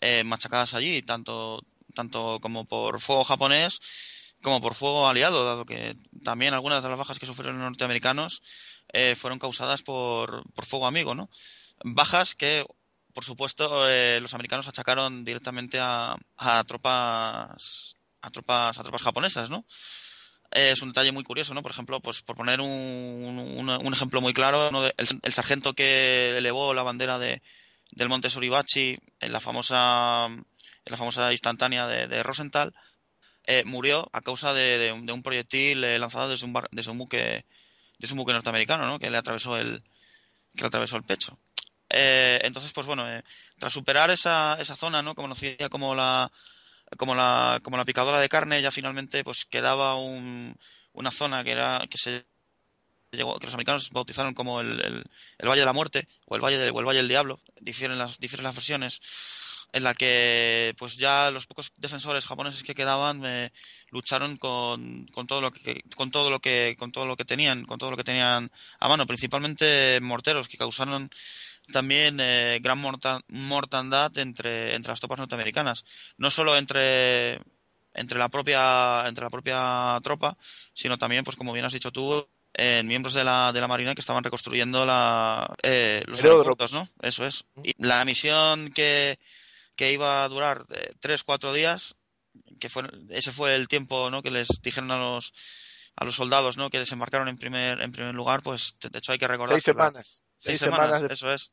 eh, 0.00 0.24
machacadas 0.24 0.74
allí, 0.74 1.02
tanto, 1.02 1.62
tanto 1.94 2.38
como 2.40 2.64
por 2.64 3.00
fuego 3.00 3.24
japonés 3.24 3.80
como 4.42 4.60
por 4.60 4.74
fuego 4.74 5.06
aliado, 5.06 5.44
dado 5.44 5.64
que 5.66 5.96
también 6.24 6.54
algunas 6.54 6.82
de 6.82 6.88
las 6.88 6.98
bajas 6.98 7.18
que 7.18 7.26
sufrieron 7.26 7.58
los 7.58 7.64
norteamericanos 7.64 8.42
eh, 8.92 9.14
fueron 9.16 9.38
causadas 9.38 9.82
por, 9.82 10.50
por 10.54 10.66
fuego 10.66 10.86
amigo, 10.86 11.14
¿no? 11.14 11.28
Bajas 11.84 12.34
que, 12.34 12.64
por 13.14 13.24
supuesto, 13.24 13.88
eh, 13.88 14.18
los 14.20 14.34
americanos 14.34 14.66
achacaron 14.68 15.24
directamente 15.24 15.78
a, 15.80 16.16
a 16.36 16.64
tropas 16.64 17.96
a 18.22 18.30
tropas 18.30 18.78
a 18.78 18.82
tropas 18.82 19.02
japonesas, 19.02 19.50
¿no? 19.50 19.64
Es 20.50 20.82
un 20.82 20.88
detalle 20.88 21.12
muy 21.12 21.24
curioso, 21.24 21.54
¿no? 21.54 21.62
Por 21.62 21.72
ejemplo, 21.72 22.00
pues 22.00 22.22
por 22.22 22.36
poner 22.36 22.60
un, 22.60 22.68
un, 22.68 23.92
ejemplo 23.94 24.20
muy 24.20 24.34
claro, 24.34 24.70
el, 24.96 25.32
sargento 25.32 25.74
que 25.74 26.36
elevó 26.36 26.74
la 26.74 26.82
bandera 26.82 27.18
de, 27.18 27.42
del 27.92 28.08
monte 28.08 28.30
Suribachi 28.30 28.98
en 29.20 29.32
la 29.32 29.40
famosa, 29.40 30.26
en 30.26 30.44
la 30.86 30.96
famosa 30.96 31.30
instantánea 31.30 31.86
de, 31.86 32.22
Rosenthal, 32.22 32.74
eh, 33.44 33.64
murió 33.64 34.08
a 34.12 34.20
causa 34.22 34.52
de, 34.52 34.78
de 34.78 35.12
un 35.12 35.22
proyectil 35.22 35.84
eh, 35.84 35.98
lanzado 35.98 36.28
desde 36.28 36.46
un, 36.46 36.52
bar- 36.52 36.68
desde 36.72 36.90
un 36.90 36.98
buque 36.98 37.44
desde 37.98 38.14
un 38.14 38.18
buque 38.18 38.32
norteamericano, 38.32 38.86
¿no? 38.86 38.98
Que 38.98 39.10
le 39.10 39.18
atravesó 39.18 39.56
el 39.56 39.82
que 40.54 40.62
le 40.62 40.66
atravesó 40.66 40.96
el 40.96 41.04
pecho. 41.04 41.38
Eh, 41.88 42.40
entonces, 42.42 42.72
pues 42.72 42.86
bueno, 42.86 43.08
eh, 43.10 43.22
tras 43.58 43.72
superar 43.72 44.10
esa, 44.10 44.54
esa 44.60 44.76
zona, 44.76 45.02
¿no? 45.02 45.14
Conocida 45.14 45.68
como 45.68 45.94
la 45.94 46.30
como 46.98 47.14
la 47.14 47.60
como 47.62 47.76
la 47.76 47.84
picadora 47.84 48.18
de 48.20 48.28
carne, 48.28 48.62
ya 48.62 48.70
finalmente 48.70 49.24
pues 49.24 49.44
quedaba 49.46 49.96
un, 49.96 50.56
una 50.92 51.10
zona 51.10 51.44
que 51.44 51.52
era 51.52 51.86
que 51.90 51.98
se 51.98 52.26
que 53.12 53.18
los 53.24 53.54
americanos 53.54 53.90
bautizaron 53.90 54.34
como 54.34 54.60
el, 54.60 54.80
el, 54.84 55.04
el 55.38 55.48
Valle 55.48 55.60
de 55.60 55.66
la 55.66 55.72
Muerte 55.72 56.06
o 56.26 56.36
el 56.36 56.42
Valle 56.44 56.58
de- 56.58 56.70
o 56.70 56.78
el 56.78 56.86
Valle 56.86 56.98
del 56.98 57.08
Diablo, 57.08 57.40
difieren 57.60 57.98
las 57.98 58.18
difieren 58.20 58.44
las 58.44 58.54
versiones 58.54 59.00
en 59.72 59.84
la 59.84 59.94
que 59.94 60.74
pues 60.78 60.96
ya 60.96 61.30
los 61.30 61.46
pocos 61.46 61.72
defensores 61.76 62.24
japoneses 62.26 62.62
que 62.62 62.74
quedaban 62.74 63.24
eh, 63.24 63.52
lucharon 63.90 64.36
con, 64.36 65.06
con 65.08 65.26
todo 65.26 65.40
lo 65.40 65.52
que 65.52 65.82
con 65.96 66.10
todo 66.10 66.30
lo 66.30 66.40
que 66.40 66.76
con 66.78 66.92
todo 66.92 67.06
lo 67.06 67.16
que 67.16 67.24
tenían 67.24 67.64
con 67.66 67.78
todo 67.78 67.90
lo 67.90 67.96
que 67.96 68.04
tenían 68.04 68.50
a 68.80 68.88
mano 68.88 69.06
principalmente 69.06 70.00
morteros 70.00 70.48
que 70.48 70.56
causaron 70.58 71.10
también 71.72 72.18
eh, 72.20 72.58
gran 72.62 72.78
morta- 72.78 73.20
mortandad 73.28 74.16
entre 74.18 74.74
entre 74.74 74.90
las 74.92 75.00
tropas 75.00 75.18
norteamericanas 75.18 75.84
no 76.18 76.30
solo 76.30 76.56
entre 76.56 77.40
entre 77.94 78.18
la 78.18 78.28
propia 78.28 79.04
entre 79.06 79.24
la 79.24 79.30
propia 79.30 79.98
tropa 80.02 80.36
sino 80.72 80.98
también 80.98 81.24
pues 81.24 81.36
como 81.36 81.52
bien 81.52 81.64
has 81.66 81.72
dicho 81.72 81.92
tú 81.92 82.26
en 82.54 82.86
miembros 82.86 83.14
de 83.14 83.24
la, 83.24 83.52
de 83.52 83.60
la 83.60 83.68
Marina 83.68 83.94
que 83.94 84.00
estaban 84.00 84.24
reconstruyendo 84.24 84.84
la, 84.84 85.54
eh, 85.62 86.02
los 86.06 86.18
aeropuertos, 86.20 86.72
¿no? 86.72 86.88
Eso 87.00 87.24
es. 87.24 87.44
Y 87.62 87.74
la 87.78 88.04
misión 88.04 88.72
que, 88.72 89.20
que 89.76 89.92
iba 89.92 90.24
a 90.24 90.28
durar 90.28 90.66
eh, 90.70 90.92
tres, 91.00 91.22
cuatro 91.22 91.52
días, 91.52 91.94
que 92.58 92.68
fue, 92.68 92.82
ese 93.10 93.30
fue 93.32 93.54
el 93.54 93.68
tiempo 93.68 94.10
¿no? 94.10 94.20
que 94.20 94.32
les 94.32 94.48
dijeron 94.62 94.90
a 94.90 94.98
los, 94.98 95.32
a 96.00 96.04
los 96.04 96.14
soldados 96.16 96.56
¿no? 96.56 96.70
que 96.70 96.78
desembarcaron 96.78 97.28
en 97.28 97.36
primer, 97.36 97.80
en 97.82 97.92
primer 97.92 98.14
lugar, 98.14 98.42
pues 98.42 98.74
de 98.80 98.98
hecho 98.98 99.12
hay 99.12 99.18
que 99.18 99.28
recordar 99.28 99.54
Seis 99.56 99.64
semanas. 99.64 100.22
seis 100.36 100.58
Seis 100.58 100.60
semanas 100.60 101.02
de... 101.02 101.12
eso 101.12 101.32
es. 101.32 101.52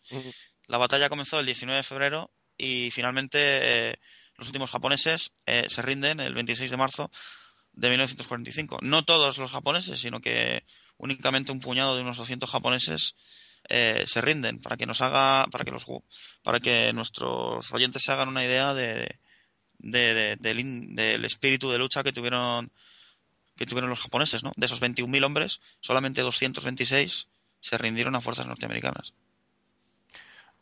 La 0.68 0.78
batalla 0.78 1.10
comenzó 1.10 1.40
el 1.40 1.46
19 1.46 1.78
de 1.78 1.84
febrero 1.84 2.32
y 2.58 2.90
finalmente 2.92 3.90
eh, 3.92 4.00
los 4.38 4.48
últimos 4.48 4.72
japoneses 4.72 5.32
eh, 5.46 5.68
se 5.70 5.82
rinden 5.82 6.20
el 6.22 6.34
26 6.34 6.72
de 6.72 6.78
marzo 6.78 7.12
de 7.74 7.90
1945. 7.90 8.80
No 8.82 9.04
todos 9.04 9.38
los 9.38 9.52
japoneses, 9.52 10.00
sino 10.00 10.20
que 10.22 10.64
únicamente 10.98 11.52
un 11.52 11.60
puñado 11.60 11.96
de 11.96 12.02
unos 12.02 12.18
200 12.18 12.50
japoneses 12.50 13.16
eh, 13.70 14.06
se 14.08 14.22
rinden 14.22 14.62
para 14.62 14.78
que 14.78 14.86
nos 14.86 15.02
haga 15.02 15.46
para 15.52 15.66
que 15.66 15.72
los 15.72 15.86
para 16.42 16.60
que 16.62 16.94
nuestros 16.94 17.70
oyentes 17.74 18.02
se 18.02 18.12
hagan 18.14 18.30
una 18.30 18.46
idea 18.46 18.74
de, 18.74 19.20
de- 19.80 20.14
de- 20.14 20.36
del, 20.40 20.96
del 20.96 21.26
espíritu 21.26 21.70
de 21.70 21.78
lucha 21.80 22.02
que 22.02 22.14
tuvieron 22.14 22.72
que 23.58 23.66
tuvieron 23.66 23.90
los 23.90 24.00
japoneses, 24.00 24.44
¿no? 24.44 24.52
De 24.56 24.66
esos 24.66 24.82
21.000 24.82 25.26
hombres, 25.26 25.60
solamente 25.82 26.22
226 26.22 27.28
se 27.60 27.78
rindieron 27.78 28.16
a 28.16 28.22
fuerzas 28.22 28.48
norteamericanas. 28.48 29.14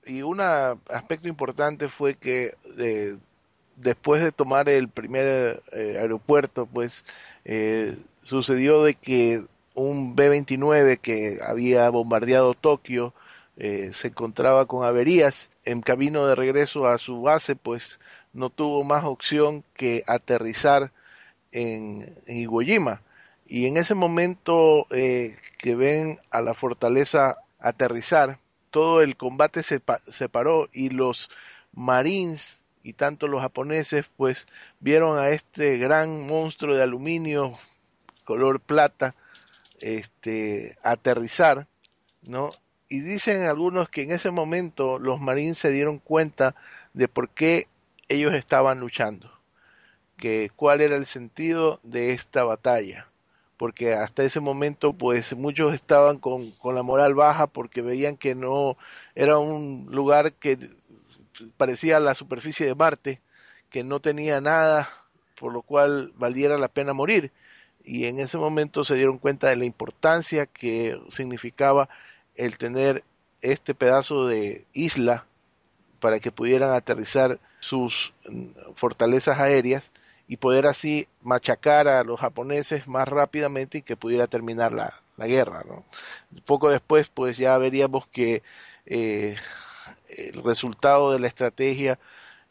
Y 0.05 0.21
un 0.21 0.39
aspecto 0.39 1.27
importante 1.27 1.89
fue 1.89 2.15
que 2.15 2.55
eh, 2.77 3.17
después 3.75 4.23
de 4.23 4.31
tomar 4.31 4.69
el 4.69 4.87
primer 4.87 5.63
eh, 5.71 5.97
aeropuerto, 5.99 6.67
pues 6.67 7.03
eh, 7.43 7.97
sucedió 8.23 8.83
de 8.83 8.95
que 8.95 9.43
un 9.73 10.15
B-29 10.15 10.99
que 10.99 11.39
había 11.45 11.89
bombardeado 11.89 12.53
Tokio 12.53 13.13
se 13.57 14.07
encontraba 14.09 14.65
con 14.65 14.83
averías 14.83 15.49
en 15.63 15.81
camino 15.81 16.27
de 16.27 16.35
regreso 16.35 16.87
a 16.87 16.97
su 16.97 17.21
base, 17.21 17.55
pues 17.55 17.99
no 18.33 18.49
tuvo 18.49 18.83
más 18.83 19.05
opción 19.05 19.63
que 19.73 20.03
aterrizar 20.07 20.91
en, 21.55 22.13
Iwo 22.27 22.61
Jima. 22.61 23.01
Y 23.47 23.67
en 23.67 23.77
ese 23.77 23.95
momento 23.95 24.87
eh, 24.91 25.37
que 25.57 25.75
ven 25.75 26.19
a 26.29 26.41
la 26.41 26.53
fortaleza 26.53 27.37
aterrizar, 27.59 28.39
todo 28.71 29.01
el 29.01 29.15
combate 29.15 29.63
se, 29.63 29.81
se 30.07 30.29
paró 30.29 30.67
y 30.73 30.89
los 30.89 31.29
marines 31.73 32.61
y 32.83 32.93
tanto 32.93 33.27
los 33.27 33.41
japoneses 33.41 34.09
pues 34.17 34.47
vieron 34.79 35.17
a 35.17 35.29
este 35.29 35.77
gran 35.77 36.27
monstruo 36.27 36.75
de 36.75 36.83
aluminio 36.83 37.53
color 38.25 38.59
plata 38.59 39.15
este 39.79 40.77
aterrizar 40.83 41.67
no 42.21 42.51
y 42.87 42.99
dicen 42.99 43.43
algunos 43.43 43.89
que 43.89 44.03
en 44.03 44.11
ese 44.11 44.29
momento 44.29 44.99
los 44.99 45.19
marines 45.19 45.57
se 45.57 45.71
dieron 45.71 45.99
cuenta 45.99 46.55
de 46.93 47.07
por 47.07 47.29
qué 47.29 47.67
ellos 48.07 48.33
estaban 48.33 48.79
luchando 48.79 49.34
que 50.17 50.51
cuál 50.55 50.81
era 50.81 50.95
el 50.95 51.05
sentido 51.05 51.79
de 51.83 52.11
esta 52.11 52.43
batalla 52.43 53.07
porque 53.57 53.93
hasta 53.93 54.23
ese 54.23 54.39
momento 54.39 54.93
pues 54.93 55.35
muchos 55.35 55.73
estaban 55.73 56.19
con, 56.19 56.51
con 56.51 56.75
la 56.75 56.83
moral 56.83 57.15
baja 57.15 57.47
porque 57.47 57.81
veían 57.81 58.17
que 58.17 58.35
no 58.35 58.77
era 59.15 59.37
un 59.37 59.87
lugar 59.91 60.33
que 60.33 60.57
parecía 61.57 61.99
la 61.99 62.15
superficie 62.15 62.65
de 62.65 62.75
Marte, 62.75 63.21
que 63.69 63.83
no 63.83 63.99
tenía 63.99 64.41
nada 64.41 64.89
por 65.39 65.53
lo 65.53 65.61
cual 65.61 66.13
valiera 66.15 66.57
la 66.57 66.67
pena 66.67 66.93
morir. 66.93 67.31
Y 67.83 68.05
en 68.05 68.19
ese 68.19 68.37
momento 68.37 68.83
se 68.83 68.95
dieron 68.95 69.19
cuenta 69.19 69.49
de 69.49 69.57
la 69.57 69.65
importancia 69.65 70.45
que 70.47 70.99
significaba 71.09 71.89
el 72.35 72.57
tener 72.57 73.03
este 73.41 73.75
pedazo 73.75 74.27
de 74.27 74.65
isla 74.73 75.25
para 75.99 76.19
que 76.19 76.31
pudieran 76.31 76.71
aterrizar 76.71 77.39
sus 77.59 78.13
fortalezas 78.75 79.39
aéreas 79.39 79.91
y 80.27 80.37
poder 80.37 80.67
así 80.67 81.07
machacar 81.21 81.87
a 81.87 82.03
los 82.03 82.19
japoneses 82.19 82.87
más 82.87 83.07
rápidamente 83.07 83.79
y 83.79 83.81
que 83.81 83.95
pudiera 83.95 84.27
terminar 84.27 84.73
la, 84.73 85.01
la 85.17 85.27
guerra. 85.27 85.63
¿no? 85.67 85.83
Poco 86.45 86.69
después, 86.69 87.09
pues 87.09 87.37
ya 87.37 87.57
veríamos 87.57 88.07
que 88.07 88.41
eh, 88.85 89.35
el 90.09 90.43
resultado 90.43 91.11
de 91.11 91.19
la 91.19 91.27
estrategia 91.27 91.99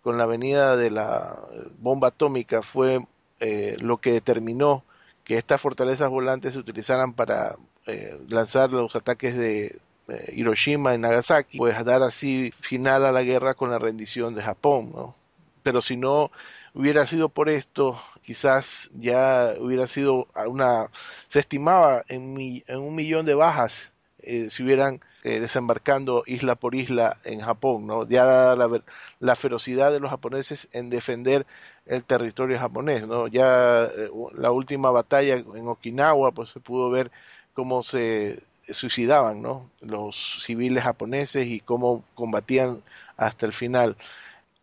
con 0.02 0.18
la 0.18 0.26
venida 0.26 0.76
de 0.76 0.90
la 0.90 1.38
bomba 1.78 2.08
atómica 2.08 2.62
fue 2.62 3.04
eh, 3.40 3.76
lo 3.80 3.98
que 3.98 4.12
determinó 4.12 4.84
que 5.24 5.38
estas 5.38 5.60
fortalezas 5.60 6.10
volantes 6.10 6.52
se 6.52 6.58
utilizaran 6.60 7.14
para 7.14 7.56
eh, 7.86 8.20
lanzar 8.28 8.70
los 8.72 8.94
ataques 8.94 9.36
de 9.36 9.78
eh, 10.08 10.32
Hiroshima 10.34 10.94
y 10.94 10.98
Nagasaki, 10.98 11.56
pues 11.56 11.82
dar 11.84 12.02
así 12.02 12.52
final 12.60 13.06
a 13.06 13.12
la 13.12 13.22
guerra 13.22 13.54
con 13.54 13.70
la 13.70 13.78
rendición 13.78 14.34
de 14.34 14.42
Japón, 14.42 14.92
¿no? 14.94 15.14
Pero 15.62 15.80
si 15.80 15.96
no 15.96 16.30
hubiera 16.74 17.06
sido 17.06 17.28
por 17.28 17.48
esto, 17.48 17.98
quizás 18.22 18.90
ya 18.94 19.54
hubiera 19.60 19.86
sido 19.86 20.28
una, 20.46 20.90
se 21.28 21.40
estimaba 21.40 22.04
en, 22.08 22.34
mi, 22.34 22.64
en 22.66 22.78
un 22.80 22.94
millón 22.94 23.26
de 23.26 23.34
bajas 23.34 23.92
eh, 24.26 24.48
si 24.50 24.62
hubieran 24.62 25.00
eh, 25.22 25.38
desembarcando 25.40 26.22
isla 26.26 26.54
por 26.54 26.74
isla 26.74 27.18
en 27.24 27.40
Japón, 27.40 27.86
¿no? 27.86 28.08
Ya 28.08 28.24
la, 28.24 28.82
la, 29.20 29.36
ferocidad 29.36 29.92
de 29.92 30.00
los 30.00 30.10
japoneses 30.10 30.68
en 30.72 30.88
defender 30.90 31.46
el 31.86 32.04
territorio 32.04 32.58
japonés, 32.58 33.06
¿no? 33.06 33.26
Ya 33.28 33.84
eh, 33.84 34.10
la 34.34 34.50
última 34.50 34.90
batalla 34.90 35.34
en 35.34 35.68
Okinawa, 35.68 36.32
pues 36.32 36.50
se 36.50 36.60
pudo 36.60 36.90
ver 36.90 37.10
cómo 37.52 37.82
se 37.82 38.42
suicidaban, 38.72 39.42
¿no? 39.42 39.70
Los 39.80 40.42
civiles 40.44 40.82
japoneses 40.84 41.46
y 41.46 41.60
cómo 41.60 42.02
combatían 42.14 42.82
hasta 43.18 43.44
el 43.46 43.52
final. 43.52 43.96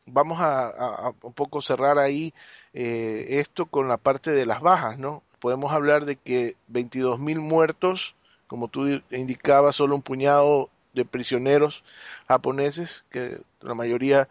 Vamos 0.05 0.39
a, 0.41 1.13
un 1.21 1.33
poco 1.33 1.61
cerrar 1.61 1.99
ahí 1.99 2.33
eh, 2.73 3.39
esto 3.39 3.67
con 3.67 3.87
la 3.87 3.97
parte 3.97 4.31
de 4.31 4.45
las 4.45 4.61
bajas, 4.61 4.97
¿no? 4.97 5.23
Podemos 5.39 5.71
hablar 5.71 6.05
de 6.05 6.15
que 6.15 6.55
22 6.67 7.19
mil 7.19 7.39
muertos, 7.39 8.15
como 8.47 8.67
tú 8.67 9.01
indicabas, 9.11 9.75
solo 9.75 9.95
un 9.95 10.01
puñado 10.01 10.69
de 10.93 11.05
prisioneros 11.05 11.83
japoneses, 12.27 13.05
que 13.09 13.41
la 13.61 13.75
mayoría 13.75 14.27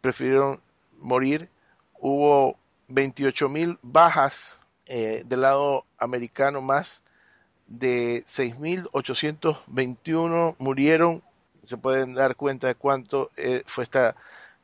prefirieron 0.00 0.60
morir. 0.98 1.48
Hubo 1.98 2.58
28 2.88 3.48
mil 3.48 3.78
bajas 3.82 4.58
eh, 4.86 5.22
del 5.26 5.42
lado 5.42 5.84
americano, 5.98 6.60
más 6.60 7.02
de 7.66 8.24
6.821 8.26 10.54
murieron. 10.58 11.22
Se 11.64 11.76
pueden 11.76 12.14
dar 12.14 12.36
cuenta 12.36 12.68
de 12.68 12.76
cuánto 12.76 13.30
eh, 13.36 13.64
fue 13.66 13.84
esta 13.84 14.14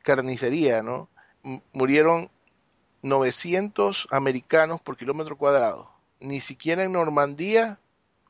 carnicería, 0.03 0.83
¿no? 0.83 1.09
Murieron 1.73 2.29
900 3.01 4.07
americanos 4.11 4.81
por 4.81 4.97
kilómetro 4.97 5.37
cuadrado. 5.37 5.91
Ni 6.19 6.39
siquiera 6.39 6.83
en 6.83 6.93
Normandía 6.93 7.79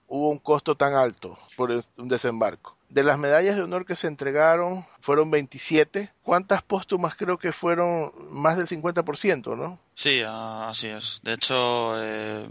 hubo 0.07 0.29
un 0.29 0.39
costo 0.39 0.75
tan 0.75 0.93
alto 0.93 1.37
por 1.55 1.71
un 1.97 2.07
desembarco. 2.07 2.77
De 2.89 3.03
las 3.03 3.17
medallas 3.17 3.55
de 3.55 3.63
honor 3.63 3.85
que 3.85 3.95
se 3.95 4.07
entregaron 4.07 4.85
fueron 4.99 5.31
27. 5.31 6.11
¿Cuántas 6.21 6.61
póstumas 6.61 7.15
creo 7.15 7.39
que 7.39 7.51
fueron? 7.51 8.11
Más 8.29 8.57
del 8.57 8.67
50%, 8.67 9.57
¿no? 9.57 9.79
Sí, 9.95 10.21
así 10.25 10.87
es. 10.87 11.19
De 11.23 11.33
hecho, 11.33 11.93
eh, 11.97 12.47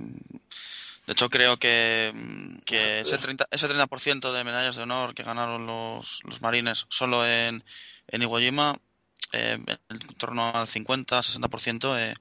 de 1.06 1.12
hecho 1.12 1.30
creo 1.30 1.58
que, 1.58 2.12
que 2.64 3.00
ese 3.00 3.18
30%, 3.18 3.46
ese 3.50 3.68
30 3.68 4.32
de 4.32 4.44
medallas 4.44 4.74
de 4.74 4.82
honor 4.82 5.14
que 5.14 5.22
ganaron 5.22 5.66
los, 5.66 6.20
los 6.24 6.42
marines 6.42 6.86
solo 6.88 7.24
en, 7.24 7.62
en 8.08 8.22
Iwo 8.22 8.38
Jima, 8.40 8.80
eh, 9.32 9.58
en 9.88 9.98
torno 10.18 10.50
al 10.54 10.66
50-60% 10.66 11.98
eh, 11.98 12.14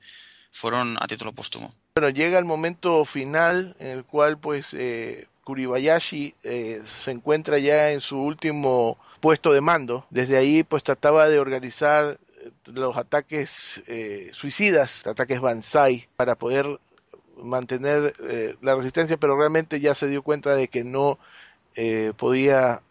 fueron 0.51 0.97
a 1.01 1.07
título 1.07 1.33
póstumo. 1.33 1.73
Bueno, 1.95 2.09
llega 2.09 2.39
el 2.39 2.45
momento 2.45 3.03
final 3.05 3.75
en 3.79 3.87
el 3.87 4.05
cual 4.05 4.37
pues 4.37 4.73
eh, 4.73 5.27
Kuribayashi 5.43 6.35
eh, 6.43 6.81
se 6.85 7.11
encuentra 7.11 7.59
ya 7.59 7.91
en 7.91 8.01
su 8.01 8.17
último 8.17 8.97
puesto 9.19 9.53
de 9.53 9.61
mando. 9.61 10.05
Desde 10.09 10.37
ahí 10.37 10.63
pues 10.63 10.83
trataba 10.83 11.29
de 11.29 11.39
organizar 11.39 12.19
eh, 12.41 12.51
los 12.65 12.97
ataques 12.97 13.81
eh, 13.87 14.29
suicidas, 14.33 15.05
ataques 15.07 15.39
Banzai, 15.39 16.07
para 16.15 16.35
poder 16.35 16.79
mantener 17.37 18.13
eh, 18.27 18.55
la 18.61 18.75
resistencia, 18.75 19.17
pero 19.17 19.37
realmente 19.37 19.79
ya 19.79 19.95
se 19.95 20.07
dio 20.07 20.21
cuenta 20.21 20.55
de 20.55 20.67
que 20.67 20.83
no 20.83 21.17
podía 22.17 22.81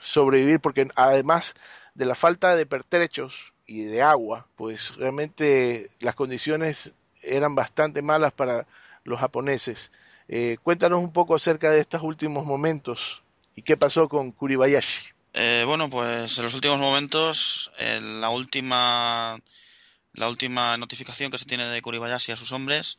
sobrevivir 0.00 0.60
porque 0.60 0.86
además 0.94 1.56
de 1.98 2.06
la 2.06 2.14
falta 2.14 2.54
de 2.54 2.64
pertrechos 2.64 3.34
y 3.66 3.82
de 3.82 4.02
agua, 4.02 4.46
pues 4.54 4.94
realmente 4.94 5.90
las 5.98 6.14
condiciones 6.14 6.94
eran 7.22 7.56
bastante 7.56 8.02
malas 8.02 8.32
para 8.32 8.68
los 9.02 9.18
japoneses. 9.18 9.90
Eh, 10.28 10.58
cuéntanos 10.62 11.02
un 11.02 11.12
poco 11.12 11.34
acerca 11.34 11.72
de 11.72 11.80
estos 11.80 12.00
últimos 12.04 12.46
momentos 12.46 13.20
y 13.56 13.62
qué 13.62 13.76
pasó 13.76 14.08
con 14.08 14.30
Kuribayashi. 14.30 15.08
Eh, 15.34 15.64
bueno, 15.66 15.90
pues 15.90 16.38
en 16.38 16.44
los 16.44 16.54
últimos 16.54 16.78
momentos, 16.78 17.72
eh, 17.78 18.00
la 18.00 18.30
última 18.30 19.36
la 20.12 20.28
última 20.28 20.76
notificación 20.76 21.32
que 21.32 21.38
se 21.38 21.46
tiene 21.46 21.66
de 21.66 21.82
Kuribayashi 21.82 22.30
a 22.30 22.36
sus 22.36 22.52
hombres 22.52 22.98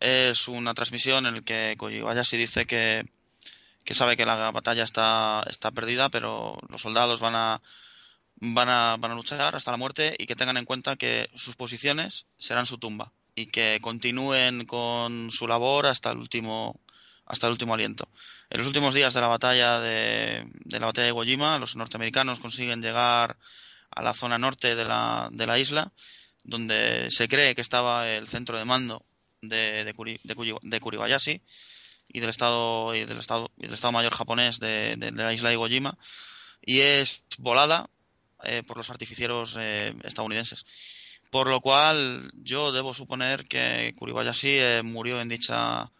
es 0.00 0.48
una 0.48 0.74
transmisión 0.74 1.26
en 1.26 1.34
la 1.36 1.40
que 1.42 1.76
Kuribayashi 1.78 2.36
dice 2.36 2.64
que, 2.64 3.04
que 3.84 3.94
sabe 3.94 4.16
que 4.16 4.26
la 4.26 4.50
batalla 4.50 4.82
está, 4.82 5.44
está 5.48 5.70
perdida, 5.70 6.08
pero 6.08 6.58
los 6.68 6.82
soldados 6.82 7.20
van 7.20 7.36
a, 7.36 7.62
van, 8.42 8.68
a, 8.68 8.96
van 8.96 9.12
a 9.12 9.14
luchar 9.14 9.54
hasta 9.54 9.70
la 9.70 9.76
muerte 9.76 10.16
y 10.18 10.26
que 10.26 10.34
tengan 10.34 10.56
en 10.56 10.64
cuenta 10.64 10.96
que 10.96 11.30
sus 11.36 11.54
posiciones 11.54 12.26
serán 12.38 12.66
su 12.66 12.76
tumba 12.76 13.12
y 13.36 13.46
que 13.46 13.78
continúen 13.80 14.66
con 14.66 15.30
su 15.30 15.46
labor 15.46 15.86
hasta 15.86 16.10
el 16.10 16.18
último 16.18 16.80
hasta 17.24 17.46
el 17.46 17.52
último 17.52 17.72
aliento. 17.72 18.08
En 18.50 18.58
los 18.58 18.66
últimos 18.66 18.94
días 18.94 19.14
de 19.14 19.20
la 19.20 19.28
batalla 19.28 19.78
de, 19.78 20.44
de 20.64 20.80
la 20.80 20.86
batalla 20.86 21.04
de 21.04 21.10
Iwo 21.10 21.22
Jima, 21.22 21.58
los 21.58 21.76
norteamericanos 21.76 22.40
consiguen 22.40 22.82
llegar 22.82 23.38
a 23.90 24.02
la 24.02 24.12
zona 24.12 24.38
norte 24.38 24.74
de 24.74 24.84
la, 24.84 25.28
de 25.30 25.46
la 25.46 25.58
isla, 25.58 25.92
donde 26.42 27.10
se 27.10 27.28
cree 27.28 27.54
que 27.54 27.60
estaba 27.60 28.10
el 28.10 28.26
centro 28.26 28.58
de 28.58 28.64
mando 28.64 29.04
de, 29.40 29.84
de, 29.84 29.94
Kuri, 29.94 30.20
de, 30.24 30.34
Kuri, 30.34 30.54
de 30.60 30.80
Kuribayashi 30.80 31.40
y 32.08 32.20
del 32.20 32.28
estado 32.28 32.94
y 32.94 33.04
del 33.04 33.18
estado 33.18 33.50
y 33.56 33.62
del 33.62 33.74
estado 33.74 33.92
mayor 33.92 34.14
japonés 34.14 34.58
de, 34.58 34.96
de, 34.96 35.12
la 35.12 35.32
isla 35.32 35.48
de 35.48 35.54
Iwo 35.54 35.68
Jima 35.68 35.96
y 36.60 36.80
es 36.80 37.22
volada 37.38 37.88
eh, 38.44 38.62
por 38.62 38.76
los 38.76 38.90
artificieros 38.90 39.56
eh, 39.58 39.94
estadounidenses. 40.04 40.64
Por 41.30 41.48
lo 41.48 41.60
cual 41.60 42.30
yo 42.34 42.72
debo 42.72 42.94
suponer 42.94 43.46
que 43.46 43.94
Kuribayashi 43.96 44.48
eh, 44.48 44.82
murió 44.82 45.20
en 45.20 45.28
dicha 45.28 45.90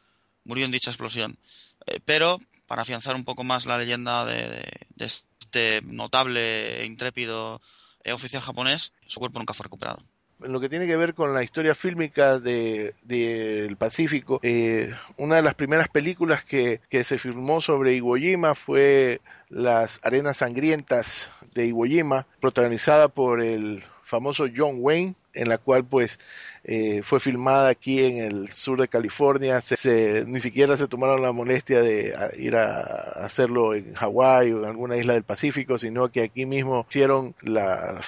murió 0.45 0.65
en 0.65 0.73
dicha 0.73 0.91
explosión. 0.91 1.39
Eh, 1.87 2.01
pero 2.05 2.39
para 2.67 2.83
afianzar 2.83 3.15
un 3.15 3.25
poco 3.25 3.45
más 3.45 3.67
la 3.67 3.79
leyenda 3.79 4.25
de, 4.25 4.65
de, 4.97 5.07
este 5.07 5.83
notable 5.83 6.81
e 6.81 6.87
intrépido 6.87 7.61
oficial 8.07 8.43
japonés, 8.43 8.93
su 9.07 9.21
cuerpo 9.21 9.39
nunca 9.39 9.55
fue 9.55 9.65
recuperado 9.65 10.03
en 10.45 10.53
lo 10.53 10.61
que 10.61 10.69
tiene 10.69 10.87
que 10.87 10.97
ver 10.97 11.15
con 11.15 11.35
la 11.35 11.43
historia 11.43 11.75
fílmica 11.75 12.39
del 12.39 12.95
de, 13.03 13.77
Pacífico, 13.79 14.41
eh, 14.43 14.95
una 15.17 15.37
de 15.37 15.43
las 15.43 15.55
primeras 15.55 15.89
películas 15.89 16.45
que, 16.45 16.81
se 16.91 17.19
filmó 17.19 17.61
sobre 17.61 17.95
Iwo 17.95 18.17
Jima 18.17 18.55
fue 18.55 19.21
Las 19.49 20.01
Arenas 20.03 20.39
Sangrientas 20.39 21.31
de 21.55 21.67
Iwo 21.67 21.85
Jima, 21.85 22.27
protagonizada 22.41 23.09
por 23.09 23.41
el 23.41 23.83
famoso 24.03 24.47
John 24.55 24.77
Wayne, 24.79 25.15
en 25.35 25.49
la 25.49 25.59
cual 25.59 25.85
pues 25.85 26.19
eh, 26.65 27.01
fue 27.03 27.19
filmada 27.19 27.71
aquí 27.71 28.05
en 28.05 28.19
el 28.19 28.49
sur 28.49 28.81
de 28.81 28.89
California, 28.89 29.61
se, 29.61 29.77
se, 29.77 30.25
ni 30.27 30.41
siquiera 30.41 30.77
se 30.77 30.89
tomaron 30.89 31.23
la 31.23 31.33
molestia 31.33 31.81
de 31.81 32.15
ir 32.37 32.57
a, 32.57 32.81
hacerlo 33.25 33.75
en 33.75 33.95
Hawái 33.95 34.53
o 34.53 34.59
en 34.59 34.65
alguna 34.67 34.97
isla 34.97 35.15
del 35.15 35.23
Pacífico, 35.23 35.79
sino 35.79 36.11
que 36.11 36.23
aquí 36.23 36.45
mismo 36.47 36.87
hicieron 36.89 37.35
la 37.41 38.01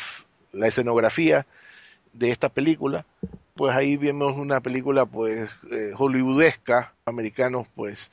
escenografía 0.62 1.47
de 2.15 2.31
esta 2.31 2.49
película, 2.49 3.05
pues 3.55 3.75
ahí 3.75 3.97
vemos 3.97 4.37
una 4.37 4.61
película 4.61 5.07
pues 5.07 5.49
eh, 5.71 5.93
hollywoodesca, 5.97 6.95
americanos 7.05 7.69
pues 7.75 8.11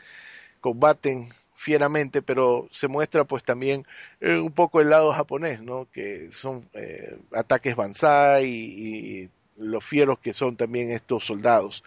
combaten 0.59 1.29
fieramente, 1.55 2.21
pero 2.21 2.67
se 2.71 2.87
muestra 2.87 3.23
pues 3.23 3.43
también 3.43 3.85
eh, 4.19 4.35
un 4.37 4.51
poco 4.51 4.81
el 4.81 4.89
lado 4.89 5.13
japonés, 5.13 5.61
¿no? 5.61 5.87
Que 5.91 6.31
son 6.31 6.67
eh, 6.73 7.17
ataques 7.33 7.75
Banzai 7.75 8.45
y, 8.45 9.21
y, 9.23 9.29
los 9.57 9.85
fieros 9.85 10.17
que 10.17 10.33
son 10.33 10.55
también 10.55 10.89
estos 10.89 11.25
soldados. 11.25 11.83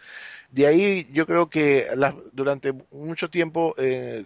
De 0.53 0.67
ahí 0.69 1.09
yo 1.13 1.27
creo 1.27 1.51
que 1.51 1.89
durante 2.33 2.73
mucho 2.93 3.29
tiempo 3.31 3.75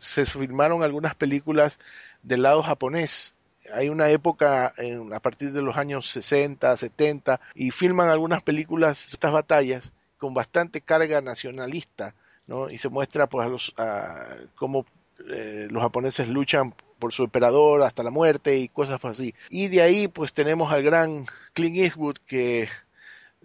se 0.00 0.26
filmaron 0.26 0.82
algunas 0.82 1.14
películas 1.14 1.78
del 2.22 2.42
lado 2.42 2.62
japonés, 2.62 3.32
hay 3.72 3.88
una 3.88 4.10
época 4.10 4.72
en, 4.76 5.12
a 5.12 5.20
partir 5.20 5.52
de 5.52 5.62
los 5.62 5.76
años 5.76 6.10
60, 6.10 6.76
70 6.76 7.40
y 7.54 7.70
filman 7.70 8.08
algunas 8.08 8.42
películas, 8.42 9.12
estas 9.12 9.32
batallas, 9.32 9.92
con 10.18 10.34
bastante 10.34 10.80
carga 10.80 11.20
nacionalista, 11.20 12.14
¿no? 12.46 12.70
Y 12.70 12.78
se 12.78 12.88
muestra 12.88 13.28
pues 13.28 13.46
a 13.46 13.48
los, 13.48 13.74
a, 13.76 14.36
cómo 14.56 14.84
eh, 15.30 15.68
los 15.70 15.82
japoneses 15.82 16.28
luchan 16.28 16.74
por 16.98 17.12
su 17.12 17.24
emperador 17.24 17.82
hasta 17.82 18.02
la 18.02 18.10
muerte 18.10 18.58
y 18.58 18.68
cosas 18.68 19.04
así. 19.04 19.34
Y 19.50 19.68
de 19.68 19.82
ahí 19.82 20.08
pues 20.08 20.32
tenemos 20.32 20.72
al 20.72 20.82
gran 20.82 21.26
Clint 21.52 21.76
Eastwood 21.76 22.16
que 22.26 22.68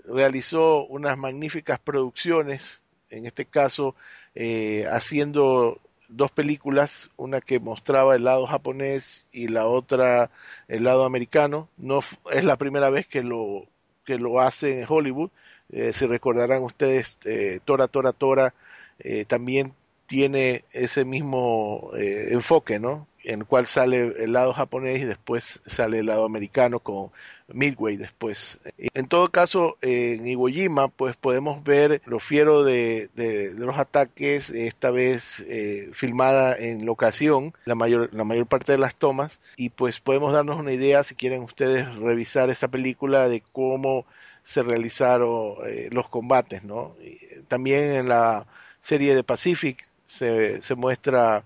realizó 0.06 0.86
unas 0.86 1.18
magníficas 1.18 1.80
producciones, 1.80 2.82
en 3.10 3.26
este 3.26 3.46
caso 3.46 3.96
eh, 4.36 4.88
haciendo 4.92 5.80
dos 6.16 6.32
películas, 6.32 7.10
una 7.18 7.42
que 7.42 7.60
mostraba 7.60 8.16
el 8.16 8.24
lado 8.24 8.46
japonés 8.48 9.28
y 9.32 9.48
la 9.48 9.68
otra 9.68 10.30
el 10.68 10.84
lado 10.84 11.06
americano. 11.06 11.70
No 11.78 12.02
es 12.32 12.44
la 12.44 12.58
primera 12.58 12.90
vez 12.90 13.08
que 13.08 13.24
lo 13.24 13.66
que 14.06 14.18
lo 14.18 14.42
hace 14.42 14.80
en 14.80 14.86
Hollywood. 14.88 15.32
Eh, 15.72 15.94
si 15.94 16.06
recordarán 16.06 16.64
ustedes, 16.64 17.18
eh, 17.26 17.60
Tora 17.66 17.88
Tora 17.88 18.12
Tora 18.14 18.54
eh, 19.00 19.26
también 19.26 19.74
tiene 20.08 20.66
ese 20.72 21.06
mismo 21.06 21.92
eh, 21.98 22.30
enfoque, 22.32 22.80
¿no? 22.80 23.08
En 23.24 23.40
el 23.42 23.46
cual 23.46 23.66
sale 23.66 24.14
el 24.24 24.34
lado 24.34 24.54
japonés 24.54 25.02
y 25.02 25.06
después 25.06 25.62
sale 25.66 26.00
el 26.00 26.08
lado 26.08 26.26
americano 26.26 26.80
con 26.80 27.12
Midway 27.48 27.98
después. 27.98 28.60
En 28.78 29.08
todo 29.08 29.30
caso, 29.30 29.78
en 29.82 30.28
Iwo 30.28 30.48
Jima, 30.48 30.88
pues 30.88 31.16
podemos 31.16 31.64
ver 31.64 32.02
lo 32.06 32.20
fiero 32.20 32.64
de, 32.64 33.10
de, 33.16 33.54
los 33.54 33.78
ataques, 33.78 34.50
esta 34.50 34.92
vez 34.92 35.44
eh, 35.48 35.90
filmada 35.94 36.58
en 36.58 36.86
locación, 36.86 37.54
la 37.66 37.76
mayor, 37.76 38.10
la 38.14 38.24
mayor 38.24 38.48
parte 38.48 38.72
de 38.74 38.78
las 38.78 38.96
tomas, 38.96 39.40
y 39.56 39.70
pues 39.70 40.00
podemos 40.00 40.34
darnos 40.34 40.60
una 40.60 40.74
idea, 40.74 41.04
si 41.04 41.16
quieren 41.16 41.44
ustedes 41.44 41.96
revisar 41.96 42.50
esta 42.50 42.68
película, 42.68 43.28
de 43.28 43.44
cómo 43.52 44.06
se 44.44 44.64
realizaron 44.64 45.56
eh, 45.66 45.90
los 45.92 46.10
combates, 46.10 46.64
¿no? 46.64 46.96
Y 47.02 47.18
también 47.48 47.94
en 47.94 48.10
la 48.10 48.46
serie 48.82 49.16
de 49.16 49.24
Pacific 49.24 49.88
se, 50.06 50.62
se 50.62 50.76
muestra 50.76 51.44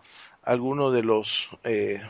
algunos 0.48 0.94
de 0.94 1.04
los 1.04 1.50
eh, 1.64 2.02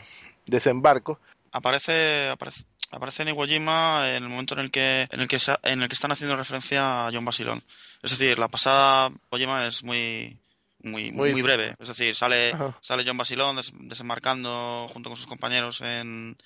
desembarcos. 0.46 1.18
Aparece, 1.50 2.28
aparece, 2.28 2.64
aparece 2.90 3.22
en 3.22 3.28
Iwo 3.30 3.46
Jima 3.46 4.08
en 4.08 4.22
el 4.22 4.28
momento 4.28 4.54
en 4.54 4.60
el 4.60 4.70
que 4.70 5.08
en 5.10 5.20
el 5.20 5.28
que, 5.28 5.38
en 5.64 5.82
el 5.82 5.88
que 5.88 5.94
están 5.94 6.12
haciendo 6.12 6.36
referencia 6.36 7.06
a 7.06 7.10
John 7.12 7.24
Basilón. 7.24 7.62
Es 8.02 8.12
decir, 8.12 8.38
la 8.38 8.48
pasada 8.48 9.08
Iwo 9.08 9.38
Jima 9.38 9.66
es 9.66 9.82
muy 9.82 10.38
muy, 10.80 11.10
muy, 11.10 11.32
muy 11.32 11.42
breve. 11.42 11.74
Es 11.80 11.88
decir, 11.88 12.14
sale, 12.14 12.52
sale 12.80 13.04
John 13.04 13.16
Basilón 13.16 13.56
des, 13.56 13.72
desembarcando 13.74 14.86
junto 14.88 15.10
con 15.10 15.16
sus 15.16 15.26
compañeros 15.26 15.80
en, 15.80 16.36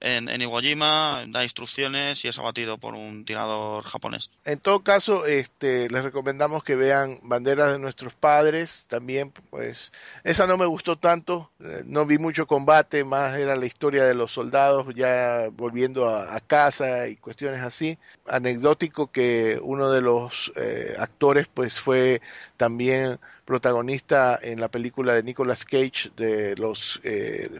en, 0.00 0.28
en, 0.28 0.42
Iwo 0.42 0.60
Jima, 0.60 1.24
da 1.28 1.42
instrucciones 1.42 2.24
y 2.24 2.28
es 2.28 2.38
abatido 2.38 2.78
por 2.78 2.94
un 2.94 3.24
tirador 3.24 3.84
japonés. 3.84 4.30
En 4.44 4.58
todo 4.58 4.80
caso, 4.80 5.26
este, 5.26 5.88
les 5.90 6.02
recomendamos 6.02 6.64
que 6.64 6.74
vean 6.74 7.18
Banderas 7.22 7.72
de 7.72 7.78
nuestros 7.78 8.14
padres, 8.14 8.86
también, 8.88 9.32
pues, 9.50 9.92
esa 10.24 10.46
no 10.46 10.56
me 10.56 10.66
gustó 10.66 10.96
tanto, 10.96 11.50
eh, 11.60 11.82
no 11.84 12.06
vi 12.06 12.18
mucho 12.18 12.46
combate, 12.46 13.04
más 13.04 13.36
era 13.38 13.56
la 13.56 13.66
historia 13.66 14.04
de 14.04 14.14
los 14.14 14.32
soldados 14.32 14.94
ya 14.94 15.48
volviendo 15.52 16.08
a, 16.08 16.40
casa 16.40 17.06
y 17.06 17.16
cuestiones 17.16 17.60
así. 17.60 17.98
Anecdótico 18.26 19.12
que 19.12 19.60
uno 19.62 19.90
de 19.90 20.00
los 20.00 20.52
eh, 20.56 20.96
actores, 20.98 21.46
pues, 21.52 21.78
fue 21.78 22.22
también 22.56 23.18
protagonista 23.44 24.38
en 24.40 24.60
la 24.60 24.68
película 24.68 25.14
de 25.14 25.22
Nicolas 25.22 25.64
Cage 25.64 26.10
de 26.16 26.56
los... 26.56 27.00
Eh, 27.04 27.50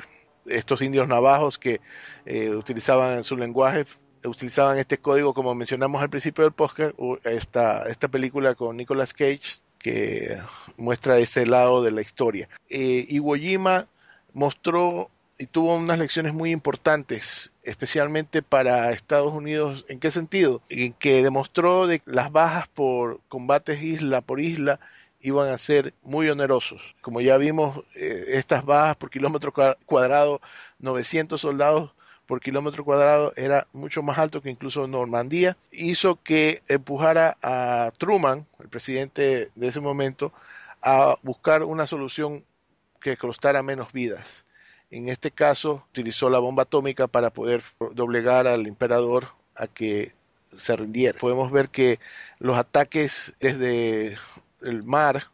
estos 0.51 0.83
indios 0.83 1.09
navajos 1.09 1.59
que 1.59 1.81
eh, 2.27 2.51
utilizaban 2.51 3.25
su 3.25 3.37
lenguaje, 3.37 3.87
utilizaban 4.25 4.79
este 4.79 4.99
código 4.99 5.35
como 5.35 5.55
mencionamos 5.55 6.03
al 6.03 6.11
principio 6.11 6.45
del 6.45 6.53
podcast, 6.53 6.95
esta, 7.25 7.85
esta 7.85 8.09
película 8.09 8.55
con 8.55 8.77
Nicolas 8.77 9.13
Cage 9.13 9.63
que 9.79 10.39
muestra 10.77 11.19
ese 11.19 11.47
lado 11.47 11.83
de 11.83 11.91
la 11.91 12.03
historia. 12.03 12.49
Eh, 12.69 13.07
Iwo 13.09 13.35
Jima 13.35 13.87
mostró 14.33 15.11
y 15.39 15.47
tuvo 15.47 15.75
unas 15.75 15.99
lecciones 15.99 16.35
muy 16.35 16.51
importantes, 16.51 17.51
especialmente 17.63 18.43
para 18.43 18.91
Estados 18.91 19.33
Unidos. 19.33 19.87
¿En 19.89 19.99
qué 19.99 20.11
sentido? 20.11 20.61
En 20.69 20.93
que 20.93 21.23
demostró 21.23 21.87
de 21.87 22.03
las 22.05 22.31
bajas 22.31 22.69
por 22.69 23.21
combates 23.29 23.83
isla 23.83 24.21
por 24.21 24.39
isla 24.39 24.81
iban 25.21 25.49
a 25.49 25.59
ser 25.59 25.95
muy 26.03 26.29
onerosos. 26.29 26.81
Como 27.01 27.21
ya 27.21 27.37
vimos, 27.37 27.85
eh, 27.95 28.25
estas 28.29 28.65
bajas 28.65 28.97
por 28.97 29.11
kilómetro 29.11 29.53
cuadrado, 29.87 30.41
900 30.79 31.41
soldados 31.41 31.93
por 32.27 32.41
kilómetro 32.41 32.85
cuadrado 32.85 33.33
era 33.35 33.67
mucho 33.73 34.03
más 34.03 34.19
alto 34.19 34.41
que 34.41 34.51
incluso 34.51 34.87
Normandía, 34.87 35.57
hizo 35.73 36.23
que 36.23 36.63
empujara 36.69 37.37
a 37.43 37.91
Truman, 37.99 38.47
el 38.61 38.69
presidente 38.69 39.51
de 39.57 39.69
ese 39.69 39.81
momento, 39.81 40.33
a 40.81 41.17
buscar 41.23 41.65
una 41.65 41.89
solución 41.89 42.45
que 43.01 43.17
costara 43.17 43.63
menos 43.63 43.93
vidas. 43.93 44.45
En 44.93 45.09
este 45.09 45.31
caso, 45.33 45.85
utilizó 45.91 46.31
la 46.31 46.39
bomba 46.39 46.65
atómica 46.65 47.09
para 47.09 47.31
poder 47.31 47.63
doblegar 47.93 48.47
al 48.47 48.67
emperador 48.67 49.29
a 49.57 49.67
que 49.67 50.13
se 50.57 50.77
rindiera. 50.77 51.19
Podemos 51.19 51.51
ver 51.51 51.69
que 51.69 51.99
los 52.39 52.57
ataques 52.57 53.33
desde 53.41 54.19
el 54.63 54.83
mar 54.83 55.25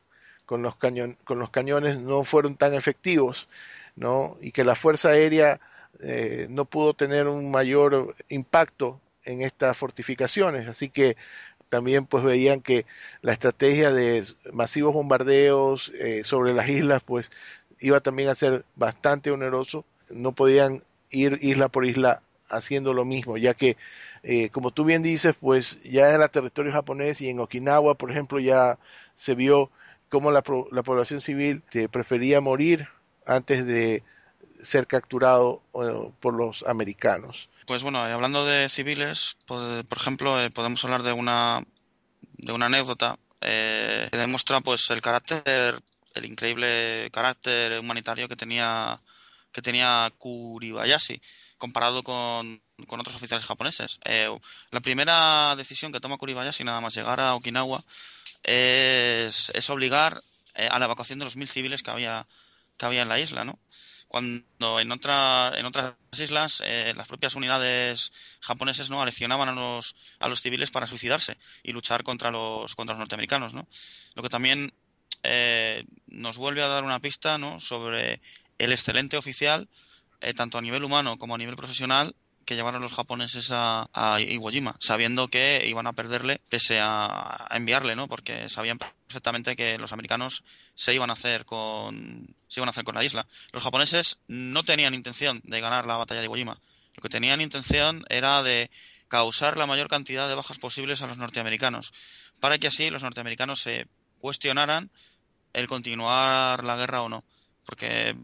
con 0.46 0.62
los, 0.62 0.76
con 0.76 1.38
los 1.38 1.50
cañones 1.50 1.98
no 1.98 2.24
fueron 2.24 2.56
tan 2.56 2.74
efectivos, 2.74 3.48
¿no? 3.96 4.36
Y 4.40 4.52
que 4.52 4.64
la 4.64 4.76
Fuerza 4.76 5.10
Aérea 5.10 5.60
eh, 6.00 6.46
no 6.50 6.64
pudo 6.66 6.94
tener 6.94 7.26
un 7.26 7.50
mayor 7.50 8.14
impacto 8.28 9.00
en 9.24 9.42
estas 9.42 9.76
fortificaciones. 9.76 10.68
Así 10.68 10.88
que 10.88 11.16
también 11.68 12.06
pues 12.06 12.22
veían 12.24 12.60
que 12.60 12.86
la 13.22 13.32
estrategia 13.32 13.92
de 13.92 14.24
masivos 14.52 14.94
bombardeos 14.94 15.92
eh, 15.98 16.22
sobre 16.24 16.54
las 16.54 16.68
islas 16.68 17.02
pues 17.02 17.30
iba 17.80 18.00
también 18.00 18.28
a 18.28 18.34
ser 18.34 18.64
bastante 18.76 19.30
oneroso. 19.30 19.84
No 20.10 20.32
podían 20.32 20.82
ir 21.10 21.38
isla 21.42 21.68
por 21.68 21.84
isla 21.86 22.22
haciendo 22.48 22.92
lo 22.94 23.04
mismo, 23.04 23.36
ya 23.36 23.54
que, 23.54 23.76
eh, 24.28 24.50
como 24.50 24.72
tú 24.72 24.84
bien 24.84 25.04
dices, 25.04 25.36
pues 25.40 25.80
ya 25.84 26.08
era 26.08 26.26
territorio 26.26 26.72
japonés 26.72 27.20
y 27.20 27.28
en 27.28 27.38
Okinawa, 27.38 27.94
por 27.94 28.10
ejemplo, 28.10 28.40
ya 28.40 28.76
se 29.14 29.36
vio 29.36 29.70
cómo 30.08 30.32
la, 30.32 30.42
la 30.72 30.82
población 30.82 31.20
civil 31.20 31.62
prefería 31.92 32.40
morir 32.40 32.88
antes 33.24 33.64
de 33.64 34.02
ser 34.60 34.88
capturado 34.88 35.62
por 35.70 36.34
los 36.34 36.64
americanos. 36.66 37.48
Pues 37.68 37.84
bueno, 37.84 38.00
hablando 38.00 38.44
de 38.44 38.68
civiles, 38.68 39.36
por, 39.46 39.86
ejemplo, 39.96 40.42
eh, 40.42 40.50
podemos 40.50 40.84
hablar 40.84 41.04
de 41.04 41.12
una 41.12 41.64
de 42.38 42.52
una 42.52 42.66
anécdota 42.66 43.20
eh, 43.40 44.08
que 44.10 44.18
demuestra 44.18 44.60
pues 44.60 44.90
el 44.90 45.02
carácter, 45.02 45.80
el 46.14 46.24
increíble 46.24 47.10
carácter 47.12 47.78
humanitario 47.78 48.28
que 48.28 48.34
tenía 48.34 49.00
que 49.52 49.62
tenía 49.62 50.12
Kuribayashi 50.18 51.20
comparado 51.58 52.02
con, 52.02 52.62
con 52.86 53.00
otros 53.00 53.16
oficiales 53.16 53.46
japoneses. 53.46 53.98
Eh, 54.04 54.28
la 54.70 54.80
primera 54.80 55.54
decisión 55.56 55.92
que 55.92 56.00
toma 56.00 56.18
Kuribayashi 56.18 56.64
nada 56.64 56.80
más 56.80 56.94
llegar 56.94 57.20
a 57.20 57.34
Okinawa 57.34 57.84
es, 58.42 59.50
es 59.54 59.70
obligar 59.70 60.22
a 60.54 60.78
la 60.78 60.84
evacuación 60.86 61.18
de 61.18 61.26
los 61.26 61.36
mil 61.36 61.48
civiles 61.48 61.82
que 61.82 61.90
había 61.90 62.26
que 62.78 62.86
había 62.86 63.02
en 63.02 63.08
la 63.08 63.18
isla, 63.18 63.44
¿no? 63.44 63.58
cuando 64.08 64.80
en, 64.80 64.92
otra, 64.92 65.52
en 65.56 65.66
otras 65.66 65.94
islas 66.12 66.62
eh, 66.64 66.94
las 66.96 67.08
propias 67.08 67.34
unidades 67.34 68.12
japonesas 68.40 68.88
no 68.88 69.02
aleccionaban 69.02 69.48
a 69.48 69.52
los, 69.52 69.96
a 70.20 70.28
los 70.28 70.40
civiles 70.40 70.70
para 70.70 70.86
suicidarse 70.86 71.36
y 71.62 71.72
luchar 71.72 72.02
contra 72.04 72.30
los, 72.30 72.74
contra 72.74 72.94
los 72.94 73.00
norteamericanos. 73.00 73.52
¿no? 73.52 73.66
Lo 74.14 74.22
que 74.22 74.28
también 74.28 74.72
eh, 75.22 75.84
nos 76.06 76.36
vuelve 76.36 76.62
a 76.62 76.68
dar 76.68 76.84
una 76.84 77.00
pista 77.00 77.36
¿no? 77.36 77.58
sobre 77.58 78.20
el 78.58 78.72
excelente 78.72 79.16
oficial, 79.16 79.68
eh, 80.20 80.34
tanto 80.34 80.58
a 80.58 80.62
nivel 80.62 80.84
humano 80.84 81.18
como 81.18 81.34
a 81.34 81.38
nivel 81.38 81.56
profesional, 81.56 82.14
que 82.46 82.54
llevaron 82.54 82.80
los 82.80 82.92
japoneses 82.92 83.48
a, 83.50 83.88
Iwo 84.20 84.50
Jima, 84.50 84.76
sabiendo 84.78 85.28
que 85.28 85.66
iban 85.66 85.88
a 85.88 85.92
perderle 85.92 86.40
pese 86.48 86.78
a, 86.80 87.48
enviarle, 87.50 87.96
¿no? 87.96 88.06
Porque 88.06 88.48
sabían 88.48 88.78
perfectamente 88.78 89.56
que 89.56 89.76
los 89.78 89.92
americanos 89.92 90.44
se 90.76 90.94
iban 90.94 91.10
a 91.10 91.14
hacer 91.14 91.44
con 91.44 92.34
se 92.46 92.60
iban 92.60 92.68
a 92.68 92.70
hacer 92.70 92.84
con 92.84 92.94
la 92.94 93.04
isla. 93.04 93.26
Los 93.52 93.64
japoneses 93.64 94.20
no 94.28 94.62
tenían 94.62 94.94
intención 94.94 95.40
de 95.42 95.60
ganar 95.60 95.86
la 95.86 95.96
batalla 95.96 96.20
de 96.20 96.26
Iwo 96.26 96.36
Jima. 96.36 96.60
Lo 96.94 97.02
que 97.02 97.08
tenían 97.08 97.40
intención 97.40 98.04
era 98.08 98.42
de 98.44 98.70
causar 99.08 99.56
la 99.56 99.66
mayor 99.66 99.88
cantidad 99.88 100.28
de 100.28 100.34
bajas 100.34 100.58
posibles 100.58 101.02
a 101.02 101.06
los 101.06 101.18
norteamericanos, 101.18 101.92
para 102.40 102.58
que 102.58 102.68
así 102.68 102.90
los 102.90 103.02
norteamericanos 103.02 103.60
se 103.60 103.86
cuestionaran 104.20 104.90
el 105.52 105.68
continuar 105.68 106.64
la 106.64 106.76
guerra 106.76 107.02
o 107.02 107.08
no, 107.08 107.24
porque 107.64 108.14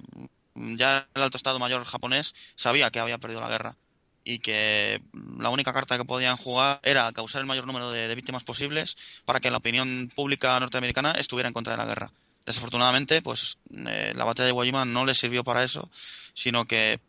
ya 0.54 1.08
el 1.14 1.22
alto 1.22 1.36
estado 1.36 1.58
mayor 1.58 1.84
japonés 1.84 2.34
sabía 2.56 2.90
que 2.90 3.00
había 3.00 3.18
perdido 3.18 3.40
la 3.40 3.48
guerra 3.48 3.76
y 4.24 4.38
que 4.38 5.02
la 5.38 5.50
única 5.50 5.72
carta 5.72 5.96
que 5.96 6.04
podían 6.04 6.36
jugar 6.36 6.80
era 6.82 7.10
causar 7.12 7.40
el 7.40 7.46
mayor 7.46 7.66
número 7.66 7.90
de, 7.90 8.14
víctimas 8.14 8.44
posibles 8.44 8.96
para 9.24 9.40
que 9.40 9.50
la 9.50 9.58
opinión 9.58 10.12
pública 10.14 10.58
norteamericana 10.60 11.12
estuviera 11.12 11.48
en 11.48 11.54
contra 11.54 11.72
de 11.72 11.78
la 11.78 11.86
guerra. 11.86 12.12
Desafortunadamente, 12.46 13.22
pues 13.22 13.58
eh, 13.70 14.12
la 14.14 14.24
batalla 14.24 14.52
de 14.52 14.66
Iwo 14.66 14.84
no 14.84 15.04
le 15.04 15.14
sirvió 15.14 15.44
para 15.44 15.64
eso, 15.64 15.90
sino 16.34 16.64
que, 16.66 17.00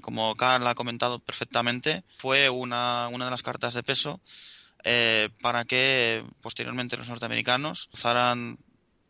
como 0.00 0.34
Carl 0.36 0.66
ha 0.66 0.74
comentado 0.74 1.18
perfectamente, 1.18 2.04
fue 2.18 2.48
una, 2.48 3.08
una 3.08 3.26
de 3.26 3.30
las 3.30 3.42
cartas 3.42 3.74
de 3.74 3.82
peso 3.82 4.20
eh, 4.84 5.28
para 5.40 5.64
que 5.64 6.24
posteriormente 6.40 6.96
los 6.96 7.08
norteamericanos 7.08 7.88
usaran 7.92 8.58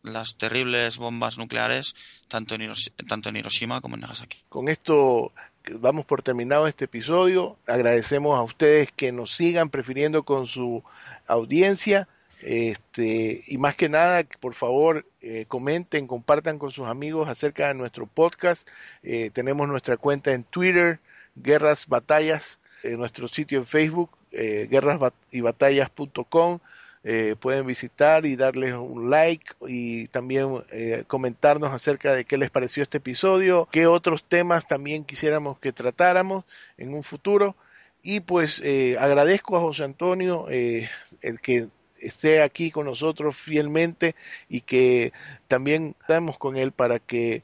las 0.03 0.37
terribles 0.37 0.97
bombas 0.97 1.37
nucleares 1.39 1.95
tanto 2.29 2.55
en, 2.55 2.73
tanto 3.09 3.29
en 3.29 3.37
Hiroshima 3.37 3.81
como 3.81 3.97
en 3.97 4.03
Nagasaki. 4.03 4.39
Con 4.49 4.69
esto 4.69 5.33
vamos 5.79 6.07
por 6.07 6.23
terminado 6.23 6.67
este 6.67 6.87
episodio. 6.87 7.57
Agradecemos 7.67 8.39
a 8.39 8.43
ustedes 8.43 8.91
que 8.93 9.13
nos 9.13 9.35
sigan 9.35 9.71
prefiriendo 9.71 10.23
con 10.23 10.47
su 10.47 10.83
audiencia. 11.27 12.09
Este, 12.43 13.45
y 13.47 13.59
más 13.59 13.77
que 13.77 13.91
nada, 13.91 14.25
por 14.41 14.55
favor, 14.55 15.05
eh, 15.21 15.45
comenten, 15.47 16.07
compartan 16.07 16.59
con 16.59 16.71
sus 16.71 16.87
amigos 16.87 17.29
acerca 17.29 17.69
de 17.69 17.75
nuestro 17.75 18.07
podcast. 18.07 18.67
Eh, 19.03 19.31
tenemos 19.31 19.69
nuestra 19.69 19.99
cuenta 19.99 20.33
en 20.33 20.45
Twitter, 20.45 21.01
Guerras 21.37 21.87
Batallas, 21.87 22.59
en 22.83 22.99
nuestro 22.99 23.29
sitio 23.29 23.59
en 23.59 23.67
Facebook, 23.67 24.11
eh, 24.33 24.69
guerrasybatallas.com. 24.71 26.61
Eh, 27.03 27.35
pueden 27.41 27.67
visitar 27.67 28.27
y 28.27 28.37
darles 28.37 28.75
un 28.75 29.09
like 29.09 29.55
y 29.67 30.09
también 30.09 30.63
eh, 30.71 31.05
comentarnos 31.07 31.73
acerca 31.73 32.13
de 32.13 32.27
qué 32.27 32.37
les 32.37 32.51
pareció 32.51 32.83
este 32.83 32.99
episodio, 32.99 33.67
qué 33.73 33.87
otros 33.87 34.25
temas 34.25 34.67
también 34.67 35.05
quisiéramos 35.05 35.59
que 35.59 35.73
tratáramos 35.73 36.45
en 36.77 36.93
un 36.93 37.03
futuro. 37.03 37.57
Y 38.03 38.21
pues 38.21 38.61
eh, 38.65 38.97
agradezco 39.01 39.57
a 39.57 39.61
José 39.61 39.85
Antonio 39.85 40.47
el 40.49 41.41
que 41.43 41.69
esté 41.99 42.43
aquí 42.43 42.71
con 42.71 42.87
nosotros 42.87 43.37
fielmente 43.37 44.15
y 44.49 44.63
que 44.63 45.13
también 45.49 45.97
estamos 46.01 46.39
con 46.39 46.57
él 46.57 46.73
para 46.73 46.99
que 46.99 47.43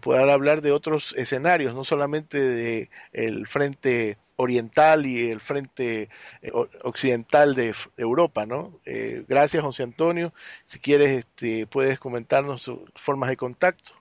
pueda 0.00 0.32
hablar 0.32 0.60
de 0.60 0.72
otros 0.72 1.14
escenarios, 1.16 1.74
no 1.74 1.84
solamente 1.84 2.38
de 2.38 2.90
el 3.12 3.46
frente 3.46 4.18
oriental 4.40 5.06
y 5.06 5.28
el 5.28 5.40
frente 5.40 6.08
eh, 6.42 6.50
occidental 6.82 7.54
de 7.54 7.74
Europa, 7.96 8.44
¿no? 8.46 8.80
Eh, 8.86 9.24
gracias, 9.28 9.62
José 9.62 9.82
Antonio. 9.82 10.32
Si 10.66 10.80
quieres, 10.80 11.18
este, 11.18 11.66
puedes 11.66 11.98
comentarnos 11.98 12.70
formas 12.94 13.28
de 13.28 13.36
contacto. 13.36 13.92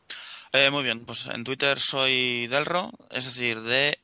Eh, 0.54 0.70
muy 0.72 0.84
bien, 0.84 1.06
pues 1.06 1.26
en 1.28 1.44
Twitter 1.44 1.78
soy 1.80 2.48
Delro, 2.48 2.92
es 3.12 3.26
decir, 3.26 3.62
D 3.62 4.00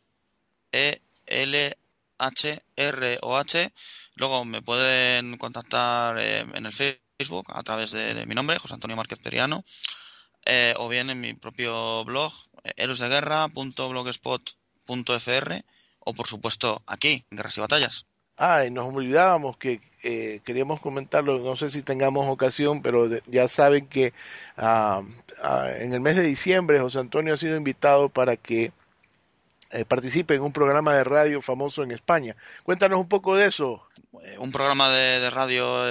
E 0.71 1.01
L 1.25 1.77
H 2.17 2.61
R 2.75 3.17
O 3.21 3.37
H. 3.37 3.71
Luego 4.15 4.43
me 4.45 4.61
pueden 4.61 5.37
contactar 5.37 6.19
en 6.19 6.65
el 6.65 6.73
Facebook 6.73 7.45
a 7.47 7.63
través 7.63 7.91
de, 7.91 8.25
mi 8.25 8.35
nombre, 8.35 8.59
José 8.59 8.73
Antonio 8.73 8.97
Márquez 8.97 9.19
Periano, 9.19 9.63
o 10.77 10.89
bien 10.89 11.09
en 11.09 11.19
mi 11.19 11.33
propio 11.33 12.05
blog, 12.05 12.31
héroesdeguerra.blogspot.fr 12.75 15.63
o 16.05 16.13
por 16.13 16.27
supuesto 16.27 16.81
aquí, 16.87 17.25
en 17.29 17.37
Guerras 17.37 17.57
y 17.57 17.61
Batallas. 17.61 18.05
Ah, 18.37 18.65
y 18.65 18.71
nos 18.71 18.93
olvidábamos 18.93 19.57
que 19.57 19.81
eh, 20.03 20.41
queríamos 20.45 20.81
comentarlo, 20.81 21.39
no 21.39 21.55
sé 21.55 21.71
si 21.71 21.81
tengamos 21.83 22.27
ocasión, 22.29 22.81
pero 22.81 23.09
ya 23.27 23.47
saben 23.47 23.87
que 23.87 24.13
ah, 24.57 25.03
ah, 25.41 25.67
en 25.77 25.93
el 25.93 26.01
mes 26.01 26.15
de 26.17 26.23
diciembre 26.23 26.79
José 26.79 26.99
Antonio 26.99 27.33
ha 27.33 27.37
sido 27.37 27.55
invitado 27.55 28.09
para 28.09 28.35
que 28.37 28.73
eh, 29.71 29.85
participe 29.85 30.35
en 30.35 30.41
un 30.41 30.51
programa 30.53 30.93
de 30.95 31.03
radio 31.05 31.41
famoso 31.41 31.81
en 31.83 31.91
España. 31.91 32.35
Cuéntanos 32.63 32.99
un 32.99 33.07
poco 33.07 33.35
de 33.35 33.47
eso. 33.47 33.87
Eh, 34.23 34.37
un 34.37 34.51
programa 34.51 34.89
de, 34.89 35.29
radio 35.29 35.85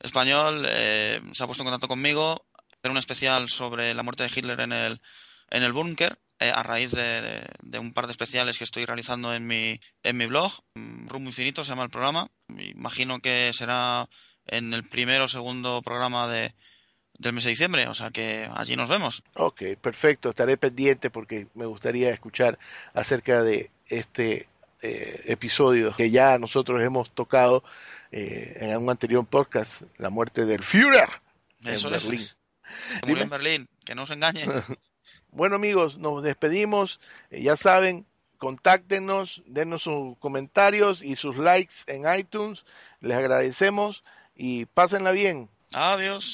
español 0.00 0.66
se 0.66 1.42
ha 1.42 1.46
puesto 1.46 1.62
en 1.62 1.68
contacto 1.68 1.88
conmigo, 1.88 2.44
hacer 2.78 2.90
un 2.90 2.98
especial 2.98 3.48
sobre 3.48 3.94
la 3.94 4.02
muerte 4.02 4.24
de 4.24 4.30
Hitler 4.34 4.60
en 4.60 4.72
el, 4.72 5.00
en 5.50 5.62
el 5.62 5.72
búnker 5.72 6.18
eh, 6.42 6.52
a 6.54 6.62
raíz 6.62 6.90
de, 6.90 7.78
un 7.78 7.92
par 7.92 8.06
de 8.06 8.12
especiales 8.12 8.58
que 8.58 8.64
estoy 8.64 8.84
realizando 8.84 9.32
en 9.32 9.46
mi, 9.46 9.80
en 10.02 10.16
mi 10.16 10.26
blog. 10.26 10.52
Rumbo 10.74 11.28
Infinito 11.28 11.62
se 11.62 11.70
llama 11.70 11.84
el 11.84 11.90
programa. 11.90 12.30
Imagino 12.48 13.20
que 13.20 13.52
será 13.52 14.08
en 14.46 14.74
el 14.74 14.84
primero 14.88 15.24
o 15.24 15.28
segundo 15.28 15.82
programa 15.82 16.26
de, 16.26 16.54
del 17.18 17.32
mes 17.32 17.44
de 17.44 17.50
diciembre, 17.50 17.86
o 17.88 17.94
sea 17.94 18.10
que 18.10 18.48
allí 18.54 18.76
nos 18.76 18.88
vemos. 18.88 19.22
Ok, 19.34 19.62
perfecto, 19.80 20.30
estaré 20.30 20.56
pendiente 20.56 21.10
porque 21.10 21.46
me 21.54 21.66
gustaría 21.66 22.10
escuchar 22.10 22.58
acerca 22.94 23.42
de 23.42 23.70
este 23.86 24.48
eh, 24.80 25.22
episodio 25.26 25.94
que 25.94 26.10
ya 26.10 26.38
nosotros 26.38 26.82
hemos 26.82 27.12
tocado 27.12 27.62
eh, 28.10 28.58
en 28.60 28.76
un 28.76 28.90
anterior 28.90 29.24
podcast, 29.26 29.82
la 29.98 30.10
muerte 30.10 30.44
del 30.44 30.64
Führer 30.64 31.08
Eso 31.64 31.88
en 31.88 31.94
es. 31.94 32.04
Berlín. 32.04 32.26
Que 32.26 33.06
Dime. 33.06 33.08
murió 33.08 33.22
en 33.22 33.30
Berlín, 33.30 33.68
que 33.84 33.94
no 33.94 34.06
se 34.06 34.14
engañen. 34.14 34.48
Bueno 35.32 35.56
amigos, 35.56 35.96
nos 35.96 36.22
despedimos. 36.22 37.00
Eh, 37.30 37.42
ya 37.42 37.56
saben, 37.56 38.06
contáctenos, 38.36 39.42
denos 39.46 39.82
sus 39.82 40.18
comentarios 40.18 41.02
y 41.02 41.16
sus 41.16 41.38
likes 41.38 41.74
en 41.86 42.04
iTunes. 42.18 42.66
Les 43.00 43.16
agradecemos 43.16 44.04
y 44.36 44.66
pásenla 44.66 45.10
bien. 45.10 45.48
Adiós. 45.72 46.30